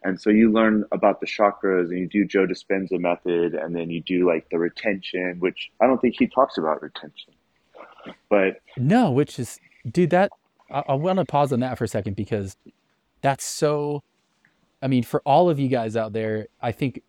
And 0.05 0.21
so 0.21 0.29
you 0.29 0.51
learn 0.51 0.85
about 0.91 1.19
the 1.19 1.25
chakras 1.25 1.89
and 1.89 1.97
you 1.97 2.07
do 2.07 2.25
Joe 2.25 2.45
Dispenza 2.45 2.99
method 2.99 3.55
and 3.55 3.75
then 3.75 3.89
you 3.89 4.01
do 4.01 4.27
like 4.27 4.47
the 4.51 4.59
retention, 4.59 5.39
which 5.39 5.71
I 5.81 5.87
don't 5.87 5.99
think 5.99 6.15
he 6.19 6.27
talks 6.27 6.59
about 6.59 6.83
retention. 6.83 7.33
But 8.29 8.61
no, 8.77 9.09
which 9.09 9.39
is, 9.39 9.59
dude, 9.91 10.11
that 10.11 10.31
I, 10.69 10.83
I 10.89 10.93
want 10.93 11.17
to 11.17 11.25
pause 11.25 11.51
on 11.51 11.59
that 11.61 11.79
for 11.79 11.85
a 11.85 11.87
second 11.87 12.15
because 12.15 12.55
that's 13.21 13.43
so, 13.43 14.03
I 14.79 14.87
mean, 14.87 15.01
for 15.01 15.23
all 15.25 15.49
of 15.49 15.57
you 15.59 15.69
guys 15.69 15.97
out 15.97 16.13
there, 16.13 16.49
I 16.61 16.71
think 16.71 17.01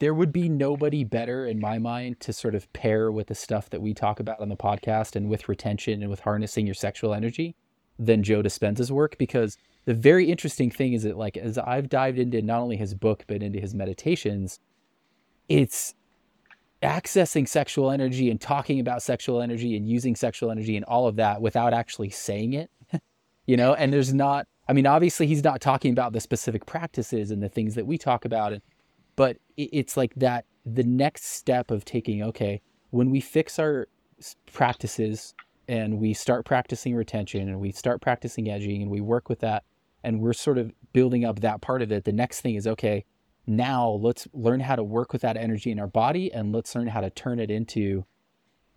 there 0.00 0.14
would 0.14 0.32
be 0.32 0.48
nobody 0.48 1.04
better 1.04 1.46
in 1.46 1.60
my 1.60 1.78
mind 1.78 2.20
to 2.20 2.32
sort 2.32 2.54
of 2.54 2.72
pair 2.72 3.10
with 3.10 3.28
the 3.28 3.34
stuff 3.34 3.70
that 3.70 3.80
we 3.80 3.94
talk 3.94 4.20
about 4.20 4.40
on 4.40 4.48
the 4.48 4.56
podcast 4.56 5.16
and 5.16 5.28
with 5.28 5.48
retention 5.48 6.02
and 6.02 6.10
with 6.10 6.20
harnessing 6.20 6.66
your 6.66 6.74
sexual 6.74 7.14
energy 7.14 7.54
than 7.98 8.22
Joe 8.22 8.42
Dispenza's 8.42 8.92
work 8.92 9.16
because 9.18 9.56
the 9.84 9.94
very 9.94 10.30
interesting 10.30 10.70
thing 10.70 10.92
is 10.92 11.02
that 11.02 11.16
like 11.16 11.36
as 11.36 11.58
I've 11.58 11.88
dived 11.88 12.18
into 12.18 12.42
not 12.42 12.60
only 12.60 12.76
his 12.76 12.94
book 12.94 13.24
but 13.26 13.42
into 13.42 13.58
his 13.58 13.74
meditations, 13.74 14.60
it's 15.48 15.94
accessing 16.82 17.48
sexual 17.48 17.90
energy 17.90 18.30
and 18.30 18.40
talking 18.40 18.78
about 18.78 19.02
sexual 19.02 19.40
energy 19.40 19.76
and 19.76 19.88
using 19.88 20.14
sexual 20.14 20.50
energy 20.50 20.76
and 20.76 20.84
all 20.84 21.08
of 21.08 21.16
that 21.16 21.40
without 21.40 21.72
actually 21.72 22.10
saying 22.10 22.52
it. 22.52 22.70
you 23.46 23.56
know, 23.56 23.74
and 23.74 23.92
there's 23.92 24.14
not 24.14 24.46
I 24.68 24.72
mean 24.72 24.86
obviously 24.86 25.26
he's 25.26 25.42
not 25.42 25.60
talking 25.60 25.92
about 25.92 26.12
the 26.12 26.20
specific 26.20 26.66
practices 26.66 27.30
and 27.30 27.42
the 27.42 27.48
things 27.48 27.74
that 27.74 27.86
we 27.86 27.98
talk 27.98 28.24
about 28.24 28.52
and 28.52 28.62
but 29.18 29.36
it's 29.56 29.96
like 29.96 30.14
that 30.14 30.44
the 30.64 30.84
next 30.84 31.24
step 31.24 31.70
of 31.70 31.84
taking 31.84 32.22
okay 32.22 32.60
when 32.90 33.10
we 33.10 33.20
fix 33.20 33.58
our 33.58 33.88
practices 34.52 35.34
and 35.68 35.98
we 35.98 36.14
start 36.14 36.44
practicing 36.46 36.94
retention 36.94 37.48
and 37.48 37.60
we 37.60 37.70
start 37.72 38.00
practicing 38.00 38.48
edging 38.48 38.82
and 38.82 38.90
we 38.90 39.00
work 39.00 39.28
with 39.28 39.40
that 39.40 39.64
and 40.02 40.20
we're 40.20 40.32
sort 40.32 40.56
of 40.56 40.72
building 40.92 41.24
up 41.24 41.40
that 41.40 41.60
part 41.60 41.82
of 41.82 41.92
it 41.92 42.04
the 42.04 42.12
next 42.12 42.40
thing 42.40 42.54
is 42.54 42.66
okay 42.66 43.04
now 43.48 43.88
let's 43.88 44.28
learn 44.32 44.60
how 44.60 44.76
to 44.76 44.84
work 44.84 45.12
with 45.12 45.22
that 45.22 45.36
energy 45.36 45.70
in 45.70 45.78
our 45.78 45.86
body 45.86 46.32
and 46.32 46.52
let's 46.52 46.74
learn 46.74 46.86
how 46.86 47.00
to 47.00 47.10
turn 47.10 47.40
it 47.40 47.50
into 47.50 48.04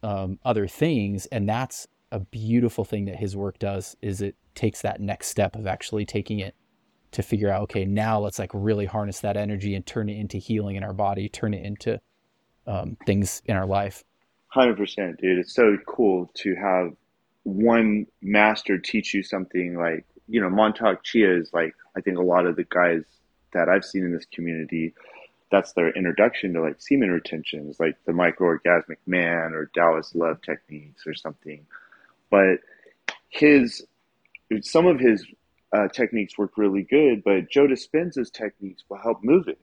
um, 0.03 0.39
other 0.43 0.67
things. 0.67 1.25
And 1.27 1.47
that's 1.47 1.87
a 2.11 2.19
beautiful 2.19 2.85
thing 2.85 3.05
that 3.05 3.17
his 3.17 3.35
work 3.35 3.59
does 3.59 3.95
is 4.01 4.21
it 4.21 4.35
takes 4.55 4.81
that 4.81 4.99
next 4.99 5.27
step 5.27 5.55
of 5.55 5.67
actually 5.67 6.05
taking 6.05 6.39
it 6.39 6.55
to 7.11 7.21
figure 7.21 7.49
out 7.49 7.63
okay 7.63 7.85
now 7.85 8.19
let's 8.19 8.39
like 8.39 8.51
really 8.53 8.85
harness 8.85 9.19
that 9.19 9.37
energy 9.37 9.75
and 9.75 9.85
turn 9.85 10.09
it 10.09 10.17
into 10.17 10.37
healing 10.37 10.75
in 10.75 10.83
our 10.83 10.93
body 10.93 11.27
turn 11.29 11.53
it 11.53 11.65
into 11.65 11.99
um, 12.67 12.95
things 13.05 13.41
in 13.45 13.55
our 13.55 13.65
life. 13.65 14.03
100% 14.55 15.17
dude. 15.17 15.39
It's 15.39 15.53
so 15.53 15.77
cool 15.87 16.29
to 16.35 16.55
have 16.55 16.93
one 17.43 18.05
master 18.21 18.77
teach 18.77 19.13
you 19.13 19.23
something 19.23 19.75
like 19.75 20.05
you 20.27 20.39
know 20.39 20.47
Mantak 20.47 21.01
Chia 21.01 21.35
is 21.35 21.49
like 21.51 21.73
i 21.97 22.01
think 22.01 22.19
a 22.19 22.21
lot 22.21 22.45
of 22.45 22.55
the 22.55 22.65
guys 22.65 23.01
that 23.51 23.67
i've 23.67 23.83
seen 23.83 24.03
in 24.03 24.13
this 24.13 24.25
community 24.31 24.93
that's 25.51 25.73
their 25.73 25.91
introduction 25.91 26.53
to 26.53 26.61
like 26.61 26.81
semen 26.81 27.11
retention. 27.11 27.69
Is 27.69 27.79
like 27.79 27.97
the 28.05 28.13
microorgasmic 28.13 28.97
man 29.05 29.53
or 29.53 29.69
taoist 29.75 30.15
love 30.15 30.41
techniques 30.41 31.05
or 31.05 31.13
something. 31.13 31.65
But 32.29 32.59
his 33.29 33.85
some 34.61 34.87
of 34.87 34.99
his 34.99 35.25
uh, 35.73 35.87
techniques 35.87 36.37
work 36.37 36.57
really 36.57 36.83
good, 36.83 37.23
but 37.23 37.49
Joe 37.49 37.67
Dispenza's 37.67 38.29
techniques 38.29 38.83
will 38.89 38.97
help 38.97 39.23
move 39.23 39.47
it. 39.47 39.59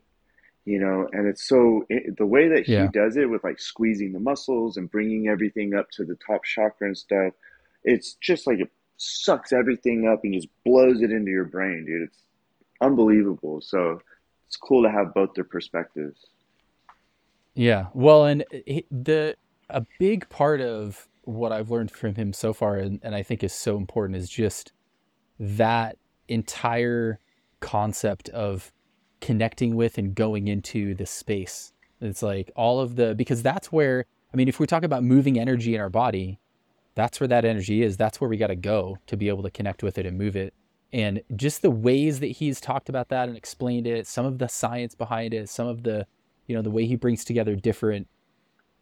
You 0.65 0.81
know, 0.81 1.09
and 1.13 1.27
it's 1.27 1.49
so 1.49 1.87
it, 1.89 2.19
the 2.19 2.27
way 2.27 2.49
that 2.49 2.67
he 2.67 2.75
yeah. 2.75 2.89
does 2.93 3.17
it 3.17 3.31
with 3.31 3.43
like 3.43 3.59
squeezing 3.59 4.13
the 4.13 4.21
muscles 4.21 4.77
and 4.77 4.91
bringing 4.91 5.29
everything 5.29 5.75
up 5.75 5.91
to 5.93 6.05
the 6.05 6.17
top 6.17 6.45
chakra 6.45 6.89
and 6.89 6.97
stuff. 6.97 7.33
It's 7.85 8.15
just 8.15 8.47
like 8.47 8.59
it 8.59 8.71
sucks 8.99 9.53
everything 9.53 10.07
up 10.07 10.25
and 10.25 10.35
just 10.35 10.49
blows 10.67 11.01
it 11.01 11.11
into 11.11 11.31
your 11.31 11.47
brain, 11.47 11.87
dude. 11.87 12.03
It's 12.03 12.19
unbelievable. 12.83 13.63
So 13.63 14.03
it's 14.47 14.57
cool 14.57 14.83
to 14.83 14.91
have 14.91 15.15
both 15.15 15.33
their 15.35 15.45
perspectives. 15.45 16.27
Yeah. 17.55 17.87
Well, 17.95 18.27
and 18.27 18.45
the 18.91 19.37
a 19.71 19.87
big 19.99 20.29
part 20.29 20.61
of 20.61 21.09
what 21.23 21.53
I've 21.53 21.71
learned 21.71 21.91
from 21.91 22.15
him 22.15 22.33
so 22.33 22.53
far, 22.53 22.77
and, 22.77 23.01
and 23.03 23.15
I 23.15 23.23
think 23.23 23.43
is 23.43 23.53
so 23.53 23.77
important, 23.77 24.17
is 24.17 24.31
just 24.31 24.73
that 25.39 25.97
entire 26.29 27.19
concept 27.61 28.29
of 28.31 28.73
connecting 29.21 29.75
with 29.77 29.99
and 29.99 30.15
going 30.15 30.49
into 30.49 30.95
the 30.95 31.07
space. 31.07 31.73
It's 32.01 32.23
like 32.23 32.51
all 32.55 32.81
of 32.81 32.97
the, 32.97 33.15
because 33.15 33.43
that's 33.43 33.73
where, 33.73 34.05
I 34.33 34.37
mean, 34.37 34.49
if 34.49 34.61
we 34.61 34.67
talk 34.67 34.85
about 34.85 35.03
moving 35.03 35.39
energy 35.39 35.75
in 35.75 35.81
our 35.81 35.89
body, 35.89 36.39
that's 36.95 37.21
where 37.21 37.29
that 37.29 37.45
energy 37.45 37.83
is. 37.83 37.97
That's 37.97 38.21
where 38.21 38.29
we 38.29 38.37
got 38.37 38.49
to 38.49 38.57
go 38.57 38.99
to 39.07 39.17
be 39.17 39.29
able 39.29 39.43
to 39.43 39.51
connect 39.51 39.83
with 39.83 39.99
it 39.99 40.07
and 40.07 40.19
move 40.19 40.37
it. 40.37 40.55
And 40.93 41.23
just 41.37 41.63
the 41.63 41.71
ways 41.71 42.21
that 42.21 42.27
he's 42.29 42.61
talked 42.61 42.89
about 42.89 43.09
that 43.09 43.29
and 43.29 43.37
explained 43.37 43.87
it, 43.87 44.07
some 44.07 44.27
of 44.27 44.39
the 44.39 44.49
science 44.49 44.95
behind 44.95 45.35
it, 45.35 45.49
some 45.49 45.67
of 45.67 45.83
the, 45.83 46.07
you 46.47 46.57
know, 46.57 46.63
the 46.63 46.71
way 46.71 46.87
he 46.87 46.97
brings 46.97 47.25
together 47.25 47.55
different, 47.55 48.09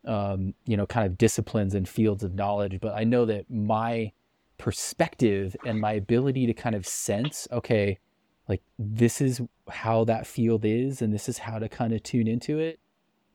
um, 0.06 0.54
you 0.66 0.76
know, 0.76 0.86
kind 0.86 1.06
of 1.06 1.18
disciplines 1.18 1.74
and 1.74 1.88
fields 1.88 2.22
of 2.22 2.34
knowledge. 2.34 2.78
But 2.80 2.94
I 2.94 3.04
know 3.04 3.24
that 3.24 3.50
my 3.50 4.12
perspective 4.58 5.56
and 5.64 5.80
my 5.80 5.92
ability 5.92 6.46
to 6.46 6.54
kind 6.54 6.74
of 6.74 6.86
sense, 6.86 7.46
okay, 7.52 7.98
like 8.48 8.62
this 8.78 9.20
is 9.20 9.40
how 9.68 10.04
that 10.04 10.26
field 10.26 10.64
is 10.64 11.02
and 11.02 11.12
this 11.12 11.28
is 11.28 11.38
how 11.38 11.58
to 11.58 11.68
kind 11.68 11.92
of 11.92 12.02
tune 12.02 12.26
into 12.26 12.58
it 12.58 12.78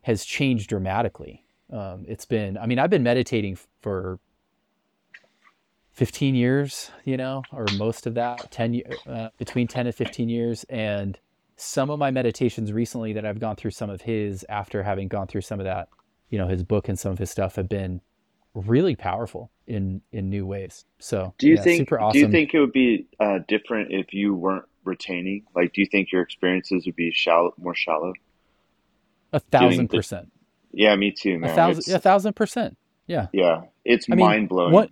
has 0.04 0.26
changed 0.26 0.70
dramatically. 0.70 1.46
Um, 1.72 2.06
it's 2.08 2.26
been, 2.26 2.58
I 2.58 2.66
mean, 2.66 2.80
I've 2.80 2.90
been 2.90 3.04
meditating 3.04 3.58
for 3.82 4.20
15 5.92 6.36
years, 6.36 6.92
you 7.06 7.18
know, 7.18 7.44
or 7.52 7.66
most 7.78 8.08
of 8.08 8.16
that, 8.16 8.52
10, 8.52 8.82
uh, 9.08 9.30
between 9.38 9.68
10 9.68 9.88
and 9.88 9.96
15 9.96 10.30
years. 10.30 10.64
And 10.70 11.20
some 11.56 11.90
of 11.90 12.00
my 12.00 12.12
meditations 12.12 12.74
recently 12.74 13.14
that 13.14 13.26
I've 13.26 13.40
gone 13.40 13.56
through 13.56 13.72
some 13.72 13.90
of 13.90 14.02
his 14.02 14.46
after 14.50 14.84
having 14.84 15.08
gone 15.08 15.28
through 15.28 15.42
some 15.42 15.60
of 15.60 15.66
that, 15.66 15.90
you 16.30 16.38
know, 16.38 16.48
his 16.48 16.64
book 16.64 16.90
and 16.90 16.98
some 16.98 17.12
of 17.12 17.20
his 17.20 17.30
stuff 17.30 17.56
have 17.56 17.70
been 17.70 18.02
really 18.54 18.96
powerful 18.96 19.52
in 19.68 20.02
in 20.12 20.30
new 20.30 20.46
ways. 20.46 20.86
So 21.00 21.34
do 21.38 21.48
you 21.48 21.56
yeah, 21.56 21.62
think 21.62 21.92
awesome. 21.92 22.12
do 22.14 22.20
you 22.20 22.30
think 22.30 22.54
it 22.54 22.60
would 22.60 22.74
be 22.74 23.08
uh, 23.20 23.40
different 23.48 23.92
if 23.92 24.14
you 24.14 24.36
weren't 24.36 24.66
retaining? 24.84 25.44
Like, 25.56 25.74
do 25.74 25.82
you 25.82 25.88
think 25.88 26.12
your 26.12 26.22
experiences 26.22 26.86
would 26.86 26.96
be 26.96 27.12
shallow, 27.12 27.54
more 27.58 27.76
shallow? 27.76 28.14
A 29.34 29.40
thousand 29.40 29.90
percent. 29.90 30.32
yeah, 30.72 30.96
me 30.96 31.12
too, 31.12 31.40
man. 31.40 31.52
A 31.52 31.54
thousand, 31.56 31.96
a 31.96 32.00
thousand 32.00 32.36
percent. 32.36 32.78
Yeah. 33.08 33.28
Yeah, 33.34 33.62
it's 33.86 34.08
I 34.12 34.16
mind 34.16 34.50
blowing. 34.50 34.74
What? 34.74 34.90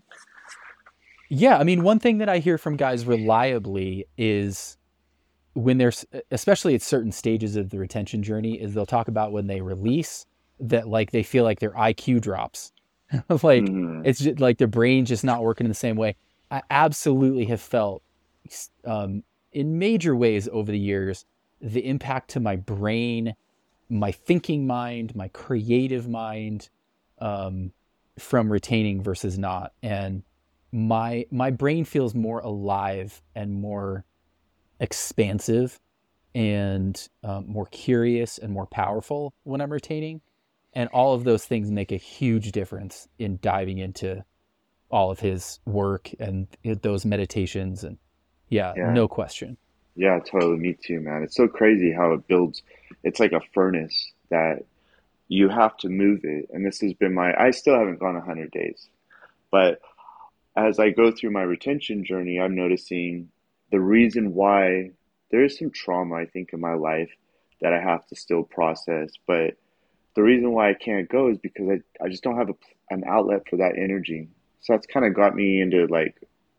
Yeah, 1.29 1.57
I 1.57 1.63
mean, 1.63 1.83
one 1.83 1.99
thing 1.99 2.17
that 2.19 2.29
I 2.29 2.39
hear 2.39 2.57
from 2.57 2.75
guys 2.75 3.05
reliably 3.05 4.05
is 4.17 4.77
when 5.53 5.77
there's, 5.77 6.05
especially 6.31 6.73
at 6.73 6.81
certain 6.81 7.11
stages 7.11 7.55
of 7.55 7.69
the 7.69 7.77
retention 7.77 8.23
journey, 8.23 8.59
is 8.59 8.73
they'll 8.73 8.85
talk 8.85 9.07
about 9.07 9.31
when 9.31 9.47
they 9.47 9.61
release 9.61 10.25
that 10.59 10.87
like 10.87 11.11
they 11.11 11.23
feel 11.23 11.43
like 11.43 11.59
their 11.59 11.71
IQ 11.71 12.21
drops 12.21 12.71
like 13.29 13.63
mm-hmm. 13.63 14.01
it's 14.05 14.19
just 14.19 14.39
like 14.39 14.57
the 14.57 14.67
brain 14.67 15.05
just 15.05 15.23
not 15.23 15.43
working 15.43 15.65
in 15.65 15.69
the 15.69 15.75
same 15.75 15.95
way. 15.95 16.15
I 16.51 16.61
absolutely 16.69 17.45
have 17.45 17.61
felt 17.61 18.03
um, 18.85 19.23
in 19.51 19.79
major 19.79 20.15
ways 20.15 20.47
over 20.51 20.71
the 20.71 20.79
years 20.79 21.25
the 21.61 21.85
impact 21.85 22.31
to 22.31 22.39
my 22.39 22.55
brain, 22.55 23.35
my 23.89 24.11
thinking 24.11 24.65
mind, 24.65 25.15
my 25.15 25.27
creative 25.29 26.07
mind 26.07 26.69
um, 27.19 27.71
from 28.17 28.51
retaining 28.51 29.01
versus 29.01 29.37
not, 29.37 29.73
and 29.83 30.23
my 30.71 31.25
my 31.31 31.49
brain 31.49 31.85
feels 31.85 32.13
more 32.13 32.39
alive 32.39 33.21
and 33.35 33.53
more 33.53 34.05
expansive 34.79 35.79
and 36.35 37.09
um, 37.23 37.45
more 37.47 37.65
curious 37.67 38.37
and 38.37 38.53
more 38.53 38.67
powerful 38.67 39.33
when 39.43 39.61
I'm 39.61 39.73
retaining 39.73 40.21
and 40.73 40.89
all 40.89 41.13
of 41.13 41.23
those 41.23 41.45
things 41.45 41.71
make 41.71 41.91
a 41.91 41.97
huge 41.97 42.51
difference 42.51 43.07
in 43.17 43.39
diving 43.41 43.77
into 43.77 44.23
all 44.91 45.11
of 45.11 45.19
his 45.19 45.59
work 45.65 46.09
and 46.19 46.47
those 46.81 47.05
meditations 47.05 47.83
and 47.83 47.97
yeah, 48.49 48.73
yeah, 48.75 48.91
no 48.91 49.07
question. 49.07 49.57
Yeah 49.95 50.19
totally. 50.19 50.57
Me 50.57 50.75
too 50.83 50.99
man. 50.99 51.23
It's 51.23 51.35
so 51.35 51.47
crazy 51.47 51.91
how 51.91 52.13
it 52.13 52.27
builds 52.27 52.63
it's 53.03 53.19
like 53.19 53.31
a 53.31 53.41
furnace 53.53 54.11
that 54.29 54.63
you 55.27 55.49
have 55.49 55.77
to 55.77 55.89
move 55.89 56.21
it. 56.23 56.49
And 56.51 56.65
this 56.65 56.81
has 56.81 56.93
been 56.93 57.13
my 57.13 57.33
i 57.39 57.51
still 57.51 57.77
haven't 57.77 57.99
gone 57.99 58.15
100 58.15 58.51
days 58.51 58.87
but 59.51 59.81
as 60.55 60.79
i 60.79 60.89
go 60.89 61.11
through 61.11 61.31
my 61.31 61.41
retention 61.41 62.03
journey 62.03 62.39
i'm 62.39 62.55
noticing 62.55 63.29
the 63.71 63.79
reason 63.79 64.33
why 64.33 64.91
there 65.31 65.43
is 65.43 65.57
some 65.57 65.69
trauma 65.69 66.15
i 66.15 66.25
think 66.25 66.51
in 66.53 66.59
my 66.59 66.73
life 66.73 67.11
that 67.61 67.73
i 67.73 67.79
have 67.79 68.05
to 68.07 68.15
still 68.15 68.43
process 68.43 69.11
but 69.27 69.55
the 70.15 70.23
reason 70.23 70.51
why 70.51 70.69
I 70.69 70.73
can't 70.73 71.09
go 71.09 71.29
is 71.29 71.37
because 71.37 71.69
I, 71.69 72.03
I 72.03 72.09
just 72.09 72.23
don't 72.23 72.37
have 72.37 72.49
a, 72.49 72.55
an 72.89 73.03
outlet 73.07 73.43
for 73.49 73.57
that 73.57 73.77
energy. 73.77 74.29
So 74.61 74.73
that's 74.73 74.87
kind 74.87 75.05
of 75.05 75.13
got 75.13 75.35
me 75.35 75.61
into 75.61 75.87
like 75.87 76.15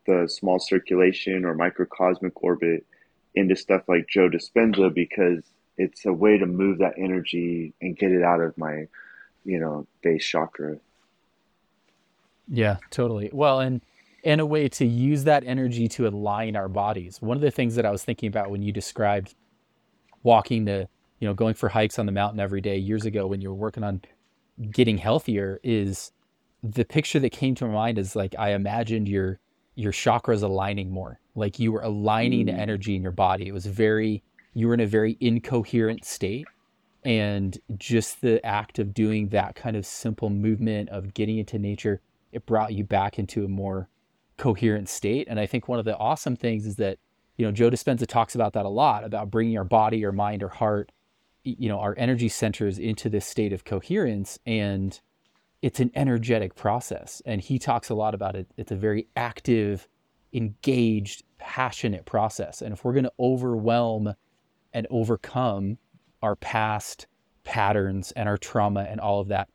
the 0.06 0.28
small 0.28 0.58
circulation 0.58 1.44
or 1.44 1.54
microcosmic 1.54 2.42
orbit 2.42 2.86
into 3.34 3.54
stuff 3.56 3.82
like 3.88 4.08
Joe 4.08 4.28
Dispenza 4.28 4.92
because 4.92 5.42
it's 5.76 6.04
a 6.06 6.12
way 6.12 6.38
to 6.38 6.46
move 6.46 6.78
that 6.78 6.94
energy 6.98 7.72
and 7.80 7.96
get 7.96 8.12
it 8.12 8.22
out 8.22 8.40
of 8.40 8.56
my, 8.58 8.86
you 9.44 9.58
know, 9.58 9.86
base 10.02 10.24
chakra. 10.24 10.76
Yeah, 12.48 12.78
totally. 12.90 13.30
Well, 13.32 13.60
and 13.60 13.80
in 14.22 14.40
a 14.40 14.46
way 14.46 14.68
to 14.68 14.84
use 14.84 15.24
that 15.24 15.44
energy 15.46 15.88
to 15.88 16.06
align 16.06 16.56
our 16.56 16.68
bodies. 16.68 17.22
One 17.22 17.36
of 17.36 17.40
the 17.40 17.50
things 17.50 17.76
that 17.76 17.86
I 17.86 17.90
was 17.90 18.04
thinking 18.04 18.28
about 18.28 18.50
when 18.50 18.62
you 18.62 18.72
described 18.72 19.34
walking 20.22 20.66
to, 20.66 20.88
you 21.20 21.28
know, 21.28 21.34
going 21.34 21.54
for 21.54 21.68
hikes 21.68 21.98
on 21.98 22.06
the 22.06 22.12
mountain 22.12 22.40
every 22.40 22.60
day 22.60 22.76
years 22.76 23.04
ago 23.04 23.26
when 23.26 23.40
you 23.40 23.50
were 23.50 23.54
working 23.54 23.84
on 23.84 24.02
getting 24.70 24.98
healthier 24.98 25.60
is 25.62 26.12
the 26.62 26.84
picture 26.84 27.20
that 27.20 27.30
came 27.30 27.54
to 27.54 27.66
my 27.66 27.72
mind 27.72 27.98
is 27.98 28.16
like 28.16 28.34
I 28.38 28.50
imagined 28.50 29.08
your 29.08 29.38
your 29.74 29.92
chakras 29.92 30.42
aligning 30.42 30.90
more. 30.90 31.20
Like 31.34 31.58
you 31.58 31.72
were 31.72 31.82
aligning 31.82 32.46
mm. 32.46 32.58
energy 32.58 32.96
in 32.96 33.02
your 33.02 33.12
body. 33.12 33.46
It 33.46 33.52
was 33.52 33.66
very 33.66 34.22
you 34.54 34.68
were 34.68 34.74
in 34.74 34.80
a 34.80 34.86
very 34.86 35.16
incoherent 35.20 36.04
state 36.04 36.46
and 37.04 37.58
just 37.78 38.20
the 38.20 38.44
act 38.44 38.78
of 38.78 38.92
doing 38.92 39.28
that 39.28 39.54
kind 39.54 39.76
of 39.76 39.86
simple 39.86 40.28
movement 40.28 40.88
of 40.90 41.14
getting 41.14 41.38
into 41.38 41.58
nature 41.58 42.00
it 42.32 42.44
brought 42.46 42.74
you 42.74 42.84
back 42.84 43.18
into 43.18 43.44
a 43.44 43.48
more 43.48 43.88
coherent 44.36 44.88
state 44.88 45.26
and 45.30 45.40
i 45.40 45.46
think 45.46 45.68
one 45.68 45.78
of 45.78 45.84
the 45.84 45.96
awesome 45.96 46.36
things 46.36 46.66
is 46.66 46.76
that 46.76 46.98
you 47.36 47.46
know 47.46 47.52
joe 47.52 47.70
dispenza 47.70 48.06
talks 48.06 48.34
about 48.34 48.52
that 48.52 48.66
a 48.66 48.68
lot 48.68 49.04
about 49.04 49.30
bringing 49.30 49.56
our 49.56 49.64
body 49.64 50.04
our 50.04 50.12
mind 50.12 50.42
our 50.42 50.48
heart 50.50 50.92
you 51.44 51.68
know 51.68 51.78
our 51.78 51.94
energy 51.96 52.28
centers 52.28 52.78
into 52.78 53.08
this 53.08 53.26
state 53.26 53.52
of 53.52 53.64
coherence 53.64 54.38
and 54.46 55.00
it's 55.62 55.80
an 55.80 55.90
energetic 55.94 56.54
process. 56.54 57.20
And 57.26 57.40
he 57.40 57.58
talks 57.58 57.90
a 57.90 57.94
lot 57.94 58.14
about 58.14 58.34
it. 58.34 58.50
It's 58.56 58.72
a 58.72 58.76
very 58.76 59.08
active 59.14 59.86
engaged 60.32 61.22
passionate 61.38 62.06
process. 62.06 62.62
And 62.62 62.72
if 62.72 62.82
we're 62.82 62.94
going 62.94 63.04
to 63.04 63.12
overwhelm 63.20 64.14
and 64.72 64.86
overcome 64.90 65.76
our 66.22 66.36
past 66.36 67.06
patterns 67.44 68.12
and 68.12 68.26
our 68.26 68.38
trauma 68.38 68.86
and 68.88 69.00
all 69.00 69.20
of 69.20 69.28
that 69.28 69.48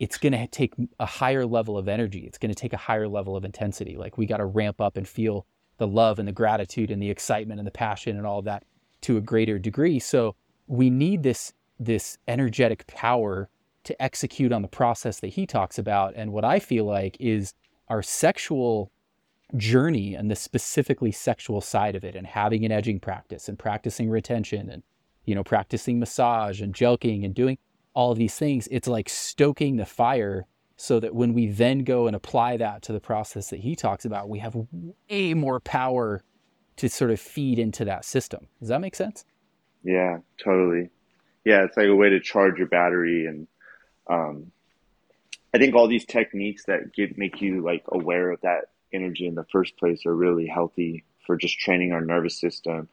it's 0.00 0.16
going 0.16 0.32
to 0.32 0.46
take 0.46 0.74
a 0.98 1.06
higher 1.06 1.44
level 1.44 1.76
of 1.76 1.86
energy. 1.86 2.20
It's 2.20 2.38
going 2.38 2.48
to 2.48 2.58
take 2.58 2.72
a 2.72 2.78
higher 2.78 3.06
level 3.06 3.36
of 3.36 3.44
intensity. 3.44 3.96
Like 3.98 4.16
we 4.16 4.24
got 4.24 4.38
to 4.38 4.46
ramp 4.46 4.80
up 4.80 4.96
and 4.96 5.06
feel 5.06 5.46
the 5.76 5.86
love 5.86 6.18
and 6.18 6.26
the 6.26 6.32
gratitude 6.32 6.90
and 6.90 7.02
the 7.02 7.10
excitement 7.10 7.60
and 7.60 7.66
the 7.66 7.70
passion 7.70 8.16
and 8.16 8.26
all 8.26 8.38
of 8.38 8.46
that 8.46 8.64
to 9.02 9.18
a 9.18 9.20
greater 9.20 9.58
degree. 9.58 9.98
So 9.98 10.34
we 10.70 10.90
need 10.90 11.22
this 11.22 11.52
this 11.78 12.18
energetic 12.28 12.86
power 12.86 13.48
to 13.84 14.02
execute 14.02 14.52
on 14.52 14.62
the 14.62 14.68
process 14.68 15.20
that 15.20 15.28
he 15.28 15.46
talks 15.46 15.78
about 15.78 16.12
and 16.16 16.32
what 16.32 16.44
i 16.44 16.58
feel 16.58 16.84
like 16.84 17.16
is 17.18 17.54
our 17.88 18.02
sexual 18.02 18.90
journey 19.56 20.14
and 20.14 20.30
the 20.30 20.36
specifically 20.36 21.10
sexual 21.10 21.60
side 21.60 21.96
of 21.96 22.04
it 22.04 22.14
and 22.14 22.26
having 22.26 22.64
an 22.64 22.70
edging 22.70 23.00
practice 23.00 23.48
and 23.48 23.58
practicing 23.58 24.08
retention 24.08 24.70
and 24.70 24.82
you 25.24 25.34
know, 25.34 25.44
practicing 25.44 26.00
massage 26.00 26.60
and 26.60 26.74
jelqing 26.74 27.24
and 27.24 27.34
doing 27.34 27.58
all 27.94 28.12
of 28.12 28.18
these 28.18 28.34
things, 28.34 28.68
it's 28.70 28.88
like 28.88 29.08
stoking 29.08 29.76
the 29.76 29.86
fire 29.86 30.46
so 30.76 30.98
that 30.98 31.14
when 31.14 31.34
we 31.34 31.46
then 31.46 31.84
go 31.84 32.06
and 32.06 32.16
apply 32.16 32.56
that 32.56 32.82
to 32.82 32.92
the 32.92 33.00
process 33.00 33.50
that 33.50 33.60
he 33.60 33.76
talks 33.76 34.04
about, 34.04 34.28
we 34.28 34.38
have 34.38 34.56
way 35.08 35.34
more 35.34 35.60
power 35.60 36.22
to 36.76 36.88
sort 36.88 37.10
of 37.10 37.20
feed 37.20 37.58
into 37.58 37.84
that 37.84 38.04
system. 38.04 38.46
Does 38.58 38.70
that 38.70 38.80
make 38.80 38.96
sense? 38.96 39.24
Yeah, 39.82 40.18
totally. 40.42 40.90
Yeah, 41.44 41.64
it's 41.64 41.76
like 41.76 41.88
a 41.88 41.96
way 41.96 42.10
to 42.10 42.20
charge 42.20 42.58
your 42.58 42.68
battery 42.68 43.26
and 43.26 43.46
um, 44.08 44.52
I 45.54 45.58
think 45.58 45.74
all 45.74 45.88
these 45.88 46.04
techniques 46.04 46.64
that 46.66 46.92
give 46.92 47.18
make 47.18 47.40
you 47.40 47.62
like 47.62 47.84
aware 47.88 48.30
of 48.30 48.40
that 48.42 48.66
energy 48.92 49.26
in 49.26 49.34
the 49.34 49.46
first 49.52 49.76
place 49.78 50.06
are 50.06 50.14
really 50.14 50.46
healthy 50.46 51.04
for 51.26 51.36
just 51.36 51.58
training 51.58 51.92
our 51.92 52.00
nervous 52.00 52.38
system. 52.38 52.88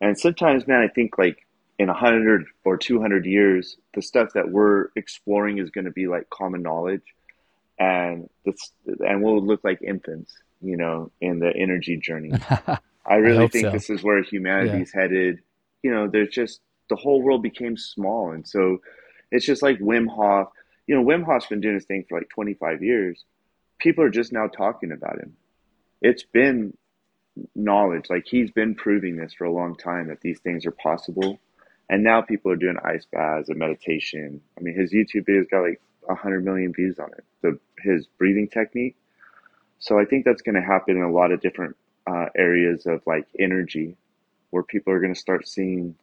And 0.00 0.18
sometimes, 0.18 0.66
man, 0.66 0.80
I 0.80 0.88
think 0.88 1.18
like 1.18 1.46
in 1.78 1.88
a 1.88 1.92
100 1.92 2.46
or 2.64 2.76
200 2.76 3.26
years, 3.26 3.76
the 3.94 4.02
stuff 4.02 4.32
that 4.34 4.50
we're 4.50 4.88
exploring 4.96 5.58
is 5.58 5.70
going 5.70 5.86
to 5.86 5.90
be 5.90 6.06
like 6.06 6.30
common 6.30 6.62
knowledge. 6.62 7.02
And 7.78 8.30
this, 8.44 8.70
and 8.86 9.22
we'll 9.22 9.44
look 9.44 9.64
like 9.64 9.82
infants, 9.82 10.32
you 10.62 10.76
know, 10.76 11.10
in 11.20 11.40
the 11.40 11.54
energy 11.54 11.96
journey. 11.96 12.32
I 13.06 13.16
really 13.16 13.44
I 13.44 13.48
think 13.48 13.66
so. 13.66 13.70
this 13.72 13.90
is 13.90 14.02
where 14.02 14.22
humanity's 14.22 14.92
yeah. 14.94 15.00
headed. 15.00 15.40
You 15.84 15.92
know, 15.92 16.08
there's 16.08 16.30
just 16.30 16.60
the 16.88 16.96
whole 16.96 17.20
world 17.22 17.42
became 17.42 17.76
small. 17.76 18.32
And 18.32 18.46
so 18.46 18.78
it's 19.30 19.44
just 19.44 19.62
like 19.62 19.78
Wim 19.78 20.08
Hof. 20.08 20.48
You 20.86 20.96
know, 20.96 21.04
Wim 21.04 21.24
Hof's 21.24 21.46
been 21.46 21.60
doing 21.60 21.74
this 21.74 21.84
thing 21.84 22.06
for 22.08 22.18
like 22.18 22.30
25 22.30 22.82
years. 22.82 23.22
People 23.78 24.02
are 24.02 24.10
just 24.10 24.32
now 24.32 24.46
talking 24.46 24.92
about 24.92 25.20
him. 25.20 25.36
It's 26.00 26.22
been 26.22 26.74
knowledge. 27.54 28.06
Like 28.08 28.24
he's 28.26 28.50
been 28.50 28.74
proving 28.74 29.16
this 29.16 29.34
for 29.34 29.44
a 29.44 29.52
long 29.52 29.76
time 29.76 30.08
that 30.08 30.22
these 30.22 30.40
things 30.40 30.64
are 30.64 30.70
possible. 30.72 31.38
And 31.90 32.02
now 32.02 32.22
people 32.22 32.50
are 32.50 32.56
doing 32.56 32.78
ice 32.82 33.06
baths 33.12 33.50
and 33.50 33.58
meditation. 33.58 34.40
I 34.58 34.62
mean, 34.62 34.74
his 34.74 34.92
YouTube 34.92 35.26
videos 35.28 35.50
got 35.50 35.60
like 35.60 35.82
100 36.02 36.44
million 36.44 36.72
views 36.72 36.98
on 36.98 37.10
it, 37.12 37.24
the, 37.42 37.58
his 37.82 38.06
breathing 38.18 38.48
technique. 38.48 38.96
So 39.80 39.98
I 39.98 40.06
think 40.06 40.24
that's 40.24 40.40
going 40.40 40.54
to 40.54 40.62
happen 40.62 40.96
in 40.96 41.02
a 41.02 41.12
lot 41.12 41.30
of 41.30 41.42
different 41.42 41.76
uh, 42.06 42.26
areas 42.34 42.86
of 42.86 43.02
like 43.06 43.26
energy 43.38 43.96
where 44.54 44.62
people 44.62 44.92
are 44.92 45.00
going 45.00 45.12
to 45.12 45.18
start 45.18 45.48
seeing, 45.48 45.96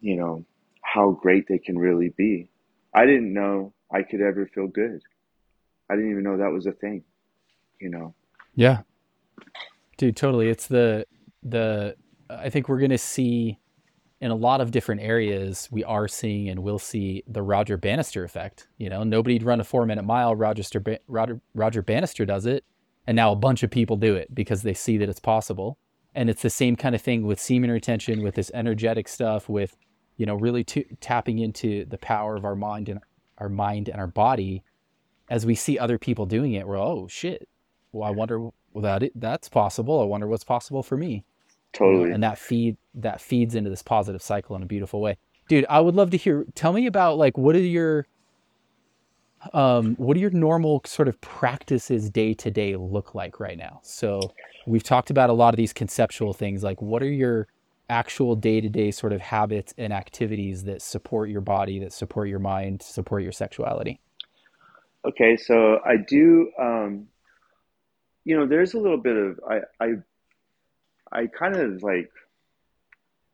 you 0.00 0.14
know, 0.14 0.44
how 0.80 1.10
great 1.10 1.48
they 1.48 1.58
can 1.58 1.76
really 1.76 2.10
be. 2.10 2.48
I 2.94 3.04
didn't 3.04 3.34
know 3.34 3.72
I 3.92 4.04
could 4.04 4.20
ever 4.20 4.46
feel 4.46 4.68
good. 4.68 5.02
I 5.90 5.96
didn't 5.96 6.12
even 6.12 6.22
know 6.22 6.36
that 6.36 6.52
was 6.52 6.66
a 6.66 6.72
thing, 6.72 7.02
you 7.80 7.90
know? 7.90 8.14
Yeah. 8.54 8.82
Dude, 9.96 10.16
totally. 10.16 10.48
It's 10.48 10.68
the, 10.68 11.04
the, 11.42 11.96
I 12.30 12.48
think 12.48 12.68
we're 12.68 12.78
going 12.78 12.90
to 12.90 12.98
see 12.98 13.58
in 14.20 14.30
a 14.30 14.36
lot 14.36 14.60
of 14.60 14.70
different 14.70 15.00
areas, 15.00 15.68
we 15.72 15.82
are 15.82 16.06
seeing 16.06 16.48
and 16.48 16.62
will 16.62 16.78
see 16.78 17.24
the 17.26 17.42
Roger 17.42 17.76
Bannister 17.76 18.22
effect. 18.22 18.68
You 18.78 18.88
know, 18.88 19.02
nobody'd 19.02 19.42
run 19.42 19.60
a 19.60 19.64
four 19.64 19.84
minute 19.84 20.04
mile. 20.04 20.36
Roger, 20.36 20.62
Roger, 21.08 21.40
Roger 21.54 21.82
Bannister 21.82 22.24
does 22.24 22.46
it. 22.46 22.64
And 23.04 23.16
now 23.16 23.32
a 23.32 23.36
bunch 23.36 23.64
of 23.64 23.70
people 23.70 23.96
do 23.96 24.14
it 24.14 24.32
because 24.32 24.62
they 24.62 24.74
see 24.74 24.96
that 24.98 25.08
it's 25.08 25.18
possible. 25.18 25.76
And 26.14 26.30
it's 26.30 26.42
the 26.42 26.50
same 26.50 26.76
kind 26.76 26.94
of 26.94 27.02
thing 27.02 27.26
with 27.26 27.40
semen 27.40 27.70
retention, 27.70 28.22
with 28.22 28.34
this 28.34 28.50
energetic 28.54 29.08
stuff, 29.08 29.48
with, 29.48 29.76
you 30.16 30.26
know, 30.26 30.34
really 30.34 30.64
t- 30.64 30.86
tapping 31.00 31.38
into 31.38 31.84
the 31.84 31.98
power 31.98 32.36
of 32.36 32.44
our 32.44 32.56
mind 32.56 32.88
and 32.88 33.00
our 33.38 33.48
mind 33.48 33.88
and 33.88 34.00
our 34.00 34.06
body. 34.06 34.62
As 35.30 35.44
we 35.44 35.54
see 35.54 35.78
other 35.78 35.98
people 35.98 36.26
doing 36.26 36.54
it, 36.54 36.66
we're, 36.66 36.78
oh 36.78 37.06
shit. 37.08 37.48
Well, 37.92 38.08
I 38.08 38.10
wonder, 38.10 38.40
well, 38.40 38.82
that, 38.82 39.10
that's 39.14 39.48
possible. 39.48 40.00
I 40.00 40.04
wonder 40.04 40.26
what's 40.26 40.44
possible 40.44 40.82
for 40.82 40.96
me. 40.96 41.24
Totally. 41.72 42.10
And 42.10 42.22
that 42.22 42.38
feed 42.38 42.76
that 42.94 43.20
feeds 43.20 43.54
into 43.54 43.70
this 43.70 43.82
positive 43.82 44.22
cycle 44.22 44.56
in 44.56 44.62
a 44.62 44.66
beautiful 44.66 45.00
way. 45.00 45.18
Dude, 45.48 45.66
I 45.68 45.80
would 45.80 45.94
love 45.94 46.10
to 46.10 46.16
hear 46.16 46.44
tell 46.54 46.72
me 46.72 46.86
about 46.86 47.18
like 47.18 47.36
what 47.36 47.54
are 47.54 47.60
your 47.60 48.06
um 49.52 49.94
what 49.96 50.14
do 50.14 50.20
your 50.20 50.30
normal 50.30 50.82
sort 50.84 51.08
of 51.08 51.20
practices 51.20 52.10
day 52.10 52.34
to 52.34 52.50
day 52.50 52.76
look 52.76 53.14
like 53.14 53.40
right 53.40 53.58
now? 53.58 53.80
So 53.82 54.32
we've 54.66 54.82
talked 54.82 55.10
about 55.10 55.30
a 55.30 55.32
lot 55.32 55.54
of 55.54 55.56
these 55.56 55.72
conceptual 55.72 56.32
things 56.32 56.62
like 56.62 56.80
what 56.82 57.02
are 57.02 57.10
your 57.10 57.48
actual 57.90 58.36
day-to-day 58.36 58.90
sort 58.90 59.14
of 59.14 59.20
habits 59.20 59.72
and 59.78 59.94
activities 59.94 60.64
that 60.64 60.82
support 60.82 61.30
your 61.30 61.40
body, 61.40 61.78
that 61.78 61.90
support 61.90 62.28
your 62.28 62.38
mind, 62.38 62.82
support 62.82 63.22
your 63.22 63.32
sexuality? 63.32 63.98
Okay, 65.06 65.36
so 65.36 65.80
I 65.84 65.96
do 65.96 66.50
um 66.58 67.08
you 68.24 68.36
know, 68.36 68.46
there's 68.46 68.74
a 68.74 68.78
little 68.78 68.98
bit 68.98 69.16
of 69.16 69.40
I 69.48 69.60
I 69.80 69.88
I 71.10 71.26
kind 71.26 71.56
of 71.56 71.82
like 71.82 72.10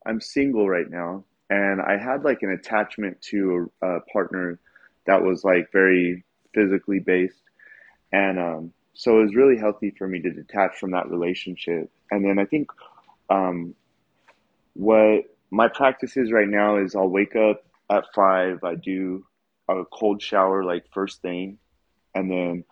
I'm 0.06 0.20
single 0.20 0.68
right 0.68 0.88
now, 0.88 1.24
and 1.50 1.80
I 1.80 1.96
had 1.96 2.24
like 2.24 2.42
an 2.42 2.50
attachment 2.50 3.20
to 3.30 3.70
a, 3.82 3.86
a 3.86 4.00
partner 4.12 4.60
that 5.06 5.22
was 5.22 5.44
like 5.44 5.70
very 5.72 6.24
physically 6.54 7.00
based, 7.00 7.42
and 8.12 8.38
um, 8.38 8.72
so 8.94 9.18
it 9.18 9.24
was 9.24 9.34
really 9.34 9.58
healthy 9.58 9.90
for 9.90 10.06
me 10.06 10.20
to 10.20 10.30
detach 10.30 10.78
from 10.78 10.92
that 10.92 11.10
relationship. 11.10 11.90
And 12.10 12.24
then 12.24 12.38
I 12.38 12.44
think 12.44 12.70
um, 13.28 13.74
what 14.74 15.24
my 15.50 15.68
practice 15.68 16.16
is 16.16 16.32
right 16.32 16.48
now 16.48 16.76
is 16.76 16.94
I'll 16.94 17.08
wake 17.08 17.36
up 17.36 17.64
at 17.90 18.04
five. 18.14 18.62
I 18.64 18.76
do 18.76 19.26
a 19.68 19.84
cold 19.84 20.22
shower 20.22 20.64
like 20.64 20.84
first 20.92 21.22
thing, 21.22 21.58
and 22.14 22.30
then 22.30 22.64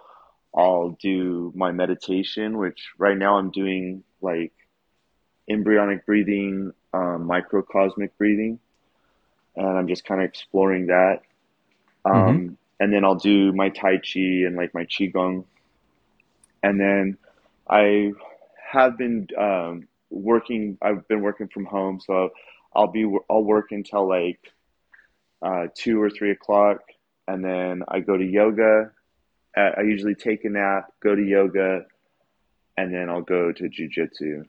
I'll 0.55 0.97
do 1.01 1.53
my 1.55 1.73
meditation, 1.73 2.59
which 2.59 2.91
right 2.99 3.17
now 3.17 3.37
I'm 3.39 3.51
doing 3.51 4.05
like 4.21 4.53
embryonic 5.49 6.07
breathing, 6.07 6.73
um, 6.93 7.27
microcosmic 7.27 8.17
breathing, 8.19 8.61
and 9.57 9.67
I'm 9.67 9.89
just 9.89 10.05
kind 10.05 10.21
of 10.21 10.29
exploring 10.29 10.87
that. 10.87 11.23
Um, 12.05 12.15
mm-hmm. 12.15 12.55
And 12.81 12.93
then 12.93 13.05
I'll 13.05 13.15
do 13.15 13.53
my 13.53 13.69
Tai 13.69 13.99
Chi 13.99 14.45
and 14.47 14.57
like 14.57 14.75
my 14.75 14.85
Qigong. 14.87 15.45
And 16.63 16.81
then 16.81 17.17
I 17.69 18.13
have 18.73 18.99
been 18.99 19.29
um, 19.39 19.89
working, 20.11 20.79
I've 20.83 21.07
been 21.09 21.23
working 21.23 21.49
from 21.49 21.65
home, 21.65 22.01
so 22.01 22.31
I'll 22.75 22.89
be, 22.89 23.07
I'll 23.31 23.45
work 23.45 23.71
until 23.71 24.09
like 24.09 24.41
uh, 25.43 25.69
two 25.75 26.01
or 26.01 26.11
three 26.11 26.33
o'clock. 26.33 26.81
And 27.29 27.45
then 27.45 27.83
I 27.87 28.01
go 28.01 28.17
to 28.17 28.25
yoga. 28.25 28.91
I 29.57 29.83
usually 29.83 30.15
take 30.15 30.45
a 30.45 30.49
nap, 30.49 30.93
go 31.01 31.15
to 31.15 31.23
yoga, 31.23 31.85
and 32.77 32.93
then 32.93 33.11
I'll 33.11 33.23
go 33.23 33.53
to 33.53 33.65
jujitsu. 33.65 34.45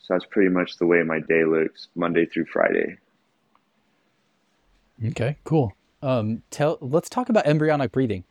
So 0.00 0.14
that's 0.14 0.24
pretty 0.24 0.48
much 0.48 0.78
the 0.78 0.86
way 0.86 1.02
my 1.02 1.20
day 1.20 1.44
looks 1.44 1.88
Monday 1.94 2.26
through 2.26 2.46
Friday. 2.46 2.96
Okay, 5.04 5.36
cool. 5.44 5.74
Um, 6.02 6.42
tell 6.50 6.78
let's 6.80 7.08
talk 7.08 7.28
about 7.28 7.46
embryonic 7.46 7.92
breathing 7.92 8.24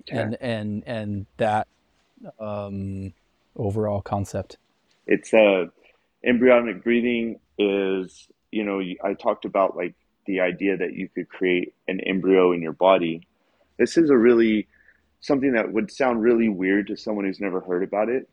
okay. 0.00 0.18
and 0.18 0.36
and 0.40 0.84
and 0.86 1.26
that 1.38 1.68
um, 2.38 3.14
overall 3.56 4.02
concept. 4.02 4.58
It's 5.06 5.32
uh, 5.32 5.66
embryonic 6.22 6.84
breathing 6.84 7.40
is 7.58 8.28
you 8.50 8.64
know, 8.64 8.80
I 9.04 9.14
talked 9.14 9.44
about 9.44 9.76
like 9.76 9.94
the 10.26 10.40
idea 10.40 10.76
that 10.76 10.94
you 10.94 11.08
could 11.08 11.28
create 11.28 11.74
an 11.86 12.00
embryo 12.00 12.52
in 12.52 12.62
your 12.62 12.72
body. 12.72 13.26
This 13.78 13.96
is 13.96 14.10
a 14.10 14.16
really 14.16 14.68
something 15.20 15.52
that 15.52 15.72
would 15.72 15.90
sound 15.90 16.22
really 16.22 16.48
weird 16.48 16.86
to 16.88 16.96
someone 16.96 17.24
who's 17.24 17.40
never 17.40 17.60
heard 17.60 17.82
about 17.82 18.08
it, 18.08 18.28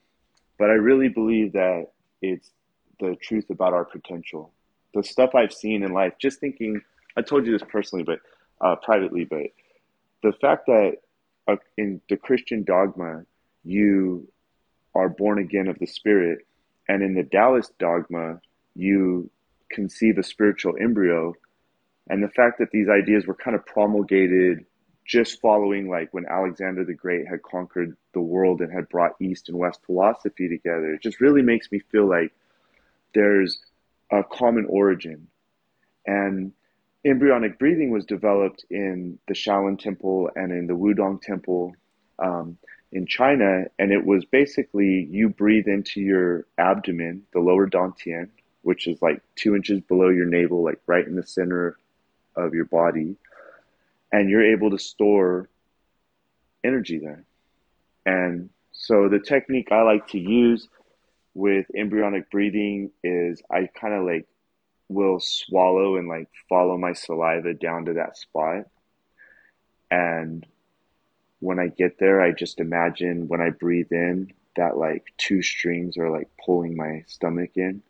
but 0.58 0.70
I 0.70 0.74
really 0.74 1.10
believe 1.10 1.54
that 1.54 1.88
it's 2.22 2.52
the 3.00 3.16
truth 3.22 3.50
about 3.50 3.74
our 3.74 3.86
potential. 3.86 4.52
The 4.94 5.04
stuff 5.04 5.36
I've 5.36 5.54
seen 5.54 5.84
in 5.84 5.94
life, 5.94 6.14
just 6.20 6.40
thinking, 6.40 6.82
I 7.18 7.22
told 7.22 7.46
you 7.46 7.52
this 7.52 7.68
personally, 7.68 8.04
but 8.04 8.20
uh, 8.62 8.76
privately, 8.78 9.26
but 9.26 9.48
the 10.24 10.34
fact 10.34 10.66
that 10.68 10.98
uh, 11.48 11.56
in 11.78 12.02
the 12.10 12.18
Christian 12.18 12.64
dogma, 12.64 13.26
you 13.64 14.28
are 14.94 15.10
born 15.10 15.40
again 15.40 15.68
of 15.68 15.78
the 15.80 15.86
Spirit, 15.86 16.46
and 16.88 17.04
in 17.04 17.14
the 17.14 17.24
Taoist 17.24 17.78
dogma, 17.78 18.40
you 18.76 19.30
conceive 19.70 20.18
a 20.18 20.24
spiritual 20.24 20.76
embryo. 20.80 21.34
And 22.10 22.24
the 22.24 22.30
fact 22.30 22.60
that 22.60 22.72
these 22.72 22.88
ideas 22.90 23.26
were 23.26 23.34
kind 23.34 23.56
of 23.56 23.66
promulgated 23.66 24.66
just 25.06 25.40
following 25.40 25.90
like 25.90 26.14
when 26.14 26.26
Alexander 26.26 26.84
the 26.84 26.94
Great 26.94 27.28
had 27.28 27.44
conquered 27.44 27.96
the 28.14 28.22
world 28.22 28.62
and 28.62 28.72
had 28.72 28.90
brought 28.90 29.16
East 29.20 29.50
and 29.50 29.58
West 29.58 29.80
philosophy 29.86 30.50
together, 30.50 30.94
it 30.94 31.02
just 31.02 31.22
really 31.22 31.42
makes 31.42 31.72
me 31.72 31.80
feel 31.92 32.08
like 32.08 32.32
there's 33.14 33.60
a 34.12 34.24
common 34.24 34.66
origin. 34.68 35.28
And 36.06 36.54
embryonic 37.06 37.60
breathing 37.60 37.92
was 37.92 38.04
developed 38.06 38.66
in 38.72 39.20
the 39.28 39.36
Shaolin 39.36 39.80
Temple 39.80 40.30
and 40.36 40.52
in 40.52 40.66
the 40.66 40.74
Wudang 40.74 41.22
Temple 41.22 41.76
um, 42.18 42.58
in 42.92 43.06
China, 43.06 43.66
and 43.78 43.92
it 43.92 44.04
was 44.04 44.26
basically 44.26 45.08
you 45.12 45.30
breathe 45.30 45.68
into 45.68 46.02
your 46.02 46.46
abdomen, 46.58 47.24
the 47.34 47.40
lower 47.40 47.68
dantian, 47.68 48.30
which 48.64 48.88
is 48.88 49.02
like 49.02 49.22
two 49.36 49.56
inches 49.56 49.80
below 49.82 50.10
your 50.10 50.26
navel, 50.26 50.64
like 50.64 50.80
right 50.88 51.06
in 51.06 51.16
the 51.16 51.26
center 51.26 51.78
of 52.36 52.54
your 52.54 52.66
body, 52.66 53.16
and 54.12 54.30
you're 54.30 54.52
able 54.54 54.72
to 54.72 54.80
store 54.80 55.48
energy 56.64 56.98
there. 56.98 57.24
And 58.06 58.50
so 58.72 59.10
the 59.10 59.20
technique 59.20 59.72
I 59.72 59.84
like 59.84 60.08
to 60.10 60.20
use 60.20 60.68
with 61.36 61.68
embryonic 61.76 62.32
breathing 62.32 62.92
is 63.04 63.42
I 63.52 63.70
kind 63.80 63.94
of 63.94 64.06
like 64.06 64.26
will 64.90 65.20
swallow 65.20 65.98
and 65.98 66.08
like 66.08 66.30
follow 66.48 66.78
my 66.78 66.94
saliva 66.94 67.54
down 67.54 67.86
to 67.86 67.94
that 67.94 68.18
spot. 68.18 68.66
And 69.90 70.46
when 71.40 71.60
I 71.60 71.68
get 71.68 72.00
there, 72.00 72.22
I 72.22 72.32
just 72.32 72.60
imagine 72.60 73.28
when 73.28 73.42
I 73.42 73.50
breathe 73.50 73.92
in 73.92 74.34
that 74.56 74.78
like 74.78 75.06
two 75.18 75.42
strings 75.42 75.98
are 75.98 76.10
like 76.10 76.30
pulling 76.44 76.76
my 76.76 77.04
stomach 77.08 77.52
in. 77.56 77.82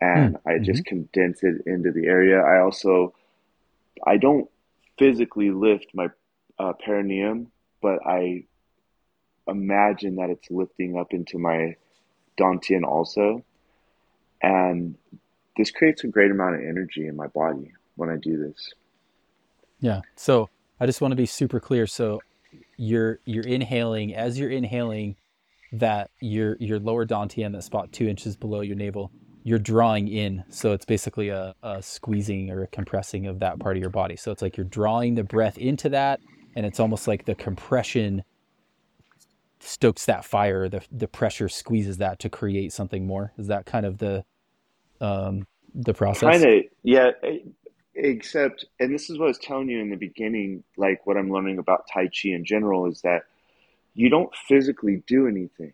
And 0.00 0.36
mm-hmm. 0.36 0.48
I 0.48 0.58
just 0.58 0.84
condense 0.84 1.42
it 1.42 1.62
into 1.66 1.90
the 1.90 2.06
area. 2.06 2.40
I 2.40 2.60
also, 2.60 3.14
I 4.06 4.16
don't 4.16 4.48
physically 4.98 5.50
lift 5.50 5.88
my 5.94 6.08
uh, 6.58 6.72
perineum, 6.72 7.50
but 7.82 7.98
I 8.06 8.44
imagine 9.48 10.16
that 10.16 10.30
it's 10.30 10.50
lifting 10.50 10.96
up 10.96 11.12
into 11.12 11.38
my 11.38 11.76
dantian 12.38 12.84
also. 12.84 13.44
And 14.40 14.96
this 15.58 15.70
creates 15.70 16.04
a 16.04 16.06
great 16.06 16.30
amount 16.30 16.54
of 16.54 16.62
energy 16.62 17.06
in 17.06 17.16
my 17.16 17.26
body 17.26 17.72
when 17.96 18.08
I 18.08 18.16
do 18.16 18.38
this. 18.38 18.72
Yeah. 19.80 20.00
So 20.16 20.48
I 20.80 20.86
just 20.86 21.00
want 21.00 21.12
to 21.12 21.16
be 21.16 21.26
super 21.26 21.60
clear. 21.60 21.86
So 21.86 22.22
you're 22.76 23.18
you're 23.24 23.44
inhaling 23.46 24.14
as 24.14 24.38
you're 24.38 24.50
inhaling 24.50 25.16
that 25.72 26.10
your 26.20 26.56
your 26.60 26.78
lower 26.78 27.04
dantian, 27.04 27.52
that 27.52 27.64
spot 27.64 27.92
two 27.92 28.08
inches 28.08 28.36
below 28.36 28.60
your 28.60 28.76
navel, 28.76 29.10
you're 29.42 29.58
drawing 29.58 30.08
in. 30.08 30.44
So 30.48 30.72
it's 30.72 30.84
basically 30.84 31.28
a, 31.28 31.54
a 31.62 31.82
squeezing 31.82 32.50
or 32.50 32.62
a 32.62 32.66
compressing 32.68 33.26
of 33.26 33.40
that 33.40 33.58
part 33.58 33.76
of 33.76 33.80
your 33.80 33.90
body. 33.90 34.16
So 34.16 34.30
it's 34.30 34.42
like 34.42 34.56
you're 34.56 34.64
drawing 34.64 35.16
the 35.16 35.24
breath 35.24 35.58
into 35.58 35.88
that, 35.90 36.20
and 36.54 36.64
it's 36.64 36.80
almost 36.80 37.06
like 37.08 37.24
the 37.24 37.34
compression 37.34 38.22
stokes 39.60 40.06
that 40.06 40.24
fire. 40.24 40.68
The 40.68 40.82
the 40.92 41.08
pressure 41.08 41.48
squeezes 41.48 41.98
that 41.98 42.20
to 42.20 42.30
create 42.30 42.72
something 42.72 43.06
more. 43.06 43.32
Is 43.36 43.48
that 43.48 43.66
kind 43.66 43.84
of 43.84 43.98
the 43.98 44.24
um, 45.00 45.46
the 45.74 45.94
process? 45.94 46.40
Kind 46.40 46.44
of, 46.44 46.64
yeah. 46.82 47.10
Except, 47.94 48.64
and 48.78 48.94
this 48.94 49.10
is 49.10 49.18
what 49.18 49.24
I 49.24 49.28
was 49.28 49.38
telling 49.38 49.68
you 49.68 49.80
in 49.80 49.90
the 49.90 49.96
beginning, 49.96 50.62
like 50.76 51.04
what 51.06 51.16
I'm 51.16 51.32
learning 51.32 51.58
about 51.58 51.88
Tai 51.92 52.06
Chi 52.06 52.28
in 52.30 52.44
general 52.44 52.86
is 52.86 53.00
that 53.02 53.24
you 53.94 54.08
don't 54.08 54.32
physically 54.46 55.02
do 55.08 55.26
anything. 55.26 55.72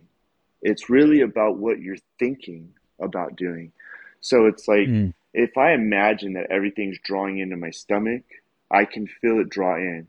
It's 0.62 0.88
really 0.88 1.20
about 1.20 1.58
what 1.58 1.80
you're 1.80 1.98
thinking 2.18 2.72
about 2.98 3.36
doing. 3.36 3.72
So 4.20 4.46
it's 4.46 4.66
like 4.66 4.88
mm. 4.88 5.12
if 5.34 5.58
I 5.58 5.72
imagine 5.72 6.32
that 6.34 6.46
everything's 6.50 6.98
drawing 7.04 7.38
into 7.38 7.58
my 7.58 7.70
stomach, 7.70 8.22
I 8.70 8.86
can 8.86 9.06
feel 9.06 9.40
it 9.40 9.50
draw 9.50 9.76
in 9.76 10.06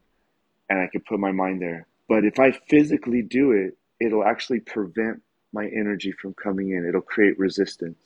and 0.70 0.80
I 0.80 0.88
can 0.88 1.02
put 1.02 1.20
my 1.20 1.34
mind 1.34 1.62
there. 1.62 1.88
But 2.08 2.24
if 2.24 2.40
I 2.40 2.52
physically 2.70 3.22
do 3.22 3.52
it, 3.52 3.78
it'll 4.00 4.24
actually 4.24 4.62
prevent 4.62 5.22
my 5.52 5.66
energy 5.66 6.14
from 6.14 6.34
coming 6.34 6.70
in. 6.70 6.88
It'll 6.88 7.02
create 7.02 7.38
resistance. 7.38 7.98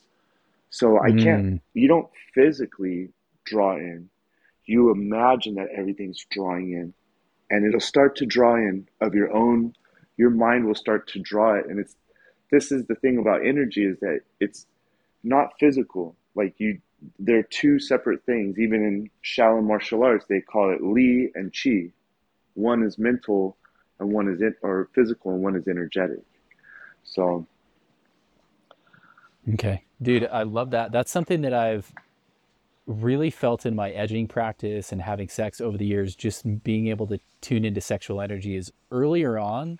So 0.70 1.00
I 1.00 1.12
can't, 1.12 1.46
mm. 1.46 1.62
you 1.74 1.88
don't 1.88 2.10
physically 2.34 3.10
draw 3.46 3.76
in. 3.76 4.10
You 4.66 4.92
imagine 4.92 5.56
that 5.56 5.70
everything's 5.76 6.26
drawing 6.30 6.72
in 6.72 6.94
and 7.50 7.66
it'll 7.66 7.80
start 7.80 8.16
to 8.18 8.26
draw 8.26 8.56
in 8.56 8.88
of 9.02 9.16
your 9.16 9.34
own, 9.36 9.74
your 10.18 10.30
mind 10.30 10.66
will 10.66 10.76
start 10.76 11.08
to 11.10 11.20
draw 11.20 11.56
it. 11.56 11.66
And 11.68 11.80
it's, 11.80 11.96
this 12.52 12.72
is 12.72 12.86
the 12.86 12.96
thing 12.96 13.18
about 13.18 13.46
energy 13.46 13.84
is 13.84 14.00
that 14.00 14.22
it's 14.40 14.68
not 15.24 15.54
physical. 15.60 16.16
Like 16.36 16.56
you, 16.58 16.80
they're 17.18 17.44
two 17.44 17.80
separate 17.80 18.24
things. 18.26 18.60
Even 18.60 18.84
in 18.84 19.10
Shaolin 19.24 19.66
martial 19.66 20.04
arts, 20.04 20.26
they 20.30 20.42
call 20.42 20.72
it 20.72 20.84
Li 20.84 21.32
and 21.34 21.52
Qi. 21.52 21.92
One 22.54 22.84
is 22.84 22.98
mental 22.98 23.58
and 24.00 24.12
one 24.12 24.28
is 24.28 24.42
in, 24.42 24.56
or 24.62 24.90
physical 24.94 25.34
and 25.34 25.44
one 25.44 25.56
is 25.56 25.68
energetic. 25.68 26.24
So 27.04 27.48
Okay. 29.54 29.84
Dude, 30.02 30.28
I 30.32 30.44
love 30.44 30.72
that. 30.72 30.92
That's 30.92 31.12
something 31.12 31.42
that 31.42 31.54
I've 31.54 31.92
really 32.86 33.30
felt 33.30 33.66
in 33.66 33.76
my 33.76 33.92
edging 33.92 34.28
practice 34.28 34.92
and 34.92 35.02
having 35.02 35.30
sex 35.30 35.62
over 35.62 35.78
the 35.78 35.86
years, 35.86 36.16
just 36.16 36.64
being 36.64 36.88
able 36.88 37.08
to 37.08 37.20
tune 37.42 37.66
into 37.66 37.82
sexual 37.82 38.22
energy 38.22 38.56
is 38.56 38.72
earlier 38.92 39.38
on 39.38 39.80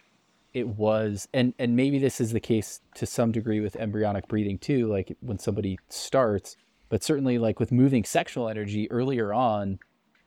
it 0.54 0.68
was 0.68 1.28
and 1.34 1.54
and 1.60 1.76
maybe 1.76 2.00
this 2.00 2.20
is 2.20 2.32
the 2.32 2.40
case 2.40 2.82
to 2.96 3.06
some 3.06 3.32
degree 3.32 3.60
with 3.60 3.76
embryonic 3.76 4.28
breathing 4.28 4.58
too, 4.58 4.88
like 4.88 5.16
when 5.22 5.38
somebody 5.38 5.78
starts, 5.90 6.58
but 6.90 7.04
certainly 7.04 7.38
like 7.38 7.60
with 7.60 7.72
moving 7.72 8.04
sexual 8.04 8.50
energy 8.50 8.90
earlier 8.92 9.34
on, 9.34 9.80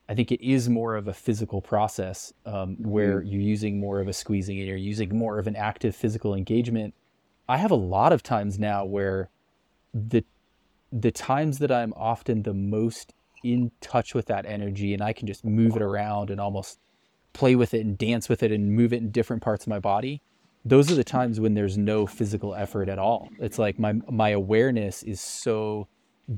I 0.08 0.14
think 0.14 0.30
it 0.30 0.44
is 0.44 0.68
more 0.68 0.96
of 0.96 1.08
a 1.08 1.14
physical 1.14 1.60
process 1.60 2.32
um, 2.46 2.76
where 2.78 3.18
mm-hmm. 3.18 3.28
you're 3.28 3.40
using 3.40 3.80
more 3.80 4.00
of 4.00 4.08
a 4.08 4.12
squeezing 4.12 4.58
and 4.58 4.68
you're 4.68 4.76
using 4.76 5.16
more 5.16 5.38
of 5.38 5.46
an 5.46 5.56
active 5.56 5.96
physical 5.96 6.34
engagement. 6.34 6.94
I 7.48 7.56
have 7.56 7.70
a 7.72 7.76
lot 7.76 8.12
of 8.12 8.22
times 8.22 8.58
now 8.58 8.84
where 8.84 9.28
the 9.94 10.24
the 10.92 11.10
times 11.10 11.58
that 11.58 11.72
I'm 11.72 11.94
often 11.96 12.42
the 12.42 12.54
most 12.54 13.14
in 13.42 13.70
touch 13.80 14.14
with 14.14 14.26
that 14.26 14.46
energy 14.46 14.92
and 14.92 15.02
I 15.02 15.12
can 15.12 15.26
just 15.26 15.44
move 15.44 15.74
it 15.74 15.82
around 15.82 16.30
and 16.30 16.40
almost 16.40 16.78
play 17.32 17.56
with 17.56 17.74
it 17.74 17.84
and 17.84 17.96
dance 17.96 18.28
with 18.28 18.42
it 18.42 18.52
and 18.52 18.72
move 18.72 18.92
it 18.92 18.98
in 18.98 19.10
different 19.10 19.42
parts 19.42 19.64
of 19.64 19.68
my 19.68 19.78
body 19.78 20.22
those 20.64 20.92
are 20.92 20.94
the 20.94 21.02
times 21.02 21.40
when 21.40 21.54
there's 21.54 21.76
no 21.76 22.06
physical 22.06 22.54
effort 22.54 22.88
at 22.88 22.98
all 22.98 23.28
it's 23.38 23.58
like 23.58 23.78
my 23.78 23.94
my 24.08 24.30
awareness 24.30 25.02
is 25.02 25.20
so 25.20 25.88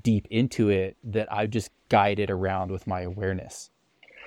deep 0.02 0.26
into 0.30 0.70
it 0.70 0.96
that 1.04 1.30
I 1.32 1.46
just 1.46 1.70
guide 1.88 2.18
it 2.18 2.30
around 2.30 2.70
with 2.70 2.86
my 2.86 3.02
awareness 3.02 3.70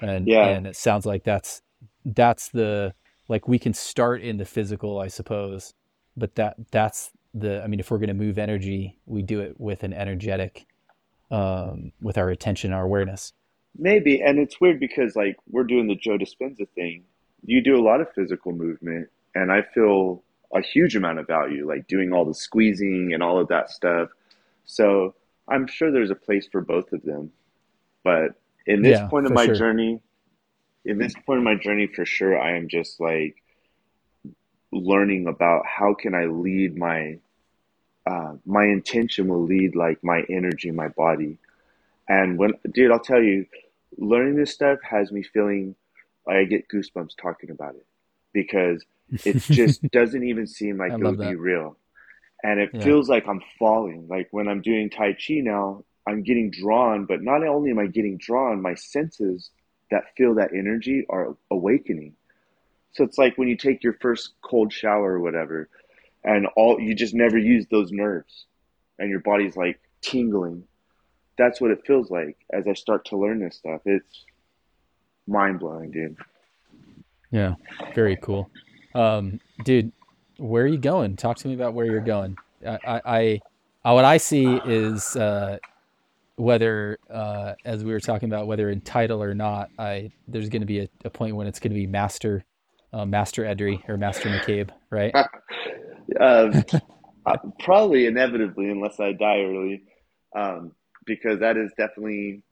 and 0.01 0.27
yeah. 0.27 0.47
and 0.47 0.67
it 0.67 0.75
sounds 0.75 1.05
like 1.05 1.23
that's 1.23 1.61
that's 2.05 2.49
the 2.49 2.93
like 3.27 3.47
we 3.47 3.57
can 3.57 3.73
start 3.73 4.21
in 4.21 4.37
the 4.37 4.45
physical 4.45 4.99
I 4.99 5.07
suppose 5.07 5.73
but 6.15 6.35
that 6.35 6.55
that's 6.71 7.11
the 7.39 7.63
i 7.63 7.67
mean 7.67 7.79
if 7.79 7.91
we're 7.91 7.97
going 7.97 8.07
to 8.07 8.13
move 8.13 8.37
energy 8.37 8.97
we 9.05 9.21
do 9.21 9.39
it 9.39 9.59
with 9.59 9.83
an 9.83 9.93
energetic 9.93 10.65
um, 11.29 11.91
with 12.01 12.17
our 12.17 12.29
attention 12.29 12.71
our 12.71 12.83
awareness. 12.83 13.33
Maybe 13.77 14.21
and 14.21 14.39
it's 14.39 14.59
weird 14.61 14.79
because 14.79 15.15
like 15.15 15.37
we're 15.49 15.65
doing 15.65 15.87
the 15.87 15.95
joe 15.95 16.17
dispenza 16.17 16.67
thing. 16.69 17.03
You 17.45 17.61
do 17.61 17.75
a 17.75 17.83
lot 17.83 18.01
of 18.01 18.07
physical 18.13 18.51
movement 18.51 19.09
and 19.35 19.51
i 19.51 19.61
feel 19.61 20.23
a 20.53 20.61
huge 20.61 20.95
amount 20.95 21.19
of 21.19 21.27
value 21.27 21.67
like 21.67 21.87
doing 21.87 22.13
all 22.13 22.23
the 22.23 22.33
squeezing 22.33 23.13
and 23.13 23.21
all 23.21 23.39
of 23.39 23.47
that 23.49 23.69
stuff. 23.69 24.09
So 24.65 25.15
i'm 25.47 25.67
sure 25.67 25.91
there's 25.91 26.11
a 26.11 26.15
place 26.15 26.47
for 26.51 26.61
both 26.61 26.91
of 26.93 27.03
them 27.03 27.31
but 28.03 28.39
in 28.65 28.81
this 28.81 28.99
yeah, 28.99 29.07
point 29.07 29.25
of 29.25 29.33
my 29.33 29.45
sure. 29.45 29.55
journey 29.55 29.99
in 30.85 30.97
this 30.97 31.13
point 31.25 31.39
of 31.39 31.43
my 31.43 31.55
journey 31.55 31.87
for 31.87 32.05
sure 32.05 32.39
i 32.39 32.55
am 32.55 32.67
just 32.67 32.99
like 32.99 33.35
learning 34.71 35.27
about 35.27 35.65
how 35.65 35.93
can 35.93 36.13
I 36.13 36.25
lead 36.25 36.77
my 36.77 37.19
uh, 38.07 38.33
my 38.45 38.63
intention 38.63 39.27
will 39.27 39.43
lead 39.43 39.75
like 39.75 40.03
my 40.03 40.23
energy, 40.29 40.71
my 40.71 40.87
body. 40.87 41.37
And 42.07 42.37
when, 42.37 42.53
dude, 42.71 42.91
I'll 42.91 42.99
tell 42.99 43.21
you, 43.21 43.45
learning 43.97 44.35
this 44.35 44.53
stuff 44.53 44.79
has 44.81 45.11
me 45.11 45.23
feeling 45.23 45.75
like 46.25 46.37
I 46.37 46.43
get 46.45 46.69
goosebumps 46.69 47.17
talking 47.21 47.49
about 47.49 47.75
it 47.75 47.85
because 48.31 48.83
it 49.25 49.37
just 49.41 49.81
doesn't 49.91 50.23
even 50.23 50.47
seem 50.47 50.77
like 50.77 50.93
it 50.93 50.99
would 50.99 51.19
be 51.19 51.35
real. 51.35 51.77
And 52.43 52.59
it 52.59 52.69
yeah. 52.73 52.83
feels 52.83 53.09
like 53.09 53.27
I'm 53.27 53.41
falling. 53.59 54.07
Like 54.07 54.29
when 54.31 54.47
I'm 54.47 54.61
doing 54.61 54.89
Tai 54.89 55.13
Chi 55.13 55.41
now, 55.41 55.83
I'm 56.07 56.23
getting 56.23 56.51
drawn, 56.51 57.05
but 57.05 57.21
not 57.21 57.45
only 57.45 57.71
am 57.71 57.79
I 57.79 57.87
getting 57.87 58.17
drawn, 58.17 58.61
my 58.61 58.75
senses 58.75 59.49
that 59.91 60.15
feel 60.15 60.35
that 60.35 60.53
energy 60.53 61.05
are 61.09 61.35
awakening. 61.51 62.13
So 62.93 63.03
it's 63.03 63.17
like 63.17 63.37
when 63.37 63.47
you 63.47 63.57
take 63.57 63.83
your 63.83 63.97
first 64.01 64.33
cold 64.41 64.71
shower 64.71 65.13
or 65.13 65.19
whatever, 65.19 65.69
and 66.23 66.47
all 66.55 66.79
you 66.79 66.95
just 66.95 67.13
never 67.13 67.37
use 67.37 67.65
those 67.69 67.91
nerves, 67.91 68.45
and 68.99 69.09
your 69.09 69.19
body's 69.19 69.55
like 69.55 69.79
tingling. 70.01 70.63
That's 71.37 71.61
what 71.61 71.71
it 71.71 71.85
feels 71.85 72.09
like 72.09 72.37
as 72.51 72.67
I 72.67 72.73
start 72.73 73.05
to 73.05 73.17
learn 73.17 73.39
this 73.39 73.57
stuff. 73.57 73.81
It's 73.85 74.25
mind 75.27 75.59
blowing, 75.59 75.91
dude. 75.91 76.17
Yeah, 77.31 77.55
very 77.93 78.17
cool, 78.17 78.49
um, 78.95 79.39
dude. 79.63 79.91
Where 80.37 80.63
are 80.63 80.67
you 80.67 80.77
going? 80.77 81.15
Talk 81.15 81.37
to 81.37 81.47
me 81.47 81.53
about 81.53 81.73
where 81.73 81.85
you're 81.85 81.99
going. 81.99 82.37
I, 82.65 82.79
I, 82.87 83.01
I 83.05 83.41
uh, 83.87 83.93
what 83.93 84.05
I 84.05 84.17
see 84.17 84.59
is 84.65 85.15
uh, 85.15 85.57
whether, 86.35 86.99
uh, 87.09 87.53
as 87.65 87.83
we 87.83 87.91
were 87.91 87.99
talking 87.99 88.29
about, 88.29 88.47
whether 88.47 88.69
in 88.69 88.81
title 88.81 89.23
or 89.23 89.33
not, 89.33 89.69
I 89.77 90.11
there's 90.27 90.49
going 90.49 90.61
to 90.61 90.67
be 90.67 90.79
a, 90.79 90.89
a, 91.05 91.09
point 91.09 91.35
when 91.35 91.47
it's 91.47 91.59
going 91.59 91.71
to 91.71 91.79
be 91.79 91.87
Master, 91.87 92.43
uh, 92.93 93.05
Master 93.05 93.43
Edrei 93.43 93.87
or 93.89 93.97
Master 93.97 94.29
McCabe, 94.29 94.69
right? 94.89 95.13
uh, 96.19 96.61
probably 97.59 98.05
inevitably, 98.05 98.69
unless 98.69 98.99
I 98.99 99.13
die 99.13 99.41
early, 99.41 99.83
um, 100.35 100.73
because 101.05 101.39
that 101.39 101.57
is 101.57 101.71
definitely, 101.77 102.43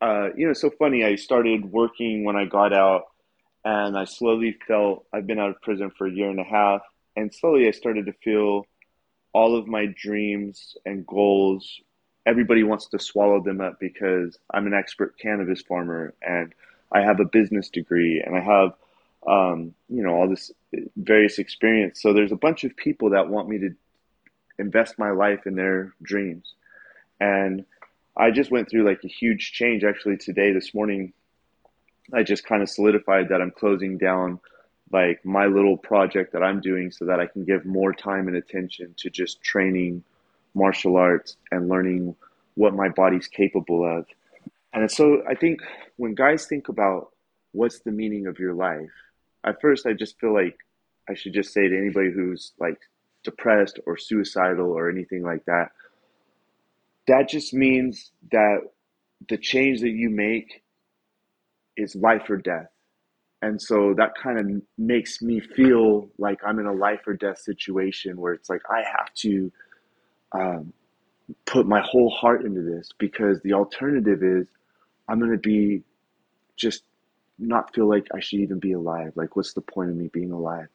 uh, 0.00 0.28
you 0.36 0.46
know, 0.46 0.52
so 0.52 0.70
funny. 0.70 1.04
I 1.04 1.16
started 1.16 1.64
working 1.64 2.24
when 2.24 2.36
I 2.36 2.44
got 2.44 2.72
out, 2.72 3.04
and 3.64 3.96
I 3.96 4.04
slowly 4.04 4.56
felt 4.66 5.06
I've 5.12 5.26
been 5.26 5.38
out 5.38 5.50
of 5.50 5.60
prison 5.62 5.90
for 5.96 6.06
a 6.06 6.12
year 6.12 6.30
and 6.30 6.40
a 6.40 6.44
half, 6.44 6.82
and 7.16 7.32
slowly 7.34 7.68
I 7.68 7.72
started 7.72 8.06
to 8.06 8.12
feel 8.24 8.66
all 9.32 9.56
of 9.56 9.66
my 9.66 9.86
dreams 9.96 10.76
and 10.84 11.06
goals 11.06 11.80
everybody 12.26 12.62
wants 12.62 12.86
to 12.88 12.98
swallow 12.98 13.42
them 13.42 13.60
up 13.60 13.78
because 13.80 14.38
I'm 14.52 14.66
an 14.66 14.74
expert 14.74 15.18
cannabis 15.18 15.62
farmer 15.62 16.14
and 16.22 16.52
I 16.92 17.00
have 17.00 17.20
a 17.20 17.24
business 17.24 17.68
degree 17.68 18.22
and 18.24 18.36
I 18.36 18.40
have, 18.40 18.72
um, 19.26 19.74
you 19.88 20.02
know, 20.02 20.14
all 20.14 20.28
this 20.28 20.50
various 20.96 21.38
experience. 21.38 22.02
So 22.02 22.12
there's 22.12 22.32
a 22.32 22.36
bunch 22.36 22.64
of 22.64 22.76
people 22.76 23.10
that 23.10 23.28
want 23.28 23.48
me 23.48 23.58
to 23.58 23.70
invest 24.58 24.98
my 24.98 25.10
life 25.10 25.46
in 25.46 25.54
their 25.54 25.94
dreams. 26.02 26.54
And 27.20 27.64
I 28.16 28.30
just 28.30 28.50
went 28.50 28.68
through 28.68 28.84
like 28.84 29.00
a 29.04 29.08
huge 29.08 29.52
change 29.52 29.84
actually 29.84 30.16
today, 30.16 30.52
this 30.52 30.74
morning. 30.74 31.12
I 32.12 32.22
just 32.22 32.44
kind 32.44 32.62
of 32.62 32.68
solidified 32.68 33.28
that 33.28 33.40
I'm 33.40 33.52
closing 33.52 33.96
down 33.96 34.40
like 34.90 35.24
my 35.24 35.46
little 35.46 35.76
project 35.76 36.32
that 36.32 36.42
I'm 36.42 36.60
doing 36.60 36.90
so 36.90 37.06
that 37.06 37.18
I 37.18 37.26
can 37.26 37.44
give 37.44 37.64
more 37.64 37.94
time 37.94 38.28
and 38.28 38.36
attention 38.36 38.94
to 38.98 39.08
just 39.08 39.42
training 39.42 40.04
martial 40.54 40.96
arts 40.96 41.36
and 41.50 41.68
learning 41.68 42.14
what 42.54 42.74
my 42.74 42.88
body's 42.90 43.26
capable 43.26 43.84
of. 43.84 44.06
And 44.74 44.90
so 44.90 45.22
I 45.26 45.34
think 45.34 45.60
when 45.96 46.14
guys 46.14 46.46
think 46.46 46.68
about 46.68 47.10
what's 47.52 47.80
the 47.80 47.90
meaning 47.90 48.26
of 48.26 48.38
your 48.38 48.52
life, 48.52 48.90
at 49.44 49.60
first 49.60 49.86
I 49.86 49.92
just 49.92 50.18
feel 50.18 50.32
like 50.32 50.56
I 51.08 51.14
should 51.14 51.32
just 51.32 51.52
say 51.52 51.68
to 51.68 51.76
anybody 51.76 52.10
who's 52.12 52.52
like 52.58 52.78
depressed 53.24 53.78
or 53.86 53.96
suicidal 53.96 54.70
or 54.70 54.90
anything 54.90 55.22
like 55.22 55.44
that, 55.46 55.68
that 57.08 57.28
just 57.28 57.52
means 57.52 58.12
that 58.30 58.58
the 59.28 59.36
change 59.36 59.80
that 59.80 59.90
you 59.90 60.10
make 60.10 60.62
is 61.76 61.94
life 61.96 62.28
or 62.28 62.36
death. 62.36 62.68
And 63.40 63.60
so 63.60 63.92
that 63.96 64.12
kind 64.14 64.38
of 64.38 64.62
makes 64.78 65.20
me 65.20 65.40
feel 65.40 66.08
like 66.18 66.38
I'm 66.46 66.60
in 66.60 66.66
a 66.66 66.72
life 66.72 67.00
or 67.06 67.14
death 67.14 67.38
situation 67.38 68.20
where 68.20 68.32
it's 68.32 68.48
like 68.48 68.62
I 68.70 68.82
have 68.88 69.12
to 69.14 69.52
um, 70.32 70.72
put 71.44 71.66
my 71.66 71.80
whole 71.80 72.10
heart 72.10 72.44
into 72.44 72.62
this 72.62 72.90
because 72.98 73.40
the 73.42 73.52
alternative 73.52 74.22
is 74.22 74.46
I'm 75.08 75.18
going 75.18 75.32
to 75.32 75.38
be 75.38 75.82
just 76.56 76.84
not 77.42 77.74
feel 77.74 77.88
like 77.88 78.06
I 78.14 78.20
should 78.20 78.40
even 78.40 78.58
be 78.58 78.72
alive. 78.72 79.12
Like, 79.16 79.36
what's 79.36 79.52
the 79.52 79.60
point 79.60 79.90
of 79.90 79.96
me 79.96 80.08
being 80.08 80.32
alive? 80.32 80.68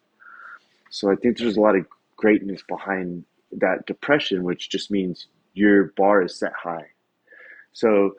So 0.89 1.11
I 1.11 1.15
think 1.15 1.37
there's 1.37 1.57
a 1.57 1.61
lot 1.61 1.75
of 1.75 1.85
greatness 2.15 2.61
behind 2.67 3.25
that 3.51 3.85
depression, 3.85 4.43
which 4.43 4.69
just 4.69 4.91
means 4.91 5.27
your 5.53 5.85
bar 5.97 6.23
is 6.23 6.35
set 6.35 6.53
high. 6.53 6.87
So, 7.73 8.15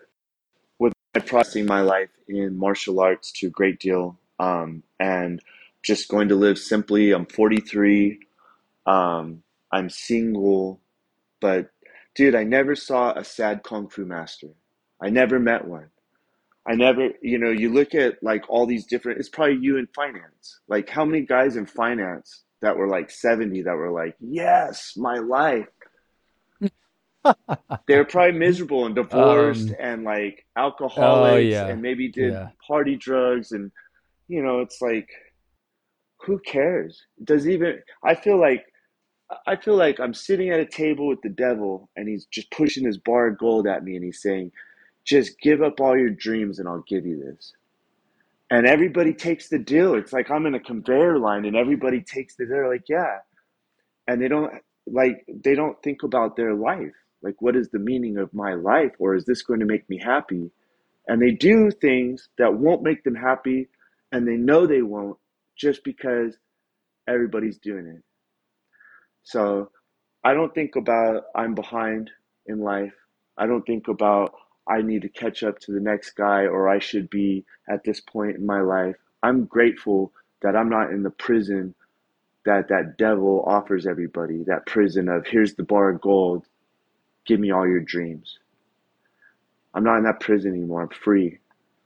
with 0.78 0.92
processing 1.26 1.66
my 1.66 1.80
life 1.80 2.10
in 2.28 2.56
martial 2.56 3.00
arts 3.00 3.32
to 3.32 3.48
a 3.48 3.50
great 3.50 3.80
deal, 3.80 4.18
um, 4.38 4.82
and 5.00 5.40
just 5.82 6.08
going 6.08 6.28
to 6.28 6.34
live 6.36 6.58
simply, 6.58 7.12
I'm 7.12 7.26
43, 7.26 8.20
um, 8.86 9.42
I'm 9.72 9.90
single, 9.90 10.80
but 11.40 11.70
dude, 12.14 12.34
I 12.34 12.44
never 12.44 12.74
saw 12.74 13.12
a 13.12 13.24
sad 13.24 13.62
kung 13.62 13.88
fu 13.88 14.04
master. 14.04 14.48
I 15.00 15.10
never 15.10 15.38
met 15.38 15.66
one. 15.66 15.90
I 16.68 16.74
never, 16.74 17.10
you 17.22 17.38
know, 17.38 17.50
you 17.50 17.72
look 17.72 17.94
at 17.94 18.22
like 18.22 18.44
all 18.48 18.66
these 18.66 18.84
different, 18.84 19.18
it's 19.18 19.30
probably 19.30 19.56
you 19.60 19.78
in 19.78 19.88
finance. 19.94 20.60
Like, 20.68 20.88
how 20.90 21.04
many 21.04 21.22
guys 21.22 21.56
in 21.56 21.64
finance 21.64 22.44
that 22.60 22.76
were 22.76 22.88
like 22.88 23.10
70 23.10 23.62
that 23.62 23.74
were 23.74 23.90
like, 23.90 24.16
yes, 24.20 24.92
my 24.94 25.18
life? 25.18 25.66
They're 27.86 28.04
probably 28.04 28.38
miserable 28.38 28.84
and 28.84 28.94
divorced 28.94 29.70
um, 29.70 29.76
and 29.80 30.04
like 30.04 30.44
alcoholics 30.56 31.34
oh, 31.34 31.36
yeah. 31.36 31.68
and 31.68 31.80
maybe 31.80 32.10
did 32.10 32.34
yeah. 32.34 32.48
party 32.66 32.96
drugs. 32.96 33.52
And, 33.52 33.72
you 34.28 34.42
know, 34.42 34.60
it's 34.60 34.82
like, 34.82 35.08
who 36.26 36.38
cares? 36.38 37.00
Does 37.24 37.48
even, 37.48 37.80
I 38.04 38.14
feel 38.14 38.38
like 38.38 38.66
I 39.46 39.56
feel 39.56 39.76
like 39.76 40.00
I'm 40.00 40.14
sitting 40.14 40.48
at 40.50 40.60
a 40.60 40.66
table 40.66 41.06
with 41.06 41.20
the 41.22 41.28
devil 41.28 41.90
and 41.96 42.08
he's 42.08 42.24
just 42.26 42.50
pushing 42.50 42.86
his 42.86 42.96
bar 42.96 43.28
of 43.28 43.38
gold 43.38 43.66
at 43.66 43.84
me 43.84 43.94
and 43.94 44.04
he's 44.04 44.22
saying, 44.22 44.52
just 45.08 45.40
give 45.40 45.62
up 45.62 45.80
all 45.80 45.96
your 45.96 46.10
dreams 46.10 46.58
and 46.58 46.68
I'll 46.68 46.84
give 46.86 47.06
you 47.06 47.18
this. 47.18 47.54
And 48.50 48.66
everybody 48.66 49.14
takes 49.14 49.48
the 49.48 49.58
deal. 49.58 49.94
It's 49.94 50.12
like 50.12 50.30
I'm 50.30 50.46
in 50.46 50.54
a 50.54 50.60
conveyor 50.60 51.18
line 51.18 51.46
and 51.46 51.56
everybody 51.56 52.02
takes 52.02 52.36
the 52.36 52.44
they're 52.44 52.68
like, 52.70 52.88
yeah. 52.88 53.18
And 54.06 54.20
they 54.20 54.28
don't 54.28 54.52
like 54.86 55.24
they 55.42 55.54
don't 55.54 55.82
think 55.82 56.02
about 56.02 56.36
their 56.36 56.54
life. 56.54 56.92
Like 57.22 57.40
what 57.40 57.56
is 57.56 57.70
the 57.70 57.78
meaning 57.78 58.18
of 58.18 58.32
my 58.34 58.54
life 58.54 58.92
or 58.98 59.14
is 59.16 59.24
this 59.24 59.42
going 59.42 59.60
to 59.60 59.66
make 59.66 59.88
me 59.88 59.98
happy? 59.98 60.50
And 61.08 61.22
they 61.22 61.30
do 61.30 61.70
things 61.70 62.28
that 62.36 62.54
won't 62.54 62.82
make 62.82 63.02
them 63.02 63.14
happy 63.14 63.68
and 64.12 64.28
they 64.28 64.36
know 64.36 64.66
they 64.66 64.82
won't 64.82 65.16
just 65.56 65.84
because 65.84 66.36
everybody's 67.08 67.58
doing 67.58 67.86
it. 67.86 68.02
So 69.22 69.70
I 70.22 70.34
don't 70.34 70.54
think 70.54 70.76
about 70.76 71.24
I'm 71.34 71.54
behind 71.54 72.10
in 72.46 72.60
life. 72.60 72.94
I 73.38 73.46
don't 73.46 73.62
think 73.66 73.88
about 73.88 74.34
I 74.68 74.82
need 74.82 75.02
to 75.02 75.08
catch 75.08 75.42
up 75.42 75.58
to 75.60 75.72
the 75.72 75.80
next 75.80 76.12
guy 76.12 76.42
or 76.46 76.68
I 76.68 76.78
should 76.78 77.10
be 77.10 77.44
at 77.68 77.84
this 77.84 78.00
point 78.00 78.36
in 78.36 78.46
my 78.46 78.60
life. 78.60 78.96
I'm 79.22 79.46
grateful 79.46 80.12
that 80.42 80.56
I'm 80.56 80.70
not 80.70 80.90
in 80.92 81.02
the 81.02 81.10
prison 81.10 81.74
that 82.46 82.68
that 82.68 82.98
devil 82.98 83.44
offers 83.46 83.86
everybody, 83.86 84.44
that 84.44 84.66
prison 84.66 85.08
of 85.08 85.26
here's 85.26 85.54
the 85.54 85.64
bar 85.64 85.90
of 85.90 86.00
gold, 86.00 86.46
give 87.26 87.40
me 87.40 87.50
all 87.52 87.66
your 87.68 87.80
dreams. 87.80 88.38
I'm 89.74 89.84
not 89.84 89.98
in 89.98 90.04
that 90.04 90.20
prison 90.20 90.52
anymore. 90.54 90.82
I'm 90.82 90.88
free. 90.88 91.38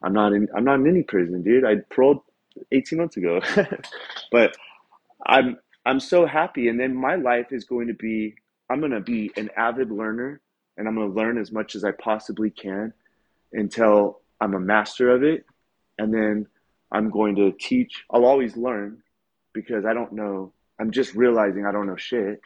I'm 0.03 0.13
not 0.13 0.33
in 0.33 0.49
I'm 0.57 0.65
not 0.65 0.77
in 0.81 0.87
any 0.89 1.03
prison, 1.03 1.43
dude. 1.43 1.65
I 1.65 1.77
paroled 1.95 2.23
18 2.73 2.99
months 2.99 3.17
ago. 3.17 3.41
but 4.33 4.57
I'm 5.27 5.59
I'm 5.87 6.01
so 6.01 6.27
happy. 6.27 6.69
And 6.69 6.81
then 6.81 6.95
my 6.95 7.17
life 7.17 7.53
is 7.53 7.65
going 7.65 7.89
to 7.89 7.95
be 7.95 8.35
I'm 8.71 8.81
going 8.81 8.93
to 8.93 9.01
be 9.01 9.33
an 9.37 9.51
avid 9.57 9.91
learner 9.91 10.41
and 10.77 10.89
I'm 10.89 10.95
going 10.95 11.13
to 11.13 11.15
learn 11.15 11.39
as 11.39 11.53
much 11.53 11.75
as 11.75 11.85
I 11.85 11.93
possibly 11.93 12.51
can 12.51 12.93
until 13.53 14.21
I'm 14.41 14.55
a 14.55 14.61
master 14.61 15.11
of 15.11 15.23
it. 15.23 15.45
And 15.99 16.13
then 16.13 16.47
I'm 16.91 17.11
going 17.11 17.37
to 17.37 17.53
teach. 17.53 18.05
I'll 18.11 18.25
always 18.25 18.57
learn 18.57 19.03
because 19.53 19.85
I 19.85 19.93
don't 19.93 20.13
know. 20.13 20.53
I'm 20.81 20.91
just 20.91 21.15
realizing 21.15 21.67
I 21.67 21.73
don't 21.73 21.87
know 21.87 21.97
shit. 21.97 22.41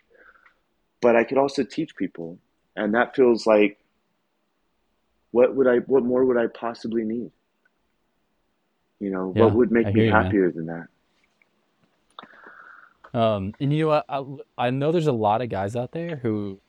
But 1.00 1.16
I 1.16 1.24
could 1.24 1.38
also 1.38 1.62
teach 1.62 1.96
people. 1.96 2.38
And 2.74 2.94
that 2.94 3.14
feels 3.14 3.46
like 3.46 3.78
what 5.30 5.54
would 5.54 5.66
I 5.66 5.76
what 5.78 6.02
more 6.02 6.24
would 6.24 6.36
I 6.36 6.46
possibly 6.46 7.04
need? 7.04 7.30
You 8.98 9.10
know, 9.10 9.32
yeah, 9.36 9.44
what 9.44 9.54
would 9.54 9.70
make 9.70 9.92
me 9.92 10.06
happier 10.08 10.50
than 10.50 10.66
that? 10.66 10.86
Um, 13.18 13.54
and 13.60 13.72
you 13.72 13.84
know 13.84 13.88
what? 13.88 14.04
I, 14.08 14.66
I, 14.66 14.70
know 14.70 14.92
there's 14.92 15.06
a 15.06 15.12
lot 15.12 15.40
of 15.40 15.48
guys 15.48 15.74
out 15.74 15.92
there 15.92 16.16
who, 16.16 16.60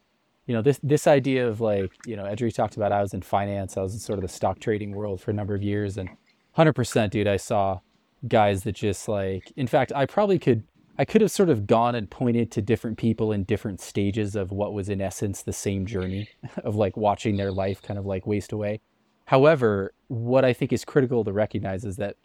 you 0.48 0.54
know, 0.54 0.62
this 0.62 0.80
this 0.82 1.06
idea 1.08 1.48
of 1.48 1.62
like, 1.62 1.91
you 2.06 2.16
know, 2.16 2.24
Edrei 2.24 2.54
talked 2.54 2.78
about 2.78 2.91
I 2.91 3.02
was 3.02 3.14
in 3.14 3.22
finance, 3.22 3.78
I 3.78 3.82
was 3.82 3.93
in 3.93 4.00
sort 4.00 4.18
of 4.18 4.24
the 4.24 4.30
stock 4.30 4.60
trading 4.60 4.91
world 4.91 5.22
for 5.22 5.32
a 5.32 5.34
number 5.34 5.54
of 5.54 5.62
years, 5.62 5.98
and 5.98 6.10
100%, 6.58 7.10
dude, 7.12 7.28
I 7.28 7.38
saw 7.38 7.82
guys 8.28 8.64
that 8.64 8.72
just 8.72 9.08
like, 9.08 9.52
in 9.56 9.68
fact, 9.68 9.91
I 9.93 10.06
probably 10.06 10.39
could, 10.39 10.64
I 10.98 11.06
could 11.06 11.22
have 11.22 11.30
sort 11.30 11.50
of 11.50 11.68
gone 11.68 11.93
and 11.93 12.10
pointed 12.10 12.50
to 12.52 12.62
different 12.62 12.98
people 12.98 13.32
in 13.32 13.43
different 13.43 13.80
stages 13.82 14.36
of 14.36 14.52
what 14.52 14.74
was 14.74 14.89
in 14.89 15.02
essence 15.02 15.43
the 15.43 15.54
same 15.54 15.86
journey 15.86 16.30
of 16.64 16.76
like 16.76 16.98
watching 16.98 17.38
their 17.38 17.52
life 17.52 17.82
kind 17.82 18.00
of 18.00 18.06
like 18.06 18.26
waste 18.26 18.54
away. 18.54 18.80
However, 19.26 19.93
what 20.08 20.45
I 20.45 20.54
think 20.54 20.72
is 20.72 20.86
critical 20.86 21.24
to 21.26 21.34
recognize 21.34 21.84
is 21.84 21.98
that 21.98 22.16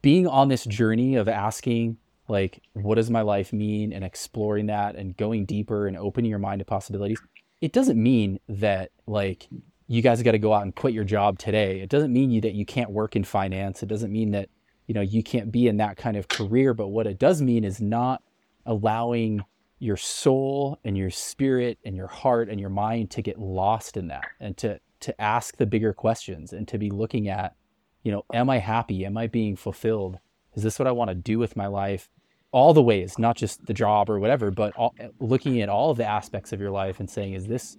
being 0.00 0.26
on 0.26 0.48
this 0.48 0.64
journey 0.64 1.14
of 1.14 1.28
asking 1.28 1.98
like 2.28 2.62
what 2.72 2.94
does 2.94 3.10
my 3.10 3.22
life 3.22 3.52
mean 3.52 3.92
and 3.92 4.04
exploring 4.04 4.66
that 4.66 4.96
and 4.96 5.16
going 5.16 5.44
deeper 5.44 5.86
and 5.86 5.96
opening 5.96 6.30
your 6.30 6.38
mind 6.38 6.58
to 6.58 6.64
possibilities 6.64 7.20
it 7.60 7.72
doesn't 7.72 8.02
mean 8.02 8.38
that 8.48 8.90
like 9.06 9.48
you 9.86 10.02
guys 10.02 10.22
got 10.22 10.32
to 10.32 10.38
go 10.38 10.52
out 10.52 10.62
and 10.62 10.74
quit 10.74 10.94
your 10.94 11.04
job 11.04 11.38
today. 11.38 11.80
It 11.80 11.90
doesn't 11.90 12.12
mean 12.12 12.30
you 12.30 12.40
that 12.42 12.54
you 12.54 12.64
can't 12.64 12.90
work 12.90 13.16
in 13.16 13.24
finance. 13.24 13.82
It 13.82 13.88
doesn't 13.88 14.12
mean 14.12 14.30
that 14.30 14.48
you 14.86 14.94
know 14.94 15.00
you 15.00 15.22
can't 15.22 15.52
be 15.52 15.68
in 15.68 15.76
that 15.78 15.96
kind 15.96 16.16
of 16.16 16.28
career. 16.28 16.74
But 16.74 16.88
what 16.88 17.06
it 17.06 17.18
does 17.18 17.42
mean 17.42 17.64
is 17.64 17.80
not 17.80 18.22
allowing 18.66 19.44
your 19.78 19.96
soul 19.96 20.78
and 20.84 20.96
your 20.96 21.10
spirit 21.10 21.78
and 21.84 21.96
your 21.96 22.06
heart 22.06 22.48
and 22.48 22.60
your 22.60 22.70
mind 22.70 23.10
to 23.10 23.22
get 23.22 23.38
lost 23.38 23.96
in 23.96 24.08
that 24.08 24.24
and 24.40 24.56
to 24.56 24.80
to 25.00 25.20
ask 25.20 25.56
the 25.56 25.66
bigger 25.66 25.92
questions 25.92 26.52
and 26.52 26.66
to 26.68 26.78
be 26.78 26.88
looking 26.88 27.28
at 27.28 27.54
you 28.02 28.10
know 28.10 28.24
am 28.32 28.48
i 28.48 28.58
happy 28.58 29.04
am 29.04 29.18
i 29.18 29.26
being 29.26 29.56
fulfilled 29.56 30.18
is 30.54 30.62
this 30.62 30.78
what 30.78 30.86
i 30.88 30.92
want 30.92 31.08
to 31.10 31.14
do 31.14 31.38
with 31.38 31.56
my 31.56 31.66
life? 31.66 32.08
All 32.52 32.72
the 32.72 32.82
ways 32.82 33.18
not 33.18 33.36
just 33.36 33.66
the 33.66 33.74
job 33.74 34.08
or 34.08 34.18
whatever 34.20 34.50
but 34.50 34.74
all, 34.76 34.94
looking 35.18 35.60
at 35.60 35.68
all 35.68 35.94
the 35.94 36.06
aspects 36.06 36.52
of 36.52 36.60
your 36.60 36.70
life 36.70 37.00
and 37.00 37.10
saying 37.10 37.32
is 37.34 37.46
this 37.46 37.76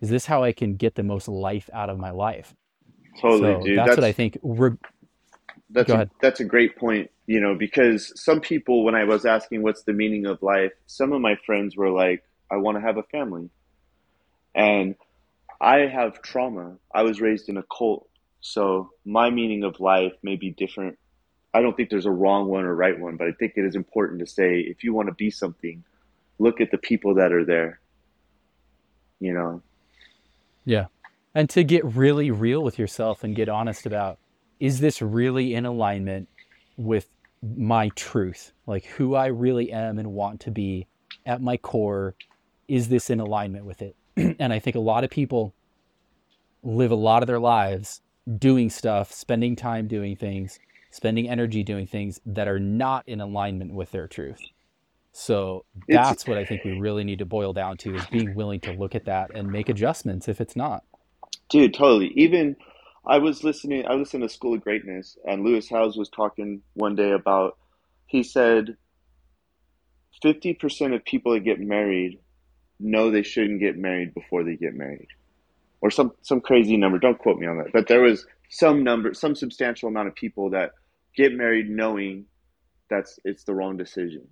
is 0.00 0.10
this 0.10 0.26
how 0.26 0.42
i 0.44 0.52
can 0.52 0.74
get 0.76 0.94
the 0.94 1.02
most 1.02 1.28
life 1.28 1.68
out 1.72 1.90
of 1.90 1.98
my 1.98 2.10
life? 2.10 2.54
Totally 3.20 3.54
so 3.54 3.62
dude. 3.64 3.78
that's, 3.78 3.96
what 3.96 4.04
i 4.04 4.12
think 4.12 4.38
Re- 4.42 4.76
that's 5.70 5.88
Go 5.88 5.94
a, 5.94 5.96
ahead. 5.96 6.10
that's 6.20 6.40
a 6.40 6.44
great 6.44 6.76
point 6.76 7.10
you 7.26 7.40
know 7.40 7.54
because 7.54 8.12
some 8.20 8.40
people 8.40 8.84
when 8.84 8.94
i 8.94 9.04
was 9.04 9.24
asking 9.24 9.62
what's 9.62 9.82
the 9.82 9.92
meaning 9.92 10.26
of 10.26 10.42
life 10.42 10.72
some 10.86 11.12
of 11.12 11.20
my 11.20 11.34
friends 11.46 11.76
were 11.76 11.90
like 11.90 12.22
i 12.50 12.56
want 12.56 12.76
to 12.76 12.80
have 12.80 12.96
a 12.98 13.02
family. 13.04 13.50
And 14.54 14.94
i 15.60 15.78
have 15.78 16.22
trauma. 16.22 16.76
I 16.94 17.02
was 17.02 17.20
raised 17.20 17.48
in 17.48 17.56
a 17.56 17.64
cult 17.76 18.08
so 18.40 18.90
my 19.04 19.30
meaning 19.30 19.62
of 19.64 19.80
life 19.80 20.12
may 20.22 20.36
be 20.36 20.50
different 20.50 20.98
i 21.54 21.62
don't 21.62 21.76
think 21.76 21.90
there's 21.90 22.06
a 22.06 22.10
wrong 22.10 22.48
one 22.48 22.64
or 22.64 22.74
right 22.74 22.98
one 22.98 23.16
but 23.16 23.28
i 23.28 23.32
think 23.32 23.54
it 23.56 23.64
is 23.64 23.76
important 23.76 24.20
to 24.20 24.26
say 24.26 24.60
if 24.60 24.84
you 24.84 24.94
want 24.94 25.08
to 25.08 25.14
be 25.14 25.30
something 25.30 25.84
look 26.38 26.60
at 26.60 26.70
the 26.70 26.78
people 26.78 27.14
that 27.14 27.32
are 27.32 27.44
there 27.44 27.80
you 29.20 29.32
know 29.34 29.60
Yeah. 30.64 30.86
And 31.34 31.50
to 31.50 31.64
get 31.64 31.84
really 31.84 32.30
real 32.30 32.62
with 32.62 32.78
yourself 32.78 33.24
and 33.24 33.36
get 33.36 33.48
honest 33.48 33.86
about 33.86 34.18
is 34.60 34.80
this 34.80 35.02
really 35.02 35.54
in 35.54 35.66
alignment 35.66 36.28
with 36.76 37.08
my 37.42 37.90
truth? 37.90 38.52
Like 38.66 38.86
who 38.86 39.14
I 39.14 39.26
really 39.26 39.72
am 39.72 39.98
and 39.98 40.12
want 40.12 40.40
to 40.42 40.52
be 40.52 40.86
at 41.26 41.42
my 41.42 41.56
core? 41.58 42.14
Is 42.68 42.88
this 42.88 43.10
in 43.10 43.20
alignment 43.20 43.66
with 43.66 43.82
it? 43.82 43.96
and 44.16 44.52
I 44.52 44.60
think 44.60 44.76
a 44.76 44.80
lot 44.80 45.04
of 45.04 45.10
people 45.10 45.54
live 46.62 46.92
a 46.92 46.96
lot 46.96 47.22
of 47.22 47.28
their 47.28 47.40
lives 47.40 48.02
doing 48.38 48.70
stuff, 48.70 49.12
spending 49.12 49.56
time 49.56 49.88
doing 49.88 50.16
things, 50.16 50.60
spending 50.92 51.28
energy 51.28 51.64
doing 51.64 51.86
things 51.86 52.20
that 52.24 52.46
are 52.46 52.60
not 52.60 53.08
in 53.08 53.20
alignment 53.20 53.72
with 53.72 53.90
their 53.90 54.06
truth. 54.06 54.40
So 55.10 55.64
It's- 55.88 56.06
that's 56.06 56.26
what 56.28 56.38
I 56.38 56.44
think 56.44 56.64
we 56.64 56.72
really 56.72 57.02
need 57.02 57.18
to 57.18 57.26
boil 57.26 57.52
down 57.52 57.78
to 57.78 57.94
is 57.96 58.06
being 58.06 58.34
willing 58.34 58.60
to 58.60 58.72
look 58.72 58.94
at 58.94 59.06
that 59.06 59.30
and 59.34 59.50
make 59.50 59.68
adjustments 59.68 60.28
if 60.28 60.40
it's 60.40 60.54
not. 60.54 60.84
Dude, 61.48 61.74
totally. 61.74 62.12
Even 62.14 62.56
I 63.04 63.18
was 63.18 63.42
listening, 63.42 63.84
I 63.86 63.94
listened 63.94 64.22
to 64.22 64.28
School 64.28 64.54
of 64.54 64.60
Greatness, 64.62 65.18
and 65.26 65.42
Lewis 65.44 65.68
Howes 65.68 65.96
was 65.96 66.08
talking 66.08 66.62
one 66.74 66.94
day 66.94 67.10
about, 67.10 67.58
he 68.06 68.22
said 68.22 68.76
50% 70.22 70.94
of 70.94 71.04
people 71.04 71.32
that 71.32 71.40
get 71.40 71.58
married 71.58 72.20
know 72.78 73.10
they 73.10 73.22
shouldn't 73.22 73.60
get 73.60 73.76
married 73.76 74.14
before 74.14 74.44
they 74.44 74.56
get 74.56 74.74
married. 74.74 75.08
Or 75.80 75.90
some, 75.90 76.12
some 76.22 76.40
crazy 76.40 76.76
number. 76.76 76.98
Don't 76.98 77.18
quote 77.18 77.38
me 77.38 77.46
on 77.46 77.58
that. 77.58 77.72
But 77.72 77.88
there 77.88 78.02
was 78.02 78.26
some 78.50 78.84
number, 78.84 79.14
some 79.14 79.34
substantial 79.34 79.88
amount 79.88 80.08
of 80.08 80.14
people 80.14 80.50
that 80.50 80.72
get 81.16 81.34
married 81.34 81.68
knowing 81.70 82.26
that's 82.88 83.18
it's 83.24 83.44
the 83.44 83.54
wrong 83.54 83.76
decision. 83.76 84.26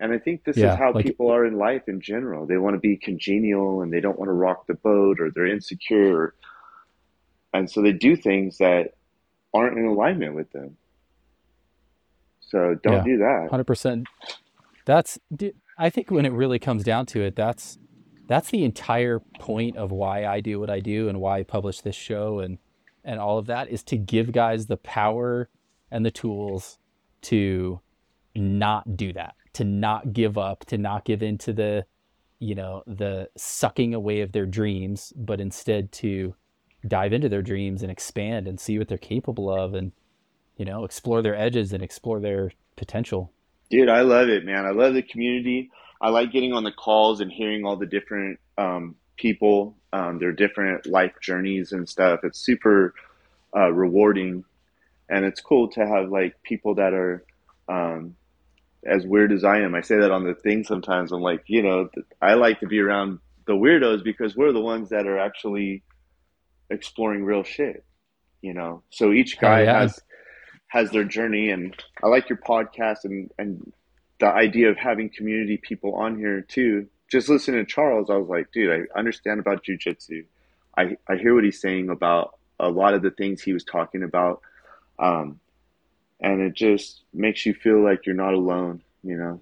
And 0.00 0.12
I 0.12 0.18
think 0.18 0.44
this 0.44 0.56
Yeah, 0.56 0.72
is 0.72 0.78
how 0.78 0.92
like- 0.92 1.04
people 1.04 1.30
are 1.30 1.44
in 1.44 1.58
life 1.58 1.88
in 1.88 2.00
general. 2.00 2.46
They 2.46 2.56
want 2.56 2.74
to 2.74 2.80
be 2.80 2.96
congenial 2.96 3.82
and 3.82 3.92
they 3.92 4.00
don't 4.00 4.18
want 4.18 4.28
to 4.30 4.32
rock 4.32 4.66
the 4.66 4.74
boat 4.74 5.20
or 5.20 5.30
they're 5.30 5.46
insecure. 5.46 6.34
And 7.52 7.70
so 7.70 7.82
they 7.82 7.92
do 7.92 8.16
things 8.16 8.58
that 8.58 8.94
aren't 9.52 9.76
in 9.76 9.84
alignment 9.84 10.34
with 10.34 10.50
them. 10.52 10.76
So 12.40 12.74
don't 12.82 12.94
Yeah. 12.94 13.04
do 13.04 13.18
that. 13.18 13.48
Hundred 13.50 13.66
percent. 13.66 14.06
That's. 14.86 15.18
I 15.78 15.88
think 15.90 16.10
when 16.10 16.26
it 16.26 16.32
really 16.32 16.58
comes 16.58 16.82
down 16.84 17.06
to 17.06 17.20
it, 17.22 17.36
that's 17.36 17.78
that's 18.26 18.50
the 18.50 18.64
entire 18.64 19.18
point 19.38 19.76
of 19.76 19.90
why 19.90 20.24
I 20.24 20.40
do 20.40 20.60
what 20.60 20.70
I 20.70 20.80
do 20.80 21.08
and 21.08 21.20
why 21.20 21.38
I 21.38 21.42
publish 21.42 21.80
this 21.80 21.96
show 21.96 22.38
and 22.40 22.58
and 23.04 23.18
all 23.18 23.38
of 23.38 23.46
that 23.46 23.68
is 23.68 23.82
to 23.84 23.96
give 23.96 24.30
guys 24.32 24.66
the 24.66 24.76
power 24.76 25.48
and 25.90 26.04
the 26.04 26.10
tools 26.10 26.78
to 27.22 27.80
not 28.34 28.96
do 28.96 29.12
that, 29.12 29.34
to 29.54 29.64
not 29.64 30.12
give 30.12 30.38
up, 30.38 30.64
to 30.66 30.78
not 30.78 31.04
give 31.04 31.22
into 31.22 31.52
the 31.52 31.84
you 32.38 32.54
know 32.54 32.82
the 32.86 33.28
sucking 33.36 33.94
away 33.94 34.22
of 34.22 34.32
their 34.32 34.46
dreams, 34.46 35.12
but 35.16 35.40
instead 35.40 35.92
to 35.92 36.34
dive 36.86 37.12
into 37.12 37.28
their 37.28 37.42
dreams 37.42 37.82
and 37.82 37.92
expand 37.92 38.48
and 38.48 38.58
see 38.58 38.78
what 38.78 38.88
they're 38.88 38.96
capable 38.96 39.50
of 39.50 39.74
and 39.74 39.92
you 40.56 40.64
know 40.64 40.84
explore 40.84 41.22
their 41.22 41.36
edges 41.36 41.72
and 41.72 41.82
explore 41.82 42.20
their 42.20 42.52
potential. 42.76 43.30
Dude, 43.70 43.88
I 43.88 44.00
love 44.00 44.28
it, 44.28 44.44
man. 44.44 44.66
I 44.66 44.70
love 44.70 44.94
the 44.94 45.02
community. 45.02 45.70
I 46.00 46.08
like 46.08 46.32
getting 46.32 46.52
on 46.52 46.64
the 46.64 46.72
calls 46.72 47.20
and 47.20 47.30
hearing 47.30 47.64
all 47.64 47.76
the 47.76 47.86
different 47.86 48.40
um, 48.56 48.96
people, 49.16 49.76
um, 49.92 50.18
their 50.18 50.32
different 50.32 50.86
life 50.86 51.12
journeys 51.20 51.72
and 51.72 51.88
stuff. 51.88 52.20
It's 52.24 52.40
super 52.40 52.94
uh, 53.54 53.70
rewarding, 53.70 54.44
and 55.10 55.24
it's 55.24 55.40
cool 55.40 55.68
to 55.68 55.86
have 55.86 56.08
like 56.08 56.42
people 56.42 56.76
that 56.76 56.94
are 56.94 57.24
um, 57.68 58.14
as 58.86 59.04
weird 59.04 59.32
as 59.32 59.44
I 59.44 59.58
am. 59.60 59.74
I 59.74 59.82
say 59.82 59.98
that 59.98 60.10
on 60.10 60.24
the 60.24 60.34
thing 60.34 60.64
sometimes. 60.64 61.12
I'm 61.12 61.20
like, 61.20 61.42
you 61.46 61.62
know, 61.62 61.90
I 62.22 62.34
like 62.34 62.60
to 62.60 62.66
be 62.66 62.80
around 62.80 63.18
the 63.46 63.52
weirdos 63.52 64.04
because 64.04 64.36
we're 64.36 64.52
the 64.52 64.60
ones 64.60 64.90
that 64.90 65.06
are 65.06 65.18
actually 65.18 65.82
exploring 66.70 67.24
real 67.24 67.42
shit. 67.42 67.84
You 68.40 68.54
know, 68.54 68.82
so 68.88 69.12
each 69.12 69.34
Hell 69.34 69.50
guy 69.50 69.62
yeah. 69.64 69.80
has 69.80 70.00
has 70.68 70.90
their 70.90 71.04
journey, 71.04 71.50
and 71.50 71.74
I 72.02 72.06
like 72.06 72.30
your 72.30 72.38
podcast 72.38 73.04
and 73.04 73.30
and 73.38 73.72
the 74.20 74.28
idea 74.28 74.70
of 74.70 74.76
having 74.76 75.10
community 75.10 75.58
people 75.58 75.94
on 75.94 76.16
here 76.16 76.40
too. 76.40 76.86
Just 77.10 77.28
listening 77.28 77.64
to 77.64 77.70
Charles, 77.70 78.08
I 78.08 78.14
was 78.14 78.28
like, 78.28 78.52
dude, 78.52 78.70
I 78.94 78.98
understand 78.98 79.40
about 79.40 79.64
jujitsu. 79.64 80.24
I 80.78 80.96
I 81.08 81.16
hear 81.16 81.34
what 81.34 81.44
he's 81.44 81.60
saying 81.60 81.90
about 81.90 82.38
a 82.58 82.68
lot 82.68 82.94
of 82.94 83.02
the 83.02 83.10
things 83.10 83.42
he 83.42 83.52
was 83.52 83.64
talking 83.64 84.02
about, 84.02 84.40
um, 85.00 85.40
and 86.20 86.40
it 86.40 86.54
just 86.54 87.02
makes 87.12 87.46
you 87.46 87.54
feel 87.54 87.82
like 87.82 88.06
you're 88.06 88.14
not 88.14 88.34
alone. 88.34 88.82
You 89.02 89.16
know. 89.16 89.40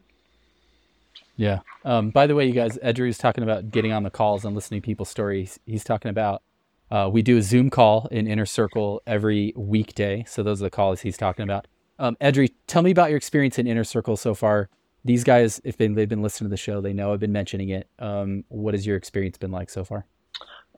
Yeah. 1.36 1.60
Um, 1.84 2.10
by 2.10 2.26
the 2.26 2.34
way, 2.34 2.46
you 2.46 2.52
guys, 2.52 2.76
Edrei's 2.78 3.16
talking 3.16 3.44
about 3.44 3.70
getting 3.70 3.92
on 3.92 4.02
the 4.02 4.10
calls 4.10 4.44
and 4.44 4.54
listening 4.54 4.82
to 4.82 4.84
people's 4.84 5.08
stories. 5.08 5.58
He's 5.66 5.84
talking 5.84 6.10
about 6.10 6.42
uh, 6.90 7.08
we 7.12 7.22
do 7.22 7.38
a 7.38 7.42
Zoom 7.42 7.70
call 7.70 8.08
in 8.10 8.26
Inner 8.26 8.46
Circle 8.46 9.02
every 9.06 9.52
weekday. 9.56 10.24
So 10.26 10.42
those 10.42 10.60
are 10.60 10.64
the 10.64 10.70
calls 10.70 11.00
he's 11.00 11.16
talking 11.16 11.44
about. 11.44 11.66
Um, 11.98 12.16
Edrei, 12.20 12.52
tell 12.66 12.82
me 12.82 12.90
about 12.90 13.10
your 13.10 13.16
experience 13.16 13.58
in 13.58 13.66
Inner 13.66 13.84
Circle 13.84 14.16
so 14.16 14.34
far. 14.34 14.68
These 15.04 15.24
guys, 15.24 15.60
if 15.64 15.76
they, 15.76 15.86
they've 15.88 16.08
been 16.08 16.22
listening 16.22 16.48
to 16.48 16.50
the 16.50 16.56
show, 16.56 16.80
they 16.80 16.92
know 16.92 17.12
I've 17.12 17.20
been 17.20 17.32
mentioning 17.32 17.68
it. 17.70 17.88
Um, 17.98 18.44
what 18.48 18.74
has 18.74 18.86
your 18.86 18.96
experience 18.96 19.38
been 19.38 19.50
like 19.50 19.70
so 19.70 19.84
far? 19.84 20.06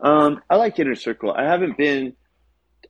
Um, 0.00 0.42
I 0.50 0.56
like 0.56 0.78
Inner 0.78 0.94
Circle. 0.94 1.32
I 1.32 1.44
haven't 1.44 1.76
been, 1.76 2.14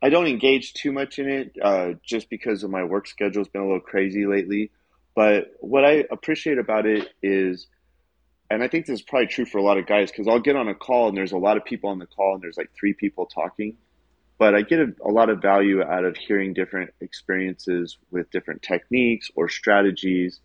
I 0.03 0.09
don't 0.09 0.27
engage 0.27 0.73
too 0.73 0.93
much 0.93 1.19
in 1.19 1.29
it, 1.29 1.57
uh, 1.63 1.93
just 2.03 2.31
because 2.31 2.63
of 2.63 2.71
my 2.71 2.85
work 2.85 3.07
schedule. 3.07 3.43
It's 3.43 3.51
been 3.51 3.63
a 3.63 3.67
little 3.67 3.81
crazy 3.81 4.27
lately. 4.27 4.71
But 5.15 5.53
what 5.61 5.85
I 5.85 6.05
appreciate 6.11 6.59
about 6.59 6.87
it 6.87 7.09
is, 7.23 7.67
and 8.51 8.63
I 8.63 8.69
think 8.69 8.87
this 8.87 9.01
is 9.01 9.03
probably 9.03 9.27
true 9.27 9.45
for 9.45 9.59
a 9.59 9.63
lot 9.63 9.77
of 9.77 9.87
guys, 9.87 10.11
because 10.11 10.27
I'll 10.27 10.41
get 10.41 10.57
on 10.57 10.69
a 10.69 10.75
call 10.75 11.09
and 11.09 11.17
there's 11.17 11.33
a 11.33 11.39
lot 11.39 11.57
of 11.57 11.65
people 11.65 11.91
on 11.91 11.99
the 11.99 12.07
call 12.07 12.35
and 12.35 12.43
there's 12.43 12.57
like 12.57 12.71
three 12.79 12.95
people 12.95 13.27
talking. 13.27 13.77
But 14.39 14.55
I 14.55 14.63
get 14.63 14.81
a, 14.81 14.95
a 15.05 15.11
lot 15.11 15.29
of 15.29 15.43
value 15.43 15.83
out 15.83 16.05
of 16.05 16.17
hearing 16.17 16.55
different 16.55 16.95
experiences 17.01 17.99
with 18.11 18.31
different 18.31 18.63
techniques 18.63 19.31
or 19.35 19.51
strategies, 19.51 20.41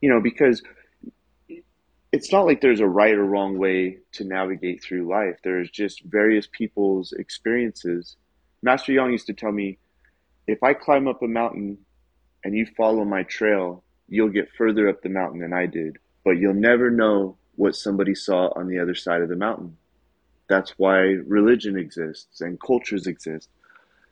you 0.00 0.08
know, 0.08 0.20
because 0.20 0.62
it's 2.12 2.30
not 2.30 2.46
like 2.46 2.60
there's 2.60 2.80
a 2.80 2.86
right 2.86 3.14
or 3.14 3.24
wrong 3.24 3.58
way 3.58 3.98
to 4.12 4.24
navigate 4.24 4.84
through 4.84 5.08
life. 5.08 5.38
There's 5.42 5.70
just 5.70 6.02
various 6.04 6.46
people's 6.46 7.12
experiences. 7.12 8.16
Master 8.62 8.92
Young 8.92 9.10
used 9.10 9.26
to 9.26 9.32
tell 9.32 9.52
me, 9.52 9.78
if 10.46 10.62
I 10.62 10.74
climb 10.74 11.08
up 11.08 11.22
a 11.22 11.28
mountain 11.28 11.78
and 12.44 12.56
you 12.56 12.66
follow 12.76 13.04
my 13.04 13.24
trail, 13.24 13.82
you'll 14.08 14.28
get 14.28 14.50
further 14.56 14.88
up 14.88 15.02
the 15.02 15.08
mountain 15.08 15.40
than 15.40 15.52
I 15.52 15.66
did, 15.66 15.98
but 16.24 16.32
you'll 16.32 16.54
never 16.54 16.90
know 16.90 17.36
what 17.56 17.76
somebody 17.76 18.14
saw 18.14 18.48
on 18.56 18.68
the 18.68 18.78
other 18.78 18.94
side 18.94 19.22
of 19.22 19.28
the 19.28 19.36
mountain. 19.36 19.76
That's 20.48 20.72
why 20.76 20.98
religion 21.26 21.78
exists 21.78 22.40
and 22.40 22.60
cultures 22.60 23.06
exist. 23.06 23.48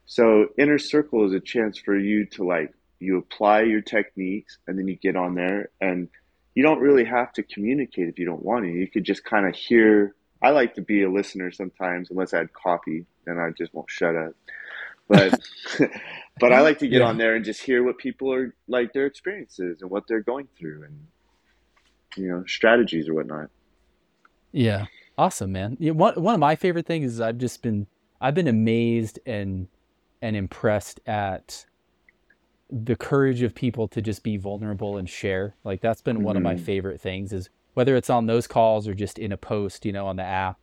So 0.06 0.48
inner 0.58 0.78
circle 0.78 1.26
is 1.26 1.32
a 1.32 1.40
chance 1.40 1.78
for 1.78 1.96
you 1.96 2.26
to 2.26 2.44
like 2.44 2.74
you 2.98 3.18
apply 3.18 3.62
your 3.62 3.80
techniques 3.80 4.58
and 4.66 4.78
then 4.78 4.88
you 4.88 4.96
get 4.96 5.16
on 5.16 5.34
there 5.34 5.70
and 5.80 6.08
you 6.54 6.62
don't 6.62 6.80
really 6.80 7.04
have 7.04 7.32
to 7.34 7.42
communicate 7.42 8.08
if 8.08 8.18
you 8.18 8.26
don't 8.26 8.44
want 8.44 8.64
to. 8.64 8.70
You 8.70 8.88
could 8.88 9.04
just 9.04 9.24
kind 9.24 9.46
of 9.46 9.54
hear. 9.54 10.14
I 10.42 10.50
like 10.50 10.74
to 10.74 10.82
be 10.82 11.02
a 11.02 11.10
listener 11.10 11.50
sometimes, 11.50 12.10
unless 12.10 12.32
I 12.32 12.38
had 12.38 12.52
coffee, 12.52 13.06
then 13.26 13.38
I 13.38 13.50
just 13.50 13.74
won't 13.74 13.90
shut 13.90 14.16
up. 14.16 14.32
But 15.08 15.38
but 16.40 16.52
I 16.52 16.60
like 16.60 16.78
to 16.78 16.88
get 16.88 17.00
Yeah. 17.00 17.08
on 17.08 17.18
there 17.18 17.34
and 17.34 17.44
just 17.44 17.62
hear 17.62 17.82
what 17.82 17.98
people 17.98 18.32
are 18.32 18.54
like 18.68 18.92
their 18.92 19.06
experiences 19.06 19.82
and 19.82 19.90
what 19.90 20.06
they're 20.06 20.22
going 20.22 20.48
through 20.58 20.84
and 20.84 21.06
you 22.16 22.28
know 22.28 22.44
strategies 22.46 23.08
or 23.08 23.14
whatnot. 23.14 23.50
Yeah. 24.52 24.86
Awesome, 25.18 25.52
man. 25.52 25.76
Yeah, 25.78 25.92
one 25.92 26.14
one 26.14 26.34
of 26.34 26.40
my 26.40 26.56
favorite 26.56 26.86
things 26.86 27.12
is 27.12 27.20
I've 27.20 27.38
just 27.38 27.62
been 27.62 27.86
I've 28.20 28.34
been 28.34 28.48
amazed 28.48 29.18
and 29.26 29.68
and 30.22 30.36
impressed 30.36 31.00
at 31.06 31.66
the 32.70 32.96
courage 32.96 33.42
of 33.42 33.54
people 33.54 33.88
to 33.88 34.00
just 34.00 34.22
be 34.22 34.36
vulnerable 34.36 34.96
and 34.96 35.08
share. 35.08 35.54
Like 35.64 35.80
that's 35.80 36.02
been 36.02 36.16
mm-hmm. 36.16 36.24
one 36.24 36.36
of 36.36 36.42
my 36.42 36.54
mm-hmm. 36.54 36.64
favorite 36.64 37.00
things 37.00 37.32
is 37.32 37.50
whether 37.80 37.96
it's 37.96 38.10
on 38.10 38.26
those 38.26 38.46
calls 38.46 38.86
or 38.86 38.92
just 38.92 39.18
in 39.18 39.32
a 39.32 39.38
post, 39.38 39.86
you 39.86 39.92
know, 39.92 40.06
on 40.06 40.16
the 40.16 40.22
app. 40.22 40.60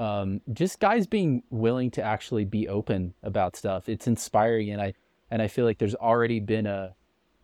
Um, 0.00 0.40
just 0.52 0.80
guys 0.80 1.06
being 1.06 1.44
willing 1.48 1.92
to 1.92 2.02
actually 2.02 2.44
be 2.44 2.66
open 2.66 3.14
about 3.22 3.54
stuff. 3.54 3.88
It's 3.88 4.08
inspiring 4.08 4.70
and 4.70 4.82
I 4.82 4.94
and 5.30 5.40
I 5.40 5.46
feel 5.46 5.64
like 5.64 5.78
there's 5.78 5.94
already 5.94 6.40
been 6.40 6.66
a 6.66 6.96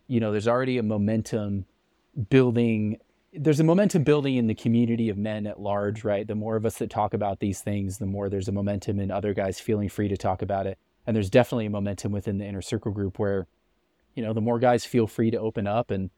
you 0.07 0.19
know, 0.19 0.33
there's 0.33 0.49
already 0.49 0.77
a 0.77 0.83
momentum 0.83 1.67
building 2.29 2.97
there's 3.31 3.61
a 3.61 3.63
momentum 3.63 4.03
building 4.03 4.35
in 4.35 4.47
the 4.47 4.55
community 4.55 5.07
of 5.07 5.17
men 5.17 5.47
at 5.47 5.57
large, 5.57 6.03
right? 6.03 6.27
The 6.27 6.35
more 6.35 6.57
of 6.57 6.65
us 6.65 6.79
that 6.79 6.89
talk 6.89 7.13
about 7.13 7.39
these 7.39 7.61
things, 7.61 7.99
the 7.99 8.05
more 8.05 8.27
there's 8.27 8.49
a 8.49 8.51
momentum 8.51 8.99
in 8.99 9.09
other 9.09 9.33
guys 9.33 9.57
feeling 9.57 9.87
free 9.87 10.09
to 10.09 10.17
talk 10.17 10.41
about 10.41 10.67
it. 10.67 10.77
And 11.07 11.15
there's 11.15 11.29
definitely 11.29 11.67
a 11.67 11.69
momentum 11.69 12.11
within 12.11 12.39
the 12.39 12.45
inner 12.45 12.61
circle 12.61 12.91
group 12.91 13.19
where, 13.19 13.47
you 14.15 14.21
know, 14.21 14.33
the 14.33 14.41
more 14.41 14.59
guys 14.59 14.83
feel 14.83 15.07
free 15.07 15.31
to 15.31 15.39
open 15.39 15.65
up 15.65 15.91
and, 15.91 16.09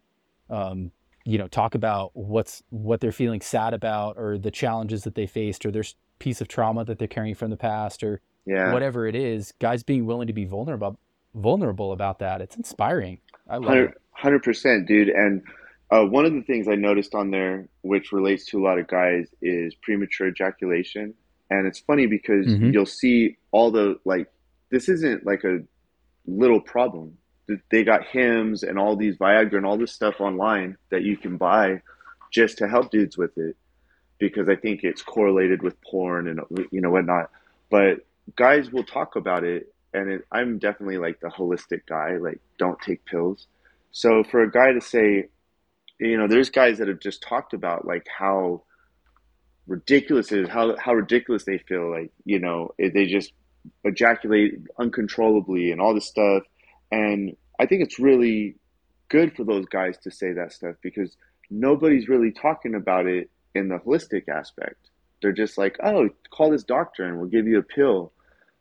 um, 0.49 0.91
you 1.26 1.38
know, 1.38 1.48
talk 1.48 1.76
about 1.76 2.12
what's 2.14 2.64
what 2.70 3.02
they're 3.02 3.12
feeling 3.12 3.42
sad 3.42 3.74
about, 3.74 4.18
or 4.18 4.38
the 4.38 4.52
challenges 4.52 5.04
that 5.04 5.16
they 5.16 5.26
faced, 5.26 5.66
or 5.66 5.72
their 5.72 5.84
piece 6.20 6.40
of 6.40 6.48
trauma 6.48 6.86
that 6.86 7.00
they're 7.00 7.08
carrying 7.08 7.36
from 7.36 7.50
the 7.50 7.58
past, 7.58 8.04
or 8.04 8.22
yeah. 8.46 8.72
whatever 8.72 9.08
it 9.08 9.16
is. 9.16 9.54
Guys 9.60 9.84
being 9.84 10.06
willing 10.06 10.28
to 10.28 10.34
be 10.34 10.46
vulnerable, 10.46 11.00
vulnerable 11.34 11.92
about 11.92 12.20
that. 12.20 12.42
It's 12.42 12.56
inspiring. 12.56 13.20
I 13.50 13.56
love 13.56 13.64
100, 13.64 13.90
it. 13.90 14.02
Hundred 14.12 14.44
percent, 14.44 14.88
dude. 14.88 15.10
And 15.10 15.44
uh, 15.92 16.04
one 16.04 16.26
of 16.26 16.34
the 16.34 16.42
things 16.42 16.68
I 16.68 16.76
noticed 16.76 17.14
on 17.14 17.32
there, 17.32 17.68
which 17.82 18.12
relates 18.12 18.46
to 18.48 18.60
a 18.60 18.64
lot 18.64 18.80
of 18.80 18.88
guys, 18.88 19.28
is 19.42 19.76
premature 19.76 20.28
ejaculation. 20.28 21.14
And 21.50 21.68
it's 21.68 21.80
funny 21.80 22.08
because 22.08 22.48
mm-hmm. 22.48 22.72
you'll 22.72 22.86
see 22.86 23.38
all 23.52 23.72
the 23.72 24.00
like, 24.06 24.28
this 24.72 24.90
isn't 24.90 25.26
like 25.26 25.44
a 25.44 25.60
little 26.26 26.60
problem. 26.62 27.18
They 27.70 27.84
got 27.84 28.06
Hims 28.06 28.64
and 28.64 28.80
all 28.80 28.96
these 28.96 29.18
Viagra 29.18 29.58
and 29.58 29.66
all 29.66 29.78
this 29.78 29.91
stuff 29.91 30.20
online 30.20 30.78
that 30.89 31.04
you 31.04 31.16
can 31.18 31.38
buy 31.38 31.82
just 32.32 32.58
to 32.58 32.68
help 32.68 32.91
dudes 32.91 33.18
with 33.18 33.38
it, 33.38 33.56
because 34.20 34.50
I 34.50 34.56
think 34.56 34.84
it's 34.84 35.02
correlated 35.02 35.62
with 35.62 35.80
porn 35.82 36.28
and 36.28 36.39
you 36.72 36.82
know 36.82 36.89
whatnot. 36.89 37.30
But 37.70 38.06
guys 38.36 38.72
will 38.72 38.84
talk 38.84 39.16
about 39.16 39.43
it, 39.43 39.74
and 39.93 40.10
it, 40.12 40.28
I'm 40.32 40.58
definitely 40.58 40.98
like 40.98 41.20
the 41.20 41.28
holistic 41.28 41.86
guy. 41.88 42.18
Like, 42.18 42.39
don't 42.58 42.80
take 42.82 43.06
pills. 43.06 43.48
So 43.91 44.24
for 44.24 44.41
a 44.41 44.52
guy 44.52 44.74
to 44.74 44.82
say, 44.82 45.30
you 46.00 46.18
know, 46.18 46.28
there's 46.28 46.50
guys 46.50 46.80
that 46.80 46.88
have 46.88 47.00
just 47.00 47.22
talked 47.22 47.54
about 47.54 47.86
like 47.86 48.08
how 48.08 48.64
ridiculous 49.68 50.32
it 50.32 50.39
is, 50.39 50.50
how 50.50 50.76
how 50.78 50.93
ridiculous 50.93 51.46
they 51.46 51.60
feel, 51.60 51.89
like 51.91 52.12
you 52.26 52.39
know, 52.39 52.74
they 52.78 53.06
just 53.06 53.32
ejaculate 53.84 54.60
uncontrollably 54.80 55.72
and 55.72 55.80
all 55.80 55.93
this 55.93 56.08
stuff. 56.08 56.43
And 56.96 57.36
I 57.60 57.66
think 57.66 57.82
it's 57.82 58.00
really 58.00 58.56
good 59.10 59.36
for 59.36 59.43
those 59.43 59.66
guys 59.66 59.98
to 59.98 60.12
say 60.12 60.32
that 60.32 60.54
stuff 60.54 60.78
because 60.82 61.18
nobody's 61.50 62.08
really 62.08 62.32
talking 62.32 62.74
about 62.74 63.06
it 63.06 63.30
in 63.54 63.68
the 63.68 63.80
holistic 63.80 64.30
aspect. 64.30 64.89
They're 65.22 65.34
just 65.34 65.58
like, 65.58 65.76
oh, 65.84 66.08
call 66.32 66.52
this 66.52 66.64
doctor 66.64 67.04
and 67.04 67.20
we'll 67.20 67.30
give 67.30 67.48
you 67.48 67.60
a 67.60 67.64
pill. 67.64 68.14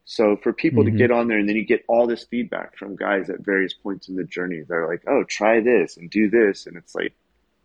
So 0.05 0.37
for 0.43 0.53
people 0.53 0.82
mm-hmm. 0.82 0.93
to 0.95 0.99
get 0.99 1.12
on 1.12 1.28
there 1.28 1.39
and 1.39 1.49
then 1.49 1.55
you 1.55 1.64
get 1.64 1.85
all 1.87 2.09
this 2.09 2.24
feedback 2.24 2.76
from 2.76 2.97
guys 2.97 3.30
at 3.30 3.45
various 3.45 3.72
points 3.72 4.09
in 4.09 4.16
the 4.16 4.24
journey, 4.24 4.62
they're 4.66 4.89
like, 4.89 5.05
oh, 5.07 5.22
try 5.22 5.61
this 5.61 5.97
and 5.97 6.11
do 6.11 6.28
this. 6.28 6.66
And 6.66 6.76
it's 6.76 6.95
like, 6.95 7.14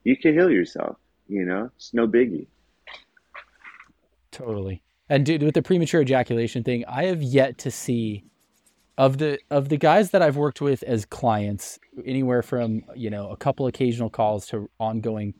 you 0.03 0.15
can 0.15 0.33
heal 0.33 0.51
yourself. 0.51 0.97
You 1.27 1.45
know, 1.45 1.71
it's 1.75 1.95
no 1.95 2.07
biggie. 2.07 2.45
Totally. 4.31 4.83
And 5.09 5.25
dude, 5.25 5.41
with 5.41 5.55
the 5.55 5.63
premature 5.63 6.01
ejaculation 6.01 6.63
thing, 6.63 6.85
I 6.87 7.05
have 7.05 7.23
yet 7.23 7.57
to 7.59 7.71
see 7.71 8.23
of 8.99 9.17
the 9.17 9.39
of 9.49 9.69
the 9.69 9.77
guys 9.77 10.11
that 10.11 10.21
I've 10.21 10.35
worked 10.35 10.59
with 10.59 10.83
as 10.83 11.05
clients, 11.05 11.79
anywhere 12.05 12.43
from 12.43 12.83
you 12.95 13.09
know 13.09 13.29
a 13.29 13.37
couple 13.37 13.65
occasional 13.65 14.09
calls 14.09 14.45
to 14.47 14.69
ongoing 14.79 15.33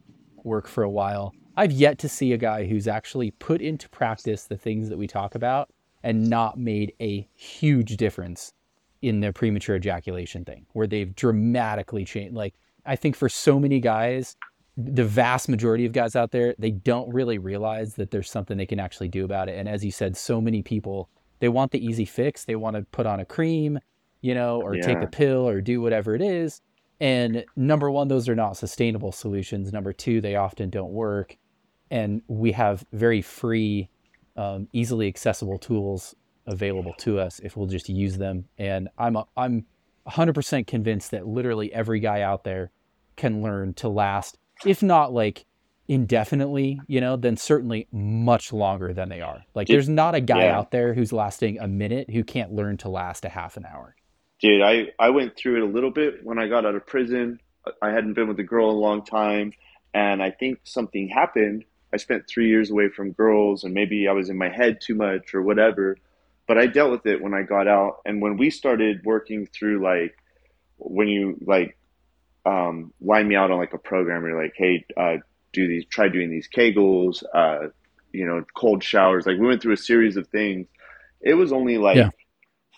work 0.43 0.68
for 0.68 0.82
a 0.82 0.89
while. 0.89 1.34
I've 1.57 1.74
yet 1.74 1.99
to 1.99 2.10
see 2.10 2.32
a 2.32 2.38
guy 2.38 2.66
who's 2.66 2.88
actually 2.88 3.32
put 3.32 3.62
into 3.62 3.89
practice 3.89 4.45
the 4.45 4.55
things 4.55 4.88
that 4.88 4.97
we 4.97 5.07
talk 5.07 5.36
about 5.36 5.70
and 6.03 6.30
not 6.30 6.57
made 6.57 6.93
a 7.01 7.28
huge 7.36 7.97
difference 7.97 8.53
in 9.01 9.20
their 9.20 9.34
premature 9.34 9.76
ejaculation 9.76 10.45
thing, 10.45 10.66
where 10.72 10.88
they've 10.88 11.14
dramatically 11.14 12.05
changed. 12.05 12.36
Like 12.36 12.55
I 12.86 12.95
think 12.95 13.18
for 13.18 13.28
so 13.28 13.60
many 13.60 13.82
guys, 13.82 14.38
the 14.78 15.03
vast 15.03 15.49
majority 15.49 15.86
of 15.86 15.91
guys 15.91 16.16
out 16.16 16.32
there, 16.32 16.55
they 16.57 16.72
don't 16.72 17.14
really 17.14 17.38
realize 17.38 17.95
that 17.95 18.12
there's 18.12 18.32
something 18.32 18.55
they 18.55 18.66
can 18.66 18.80
actually 18.80 19.10
do 19.10 19.26
about 19.26 19.49
it. 19.49 19.57
And 19.57 19.68
as 19.68 19.84
you 19.84 19.91
said, 19.91 20.16
so 20.16 20.39
many 20.39 20.62
people, 20.64 21.10
they 21.39 21.49
want 21.49 21.71
the 21.71 21.83
easy 21.83 22.05
fix. 22.05 22.45
They 22.45 22.55
want 22.55 22.75
to 22.75 22.83
put 22.91 23.05
on 23.05 23.19
a 23.19 23.25
cream, 23.25 23.79
you 24.21 24.33
know, 24.33 24.61
or 24.61 24.75
yeah. 24.75 24.81
take 24.81 25.01
a 25.01 25.07
pill 25.07 25.47
or 25.47 25.61
do 25.61 25.81
whatever 25.81 26.15
it 26.15 26.21
is. 26.21 26.61
And 26.99 27.45
number 27.55 27.89
one, 27.89 28.07
those 28.09 28.27
are 28.27 28.35
not 28.35 28.57
sustainable 28.57 29.11
solutions. 29.11 29.71
Number 29.71 29.93
two, 29.93 30.19
they 30.21 30.35
often 30.35 30.69
don't 30.69 30.91
work. 30.91 31.37
And 31.91 32.21
we 32.27 32.51
have 32.51 32.85
very 32.91 33.21
free, 33.21 33.89
um, 34.35 34.67
easily 34.73 35.07
accessible 35.07 35.57
tools 35.57 36.13
available 36.45 36.93
to 36.99 37.19
us 37.19 37.39
if 37.39 37.55
we'll 37.55 37.67
just 37.67 37.89
use 37.89 38.17
them. 38.17 38.45
And 38.57 38.89
I'm, 38.97 39.15
a, 39.15 39.25
I'm 39.37 39.65
100% 40.07 40.67
convinced 40.67 41.11
that 41.11 41.25
literally 41.25 41.71
every 41.73 41.99
guy 41.99 42.21
out 42.21 42.43
there 42.43 42.71
can 43.15 43.41
learn 43.41 43.73
to 43.75 43.89
last 43.89 44.37
if 44.65 44.83
not 44.83 45.13
like 45.13 45.45
indefinitely, 45.89 46.79
you 46.87 47.01
know, 47.01 47.17
then 47.17 47.35
certainly 47.35 47.87
much 47.91 48.53
longer 48.53 48.93
than 48.93 49.09
they 49.09 49.21
are. 49.21 49.43
Like 49.55 49.67
Dude, 49.67 49.75
there's 49.75 49.89
not 49.89 50.13
a 50.13 50.21
guy 50.21 50.43
yeah. 50.43 50.57
out 50.57 50.69
there 50.69 50.93
who's 50.93 51.11
lasting 51.11 51.59
a 51.59 51.67
minute 51.67 52.11
who 52.11 52.23
can't 52.23 52.53
learn 52.53 52.77
to 52.77 52.89
last 52.89 53.25
a 53.25 53.29
half 53.29 53.57
an 53.57 53.65
hour. 53.65 53.95
Dude, 54.39 54.61
I, 54.61 54.89
I 54.99 55.09
went 55.09 55.35
through 55.35 55.57
it 55.57 55.67
a 55.67 55.73
little 55.73 55.89
bit 55.89 56.23
when 56.23 56.37
I 56.37 56.47
got 56.47 56.65
out 56.65 56.75
of 56.75 56.85
prison. 56.85 57.41
I 57.81 57.89
hadn't 57.89 58.13
been 58.13 58.27
with 58.27 58.39
a 58.39 58.43
girl 58.43 58.69
in 58.69 58.75
a 58.75 58.79
long 58.79 59.03
time. 59.03 59.51
And 59.93 60.21
I 60.21 60.29
think 60.29 60.59
something 60.63 61.09
happened. 61.09 61.65
I 61.91 61.97
spent 61.97 62.27
three 62.29 62.47
years 62.47 62.69
away 62.69 62.89
from 62.89 63.11
girls 63.11 63.63
and 63.63 63.73
maybe 63.73 64.07
I 64.07 64.11
was 64.11 64.29
in 64.29 64.37
my 64.37 64.49
head 64.49 64.79
too 64.79 64.93
much 64.93 65.33
or 65.33 65.41
whatever. 65.41 65.97
But 66.47 66.59
I 66.59 66.67
dealt 66.67 66.91
with 66.91 67.05
it 67.07 67.21
when 67.21 67.33
I 67.33 67.41
got 67.41 67.67
out. 67.67 68.01
And 68.05 68.21
when 68.21 68.37
we 68.37 68.51
started 68.51 69.01
working 69.03 69.47
through 69.47 69.83
like, 69.83 70.15
when 70.77 71.07
you 71.07 71.37
like 71.41 71.75
um, 72.45 72.93
line 73.01 73.27
me 73.27 73.35
out 73.35 73.51
on 73.51 73.57
like 73.57 73.73
a 73.73 73.77
program. 73.77 74.23
You're 74.23 74.41
like, 74.41 74.53
hey, 74.55 74.85
uh, 74.97 75.17
do 75.53 75.67
these, 75.67 75.85
try 75.85 76.09
doing 76.09 76.29
these 76.29 76.47
Kegels, 76.47 77.23
uh, 77.33 77.69
you 78.11 78.25
know, 78.25 78.43
cold 78.55 78.83
showers. 78.83 79.25
Like 79.25 79.37
we 79.37 79.47
went 79.47 79.61
through 79.61 79.73
a 79.73 79.77
series 79.77 80.17
of 80.17 80.27
things. 80.27 80.67
It 81.21 81.33
was 81.33 81.51
only 81.51 81.77
like 81.77 81.97
yeah. 81.97 82.09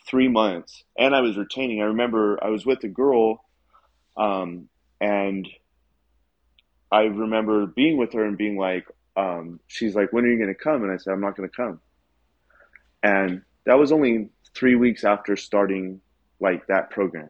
three 0.07 0.27
months, 0.27 0.83
and 0.97 1.15
I 1.15 1.21
was 1.21 1.37
retaining. 1.37 1.81
I 1.81 1.85
remember 1.85 2.43
I 2.43 2.49
was 2.49 2.65
with 2.65 2.83
a 2.83 2.87
girl, 2.87 3.45
um, 4.17 4.67
and 4.99 5.47
I 6.91 7.03
remember 7.03 7.65
being 7.65 7.97
with 7.97 8.13
her 8.13 8.25
and 8.25 8.37
being 8.37 8.57
like, 8.57 8.85
um, 9.15 9.59
she's 9.67 9.95
like, 9.95 10.11
when 10.11 10.25
are 10.25 10.27
you 10.27 10.37
going 10.37 10.53
to 10.53 10.55
come? 10.55 10.83
And 10.83 10.91
I 10.91 10.97
said, 10.97 11.13
I'm 11.13 11.21
not 11.21 11.37
going 11.37 11.49
to 11.49 11.55
come. 11.55 11.79
And 13.03 13.41
that 13.65 13.77
was 13.77 13.91
only 13.91 14.29
three 14.53 14.75
weeks 14.75 15.03
after 15.03 15.35
starting 15.35 16.01
like 16.39 16.67
that 16.67 16.89
program. 16.89 17.29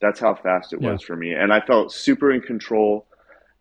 That's 0.00 0.20
how 0.20 0.34
fast 0.34 0.72
it 0.72 0.80
yeah. 0.80 0.92
was 0.92 1.02
for 1.02 1.16
me. 1.16 1.32
And 1.32 1.52
I 1.52 1.60
felt 1.60 1.92
super 1.92 2.30
in 2.30 2.40
control. 2.40 3.06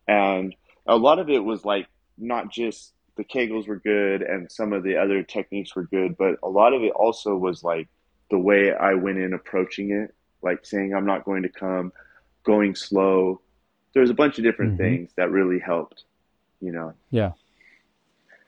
And 0.07 0.55
a 0.88 0.96
lot 0.96 1.20
of 1.20 1.30
it 1.30 1.44
was 1.44 1.66
like 1.66 1.88
not 2.18 2.52
just 2.52 2.94
the 3.18 3.24
Kegels 3.24 3.68
were 3.68 3.80
good 3.80 4.22
and 4.22 4.52
some 4.52 4.74
of 4.74 4.84
the 4.84 4.98
other 4.98 5.24
techniques 5.24 5.76
were 5.76 5.84
good, 5.84 6.18
but 6.18 6.36
a 6.44 6.50
lot 6.50 6.74
of 6.74 6.82
it 6.84 6.92
also 6.92 7.36
was 7.36 7.64
like 7.64 7.88
the 8.30 8.40
way 8.40 8.74
I 8.74 8.94
went 8.94 9.18
in 9.18 9.34
approaching 9.34 9.92
it, 9.92 10.14
like 10.42 10.66
saying, 10.66 10.94
I'm 10.96 11.06
not 11.06 11.26
going 11.26 11.44
to 11.44 11.50
come, 11.50 11.92
going 12.44 12.76
slow. 12.76 13.42
There's 13.94 14.10
a 14.10 14.14
bunch 14.14 14.38
of 14.38 14.44
different 14.44 14.74
mm-hmm. 14.74 14.84
things 14.84 15.12
that 15.18 15.30
really 15.32 15.60
helped, 15.60 16.06
you 16.62 16.72
know? 16.72 16.94
Yeah. 17.10 17.34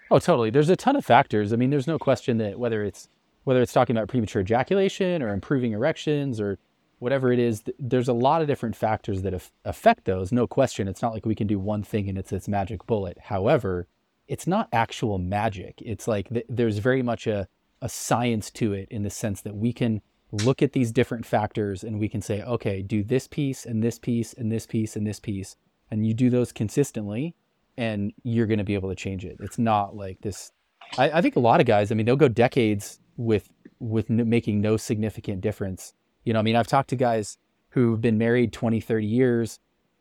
Oh, 0.09 0.19
totally. 0.19 0.49
There's 0.49 0.69
a 0.69 0.75
ton 0.75 0.95
of 0.95 1.05
factors. 1.05 1.53
I 1.53 1.55
mean, 1.55 1.69
there's 1.69 1.87
no 1.87 1.99
question 1.99 2.37
that 2.37 2.57
whether 2.57 2.83
it's 2.83 3.09
whether 3.43 3.61
it's 3.61 3.73
talking 3.73 3.97
about 3.97 4.07
premature 4.07 4.41
ejaculation 4.41 5.21
or 5.21 5.33
improving 5.33 5.73
erections 5.73 6.39
or 6.39 6.57
whatever 7.03 7.33
it 7.33 7.37
is, 7.37 7.63
there's 7.77 8.07
a 8.07 8.13
lot 8.13 8.41
of 8.41 8.47
different 8.47 8.77
factors 8.77 9.23
that 9.23 9.33
affect 9.65 10.05
those. 10.05 10.31
No 10.31 10.47
question. 10.47 10.87
It's 10.87 11.01
not 11.01 11.11
like 11.13 11.25
we 11.25 11.35
can 11.35 11.47
do 11.47 11.59
one 11.59 11.83
thing 11.83 12.07
and 12.07 12.17
it's 12.17 12.29
this 12.29 12.47
magic 12.47 12.87
bullet. 12.87 13.17
However, 13.23 13.89
it's 14.29 14.47
not 14.47 14.69
actual 14.71 15.17
magic. 15.17 15.81
It's 15.85 16.07
like 16.07 16.29
th- 16.29 16.45
there's 16.47 16.77
very 16.77 17.01
much 17.01 17.27
a, 17.27 17.49
a 17.81 17.89
science 17.89 18.49
to 18.51 18.71
it 18.71 18.87
in 18.89 19.03
the 19.03 19.09
sense 19.09 19.41
that 19.41 19.53
we 19.53 19.73
can 19.73 20.01
look 20.31 20.61
at 20.61 20.71
these 20.71 20.93
different 20.93 21.25
factors 21.25 21.83
and 21.83 21.99
we 21.99 22.07
can 22.07 22.21
say, 22.21 22.41
okay, 22.43 22.81
do 22.81 23.03
this 23.03 23.27
piece 23.27 23.65
and 23.65 23.83
this 23.83 23.99
piece 23.99 24.31
and 24.31 24.49
this 24.49 24.65
piece 24.65 24.95
and 24.95 25.05
this 25.05 25.19
piece. 25.19 25.57
And 25.91 26.07
you 26.07 26.13
do 26.13 26.29
those 26.29 26.53
consistently 26.53 27.35
and 27.75 28.13
you're 28.23 28.47
going 28.47 28.59
to 28.59 28.63
be 28.63 28.75
able 28.75 28.87
to 28.87 28.95
change 28.95 29.25
it. 29.25 29.35
It's 29.41 29.59
not 29.59 29.93
like 29.93 30.21
this. 30.21 30.53
I, 30.97 31.11
I 31.11 31.21
think 31.21 31.35
a 31.35 31.41
lot 31.41 31.59
of 31.59 31.65
guys, 31.65 31.91
I 31.91 31.95
mean, 31.95 32.05
they'll 32.05 32.15
go 32.15 32.29
decades 32.29 32.99
with 33.17 33.49
with 33.79 34.09
n- 34.09 34.29
making 34.29 34.61
no 34.61 34.77
significant 34.77 35.41
difference 35.41 35.93
you 36.23 36.33
know, 36.33 36.39
I 36.39 36.41
mean, 36.41 36.55
I've 36.55 36.67
talked 36.67 36.89
to 36.89 36.95
guys 36.95 37.37
who've 37.69 37.99
been 37.99 38.17
married 38.17 38.53
20, 38.53 38.79
30 38.79 39.05
years 39.05 39.59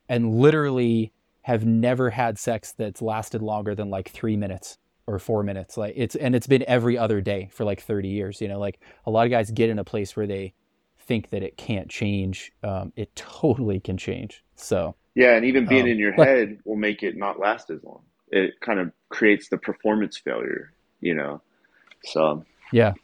and 0.09 0.35
literally 0.35 1.13
have 1.43 1.65
never 1.65 2.11
had 2.11 2.39
sex 2.39 2.73
that's 2.77 3.03
lasted 3.03 3.43
longer 3.43 3.75
than 3.75 3.91
like 3.91 4.11
three 4.11 4.37
minutes 4.37 4.79
or 5.07 5.19
four 5.19 5.43
minutes. 5.43 5.77
Like 5.77 5.95
it's 5.97 6.15
and 6.15 6.35
it's 6.35 6.47
been 6.47 6.65
every 6.69 6.97
other 6.97 7.21
day 7.21 7.49
for 7.53 7.65
like 7.65 7.81
30 7.81 8.09
years. 8.09 8.41
You 8.41 8.49
know, 8.49 8.59
like 8.61 8.81
a 9.07 9.11
lot 9.11 9.25
of 9.27 9.31
guys 9.31 9.51
get 9.51 9.71
in 9.71 9.79
a 9.79 9.85
place 9.85 10.17
where 10.17 10.27
they 10.27 10.55
think 11.01 11.31
that 11.31 11.43
it 11.43 11.57
can't 11.57 11.89
change. 11.89 12.53
Um, 12.63 12.93
it 12.97 13.15
totally 13.17 13.81
can 13.81 13.97
change. 13.97 14.45
So 14.55 14.95
yeah, 15.15 15.35
and 15.35 15.45
even 15.45 15.67
being 15.67 15.83
um, 15.83 15.89
in 15.89 15.99
your 15.99 16.15
but- 16.17 16.29
head 16.29 16.59
will 16.65 16.77
make 16.77 17.03
it 17.03 17.17
not 17.17 17.39
last 17.39 17.71
as 17.71 17.83
long. 17.83 18.03
It 18.29 18.61
kind 18.61 18.81
of 18.81 18.93
creates 19.11 19.49
the 19.51 19.59
performance 19.59 20.17
failure, 20.17 20.73
you 21.01 21.15
know. 21.15 21.43
So 22.05 22.45
Yeah. 22.73 22.95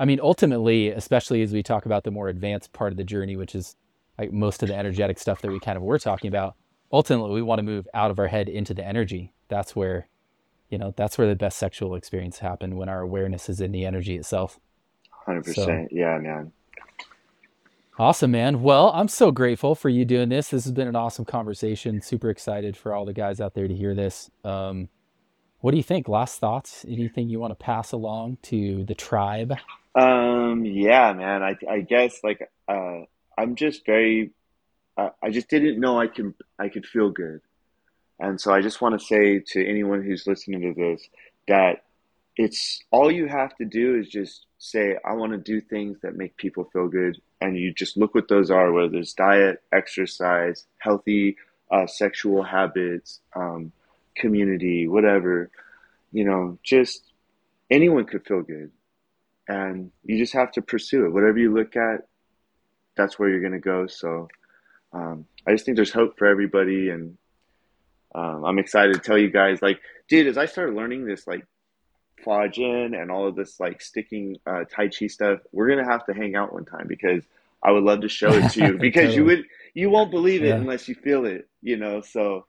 I 0.00 0.06
mean, 0.06 0.18
ultimately, 0.20 0.88
especially 0.88 1.42
as 1.42 1.52
we 1.52 1.62
talk 1.62 1.84
about 1.84 2.04
the 2.04 2.10
more 2.10 2.30
advanced 2.30 2.72
part 2.72 2.90
of 2.90 2.96
the 2.96 3.04
journey, 3.04 3.36
which 3.36 3.54
is 3.54 3.76
like 4.18 4.32
most 4.32 4.62
of 4.62 4.70
the 4.70 4.74
energetic 4.74 5.18
stuff 5.18 5.42
that 5.42 5.50
we 5.50 5.60
kind 5.60 5.76
of 5.76 5.82
were 5.82 5.98
talking 5.98 6.28
about, 6.28 6.56
ultimately, 6.90 7.32
we 7.32 7.42
want 7.42 7.58
to 7.58 7.62
move 7.62 7.86
out 7.92 8.10
of 8.10 8.18
our 8.18 8.28
head 8.28 8.48
into 8.48 8.72
the 8.72 8.84
energy. 8.84 9.34
That's 9.48 9.76
where, 9.76 10.08
you 10.70 10.78
know, 10.78 10.94
that's 10.96 11.18
where 11.18 11.28
the 11.28 11.36
best 11.36 11.58
sexual 11.58 11.94
experience 11.94 12.38
happen 12.38 12.76
when 12.76 12.88
our 12.88 13.02
awareness 13.02 13.50
is 13.50 13.60
in 13.60 13.72
the 13.72 13.84
energy 13.84 14.16
itself. 14.16 14.58
hundred 15.26 15.44
percent, 15.44 15.88
yeah, 15.92 16.16
man. 16.18 16.50
Awesome, 17.98 18.30
man. 18.30 18.62
Well, 18.62 18.90
I'm 18.94 19.08
so 19.08 19.30
grateful 19.30 19.74
for 19.74 19.90
you 19.90 20.06
doing 20.06 20.30
this. 20.30 20.48
This 20.48 20.64
has 20.64 20.72
been 20.72 20.88
an 20.88 20.96
awesome 20.96 21.26
conversation. 21.26 22.00
Super 22.00 22.30
excited 22.30 22.74
for 22.74 22.94
all 22.94 23.04
the 23.04 23.12
guys 23.12 23.42
out 23.42 23.52
there 23.52 23.68
to 23.68 23.74
hear 23.74 23.94
this. 23.94 24.30
Um, 24.44 24.88
what 25.60 25.72
do 25.72 25.76
you 25.76 25.82
think? 25.82 26.08
Last 26.08 26.38
thoughts? 26.38 26.84
Anything 26.88 27.28
you 27.28 27.38
want 27.40 27.52
to 27.52 27.64
pass 27.64 27.92
along 27.92 28.38
to 28.42 28.84
the 28.84 28.94
tribe? 28.94 29.54
Um, 29.94 30.64
yeah, 30.64 31.12
man. 31.12 31.42
I 31.42 31.56
I 31.68 31.80
guess 31.80 32.20
like 32.22 32.48
uh, 32.68 33.00
I'm 33.36 33.54
just 33.56 33.84
very. 33.84 34.30
I 34.96 35.10
I 35.22 35.30
just 35.30 35.48
didn't 35.48 35.80
know 35.80 36.00
I 36.00 36.06
can 36.06 36.34
I 36.58 36.68
could 36.68 36.86
feel 36.86 37.10
good, 37.10 37.40
and 38.18 38.40
so 38.40 38.52
I 38.52 38.60
just 38.60 38.80
want 38.80 38.98
to 38.98 39.04
say 39.04 39.40
to 39.48 39.66
anyone 39.66 40.02
who's 40.02 40.26
listening 40.26 40.62
to 40.62 40.74
this 40.74 41.08
that 41.48 41.84
it's 42.36 42.82
all 42.90 43.10
you 43.10 43.26
have 43.26 43.56
to 43.56 43.64
do 43.64 43.98
is 43.98 44.08
just 44.08 44.46
say 44.58 44.96
I 45.04 45.14
want 45.14 45.32
to 45.32 45.38
do 45.38 45.60
things 45.60 45.98
that 46.02 46.16
make 46.16 46.36
people 46.36 46.64
feel 46.72 46.88
good, 46.88 47.20
and 47.40 47.58
you 47.58 47.74
just 47.74 47.96
look 47.96 48.14
what 48.14 48.28
those 48.28 48.50
are. 48.50 48.72
Whether 48.72 48.98
it's 48.98 49.12
diet, 49.12 49.62
exercise, 49.72 50.66
healthy 50.78 51.36
uh, 51.70 51.86
sexual 51.86 52.42
habits, 52.42 53.20
um, 53.34 53.72
community, 54.16 54.88
whatever. 54.88 55.50
You 56.12 56.24
know, 56.24 56.58
just 56.62 57.02
anyone 57.70 58.04
could 58.04 58.26
feel 58.26 58.42
good 58.42 58.70
and 59.48 59.90
you 60.04 60.18
just 60.18 60.32
have 60.32 60.52
to 60.52 60.62
pursue 60.62 61.06
it. 61.06 61.12
Whatever 61.12 61.38
you 61.38 61.52
look 61.52 61.76
at, 61.76 62.06
that's 62.96 63.18
where 63.18 63.28
you're 63.28 63.40
going 63.40 63.52
to 63.52 63.58
go. 63.58 63.86
So 63.86 64.28
um, 64.92 65.26
I 65.46 65.52
just 65.52 65.64
think 65.64 65.76
there's 65.76 65.92
hope 65.92 66.18
for 66.18 66.26
everybody, 66.26 66.90
and 66.90 67.16
um, 68.14 68.44
I'm 68.44 68.58
excited 68.58 68.94
to 68.94 69.00
tell 69.00 69.16
you 69.18 69.30
guys. 69.30 69.62
Like, 69.62 69.80
dude, 70.08 70.26
as 70.26 70.36
I 70.36 70.46
started 70.46 70.74
learning 70.74 71.04
this, 71.06 71.26
like 71.26 71.46
Fajin 72.24 73.00
and 73.00 73.10
all 73.10 73.26
of 73.28 73.34
this 73.36 73.58
like 73.60 73.80
sticking 73.80 74.36
uh, 74.46 74.64
Tai 74.70 74.88
Chi 74.88 75.06
stuff, 75.06 75.40
we're 75.52 75.68
gonna 75.68 75.88
have 75.88 76.04
to 76.06 76.12
hang 76.14 76.34
out 76.34 76.52
one 76.52 76.64
time 76.64 76.86
because 76.88 77.24
I 77.62 77.70
would 77.70 77.84
love 77.84 78.00
to 78.02 78.08
show 78.08 78.30
it 78.32 78.50
to 78.52 78.66
you 78.66 78.78
because 78.80 79.14
you 79.14 79.24
would 79.24 79.44
you 79.74 79.90
won't 79.90 80.10
believe 80.10 80.42
it 80.42 80.48
Yeah. 80.48 80.56
unless 80.56 80.88
you 80.88 80.94
feel 80.96 81.24
it, 81.24 81.48
you 81.62 81.76
know. 81.76 82.00
So. 82.02 82.46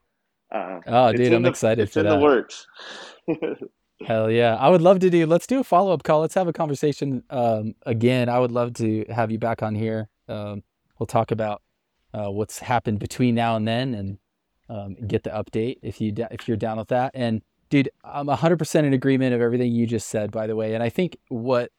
Uh, 0.52 0.80
Oh, 0.86 1.12
dude, 1.12 1.32
I'm 1.32 1.42
the- 1.42 1.48
excited 1.50 1.82
it's 1.84 1.92
for 1.94 2.00
in 2.00 2.06
that. 2.06 2.16
the 2.16 2.20
works. 2.20 2.66
Hell 4.06 4.30
yeah. 4.30 4.56
I 4.56 4.68
would 4.68 4.82
love 4.82 4.98
to 5.00 5.10
do, 5.10 5.26
let's 5.26 5.46
do 5.46 5.60
a 5.60 5.64
follow 5.64 5.92
up 5.92 6.02
call. 6.02 6.20
Let's 6.20 6.34
have 6.34 6.48
a 6.48 6.52
conversation 6.52 7.22
um, 7.30 7.74
again. 7.86 8.28
I 8.28 8.38
would 8.38 8.50
love 8.52 8.74
to 8.74 9.04
have 9.08 9.30
you 9.30 9.38
back 9.38 9.62
on 9.62 9.74
here. 9.76 10.08
Um, 10.28 10.62
we'll 10.98 11.06
talk 11.06 11.30
about 11.30 11.62
uh, 12.12 12.30
what's 12.30 12.58
happened 12.58 12.98
between 12.98 13.34
now 13.34 13.54
and 13.56 13.66
then 13.66 13.94
and 13.94 14.18
um, 14.68 14.96
get 15.06 15.22
the 15.22 15.30
update 15.30 15.78
if 15.82 16.00
you 16.00 16.12
if 16.30 16.48
you're 16.48 16.56
down 16.56 16.78
with 16.78 16.88
that. 16.88 17.12
And 17.14 17.42
dude, 17.70 17.90
I'm 18.04 18.26
100% 18.26 18.74
in 18.84 18.92
agreement 18.92 19.34
of 19.34 19.40
everything 19.40 19.72
you 19.72 19.86
just 19.86 20.08
said, 20.08 20.30
by 20.32 20.46
the 20.48 20.56
way. 20.56 20.74
And 20.74 20.82
I 20.82 20.88
think 20.88 21.16
what 21.28 21.70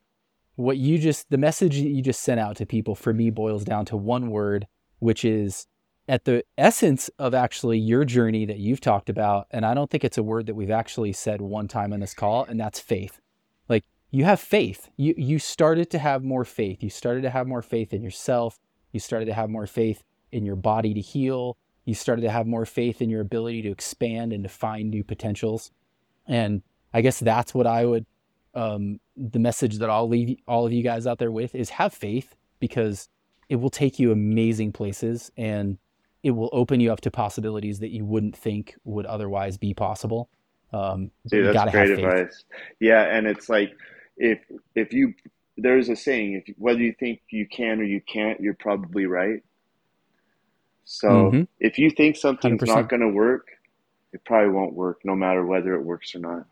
what 0.56 0.78
you 0.78 0.98
just 1.00 1.30
the 1.30 1.38
message 1.38 1.82
that 1.82 1.90
you 1.90 2.02
just 2.02 2.22
sent 2.22 2.40
out 2.40 2.56
to 2.58 2.66
people 2.66 2.96
for 2.96 3.14
me 3.14 3.32
boils 3.32 3.64
down 3.66 3.86
to 3.86 3.98
one 3.98 4.30
word, 4.30 4.68
which 5.00 5.26
is 5.26 5.68
at 6.08 6.26
the 6.26 6.44
essence 6.58 7.10
of 7.18 7.34
actually 7.34 7.80
your 7.80 8.04
journey 8.04 8.46
that 8.46 8.58
you've 8.58 8.82
talked 8.82 9.10
about. 9.10 9.48
And 9.52 9.66
I 9.66 9.74
don't 9.74 9.90
think 9.90 10.04
it's 10.04 10.18
a 10.18 10.24
word 10.24 10.48
that 10.48 10.56
we've 10.56 10.72
actually 10.72 11.14
said 11.14 11.42
one 11.42 11.68
time 11.68 11.94
on 11.94 12.02
this 12.02 12.14
call, 12.14 12.44
and 12.44 12.60
that's 12.60 12.80
faith. 12.80 13.22
Like 13.70 13.86
you 14.12 14.26
have 14.26 14.40
faith. 14.40 14.90
You 14.98 15.14
you 15.18 15.40
started 15.40 15.90
to 15.92 16.00
have 16.00 16.24
more 16.24 16.46
faith. 16.46 16.84
You 16.84 16.90
started 16.90 17.22
to 17.22 17.30
have 17.30 17.48
more 17.48 17.62
faith 17.62 17.94
in 17.94 18.02
yourself. 18.02 18.60
You 18.92 19.00
started 19.00 19.26
to 19.26 19.34
have 19.34 19.50
more 19.50 19.68
faith 19.68 20.04
in 20.32 20.46
your 20.46 20.56
body 20.56 20.94
to 20.94 21.02
heal. 21.02 21.58
You 21.86 21.94
started 21.94 22.22
to 22.24 22.30
have 22.32 22.48
more 22.48 22.66
faith 22.66 23.02
in 23.02 23.10
your 23.10 23.22
ability 23.22 23.62
to 23.64 23.72
expand 23.72 24.34
and 24.34 24.44
to 24.44 24.50
find 24.50 24.90
new 24.90 25.04
potentials. 25.04 25.72
And 26.28 26.62
I 26.94 27.02
guess 27.02 27.20
that's 27.20 27.54
what 27.54 27.68
I 27.68 27.86
would 27.86 28.06
um, 28.54 29.00
the 29.18 29.40
message 29.40 29.80
that 29.80 29.90
I'll 29.90 30.08
leave 30.08 30.38
all 30.48 30.66
of 30.66 30.74
you 30.74 30.84
guys 30.84 31.08
out 31.08 31.18
there 31.18 31.32
with 31.32 31.56
is 31.56 31.72
have 31.72 31.94
faith 31.94 32.36
because 32.60 33.10
it 33.50 33.58
will 33.58 33.70
take 33.70 34.00
you 34.00 34.12
amazing 34.12 34.72
places 34.72 35.32
and 35.38 35.78
it 36.24 36.32
will 36.32 36.50
open 36.54 36.80
you 36.80 36.92
up 36.92 37.02
to 37.02 37.12
possibilities 37.12 37.80
that 37.80 37.92
you 37.92 38.06
wouldn't 38.06 38.36
think 38.36 38.76
would 38.86 39.06
otherwise 39.06 39.58
be 39.58 39.74
possible. 39.74 40.30
Um, 40.72 41.12
Dude, 41.30 41.46
that's 41.56 41.72
great 41.72 41.92
advice. 41.92 42.44
Yeah, 42.80 43.04
and 43.04 43.28
it's 43.28 43.50
like 43.50 43.72
if 44.18 44.40
if 44.76 44.94
you 44.94 45.14
there's 45.58 45.90
a 45.90 45.96
saying 45.96 46.42
if 46.46 46.56
whether 46.58 46.80
you 46.80 46.94
think 47.00 47.22
you 47.30 47.48
can 47.48 47.80
or 47.80 47.84
you 47.84 48.02
can't, 48.02 48.40
you're 48.42 48.56
probably 48.56 49.06
right. 49.06 49.44
So 50.86 51.10
Mhm. 51.10 51.48
if 51.60 51.78
you 51.78 51.90
think 51.92 52.16
something's 52.18 52.62
100%. 52.62 52.68
not 52.68 52.90
going 52.90 53.02
to 53.02 53.10
work, 53.10 53.48
it 54.14 54.24
probably 54.26 54.52
won't 54.52 54.74
work, 54.74 55.02
no 55.06 55.16
matter 55.16 55.46
whether 55.46 55.76
it 55.76 55.84
works 55.84 56.16
or 56.16 56.20
not. 56.20 56.46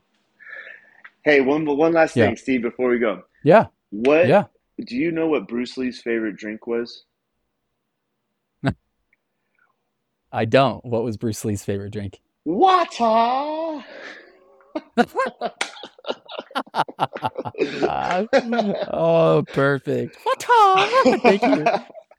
Hey, 1.23 1.41
one 1.41 1.65
one 1.65 1.93
last 1.93 2.15
Yeah. 2.15 2.25
thing, 2.27 2.37
Steve, 2.37 2.61
before 2.61 2.89
we 2.89 2.99
go. 2.99 3.23
Yeah, 3.43 3.67
What 3.91 4.27
yeah. 4.27 4.45
do 4.83 4.95
you 4.95 5.11
know? 5.11 5.27
What 5.27 5.47
Bruce 5.47 5.77
Lee's 5.77 6.01
favorite 6.01 6.37
drink 6.37 6.67
was? 6.67 7.05
I 10.31 10.45
don't. 10.45 10.83
What 10.85 11.03
was 11.03 11.17
Bruce 11.17 11.43
Lee's 11.43 11.63
favorite 11.63 11.91
drink? 11.91 12.21
Water. 12.45 13.83
oh, 18.91 19.43
perfect. 19.53 20.17
Water. 20.25 21.17
Thank 21.19 21.41
you. 21.43 21.65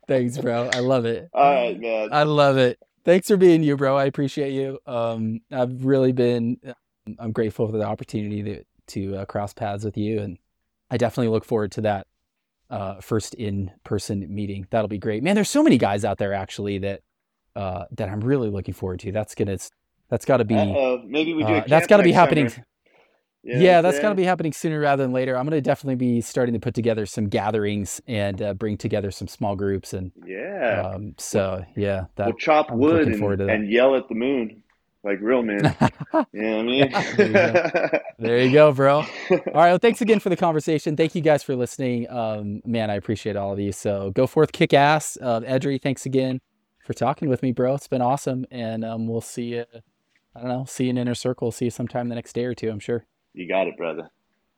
Thanks, 0.07 0.39
bro. 0.39 0.69
I 0.73 0.81
love 0.81 1.05
it. 1.07 1.31
All 1.33 1.55
right, 1.55 1.79
man. 1.81 2.11
I 2.13 2.25
love 2.25 2.57
it. 2.59 2.79
Thanks 3.05 3.29
for 3.29 3.37
being 3.37 3.63
you, 3.63 3.77
bro. 3.77 3.97
I 3.97 4.05
appreciate 4.05 4.53
you. 4.53 4.79
Um, 4.87 5.41
I've 5.51 5.85
really 5.85 6.13
been, 6.13 6.59
I'm 7.19 7.33
grateful 7.33 7.67
for 7.69 7.77
the 7.77 7.85
opportunity 7.85 8.43
to, 8.43 8.65
to 8.89 9.17
uh, 9.17 9.25
cross 9.25 9.53
paths 9.53 9.85
with 9.85 9.97
you. 9.97 10.21
And 10.21 10.39
I 10.91 10.99
definitely 10.99 11.29
look 11.29 11.45
forward 11.45 11.73
to 11.73 11.81
that 11.83 12.07
uh, 12.71 13.01
first 13.01 13.35
in 13.35 13.71
person 13.85 14.33
meeting. 14.33 14.67
That'll 14.71 14.89
be 14.89 14.99
great. 14.99 15.23
Man, 15.23 15.35
there's 15.35 15.51
so 15.51 15.63
many 15.63 15.79
guys 15.79 16.05
out 16.05 16.19
there 16.19 16.33
actually 16.33 16.79
that, 16.79 17.01
uh, 17.57 17.85
that 17.93 18.09
I'm 18.09 18.21
really 18.21 18.51
looking 18.51 18.75
forward 18.75 19.01
to. 19.01 19.13
That's 19.13 19.35
going 19.35 19.49
to, 19.49 19.59
that's 20.09 20.25
got 20.25 20.39
to 20.39 20.45
be, 20.45 20.55
Uh-oh. 20.55 21.03
Maybe 21.07 21.35
we 21.35 21.45
do 21.45 21.55
a 21.55 21.59
uh, 21.59 21.65
that's 21.67 21.87
got 21.87 21.99
to 21.99 22.03
be 22.03 22.13
happening. 22.13 22.49
summer. 22.49 22.67
You 23.45 23.55
know 23.55 23.59
what 23.59 23.65
Yeah, 23.65 23.77
I'm 23.79 23.83
that's 23.83 23.99
got 23.99 24.09
to 24.11 24.15
be 24.15 24.25
happening 24.25 24.53
sooner 24.53 24.79
rather 24.79 25.03
than 25.03 25.13
later. 25.13 25.37
I'm 25.37 25.45
going 25.47 25.57
to 25.57 25.61
definitely 25.61 25.97
be 25.97 26.21
starting 26.21 26.53
to 26.55 26.61
put 26.61 26.75
together 26.75 27.07
some 27.07 27.29
gatherings 27.29 28.01
and 28.07 28.41
uh, 28.41 28.55
bring 28.55 28.77
together 28.77 29.11
some 29.11 29.27
small 29.27 29.57
groups. 29.57 29.93
And 29.93 30.13
Yeah. 30.25 30.93
um, 30.95 31.15
so, 31.19 31.65
yeah, 31.77 32.05
that, 32.17 32.27
we'll 32.27 32.37
chop 32.37 32.71
I'm 32.71 32.79
wood 32.79 33.09
and, 33.09 33.41
and 33.51 33.71
yell 33.71 33.97
at 33.97 34.09
the 34.09 34.15
moon 34.15 34.63
like 35.03 35.21
real 35.21 35.43
men. 35.43 35.75
You 36.33 36.43
know 36.43 36.57
what 36.57 36.61
I 36.61 36.63
mean? 36.63 36.91
Yeah, 36.91 37.17
there 37.17 37.27
you 37.27 37.35
There 38.19 38.39
you 38.39 38.53
go, 38.53 38.73
bro. 38.73 38.97
All 38.99 39.07
right. 39.31 39.71
Well, 39.71 39.79
thanks 39.79 40.01
again 40.01 40.21
for 40.21 40.29
the 40.29 40.37
conversation. 40.37 40.97
Thank 40.97 41.15
you 41.15 41.21
guys 41.21 41.43
for 41.43 41.57
listening. 41.57 42.09
Um, 42.11 42.63
man, 42.65 42.91
I 42.91 42.95
appreciate 42.95 43.35
all 43.35 43.53
of 43.53 43.59
you. 43.59 43.73
So 43.73 44.13
go 44.13 44.27
forth, 44.27 44.53
kick 44.53 44.73
ass. 44.73 45.19
Uh, 45.21 45.41
Edrei, 45.41 45.81
thanks 45.83 46.07
again 46.07 46.41
for 46.85 46.93
talking 46.93 47.29
with 47.29 47.43
me, 47.43 47.53
bro. 47.53 47.75
It's 47.75 47.89
been 47.89 48.03
awesome, 48.03 48.47
and 48.51 48.85
um, 48.85 49.07
we'll 49.07 49.21
see 49.21 49.55
you. 49.55 49.65
I 50.35 50.41
don't 50.41 50.49
know. 50.49 50.65
See 50.67 50.85
you 50.85 50.91
in 50.91 50.99
inner 50.99 51.15
circle. 51.15 51.53
See 51.53 51.67
you 51.67 51.71
sometime 51.71 52.09
the 52.09 52.15
next 52.15 52.33
day 52.33 52.45
or 52.45 52.55
two. 52.55 52.71
I'm 52.71 52.81
sure. 52.81 53.05
You 53.35 53.49
got 53.49 53.67
it, 53.67 53.77
brother. 53.77 54.11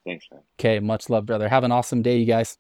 Thanks, 0.04 0.26
man. 0.30 0.42
Okay, 0.58 0.80
much 0.80 1.08
love, 1.08 1.26
brother. 1.26 1.48
Have 1.48 1.64
an 1.64 1.72
awesome 1.72 2.02
day, 2.02 2.18
you 2.18 2.26
guys. 2.26 2.58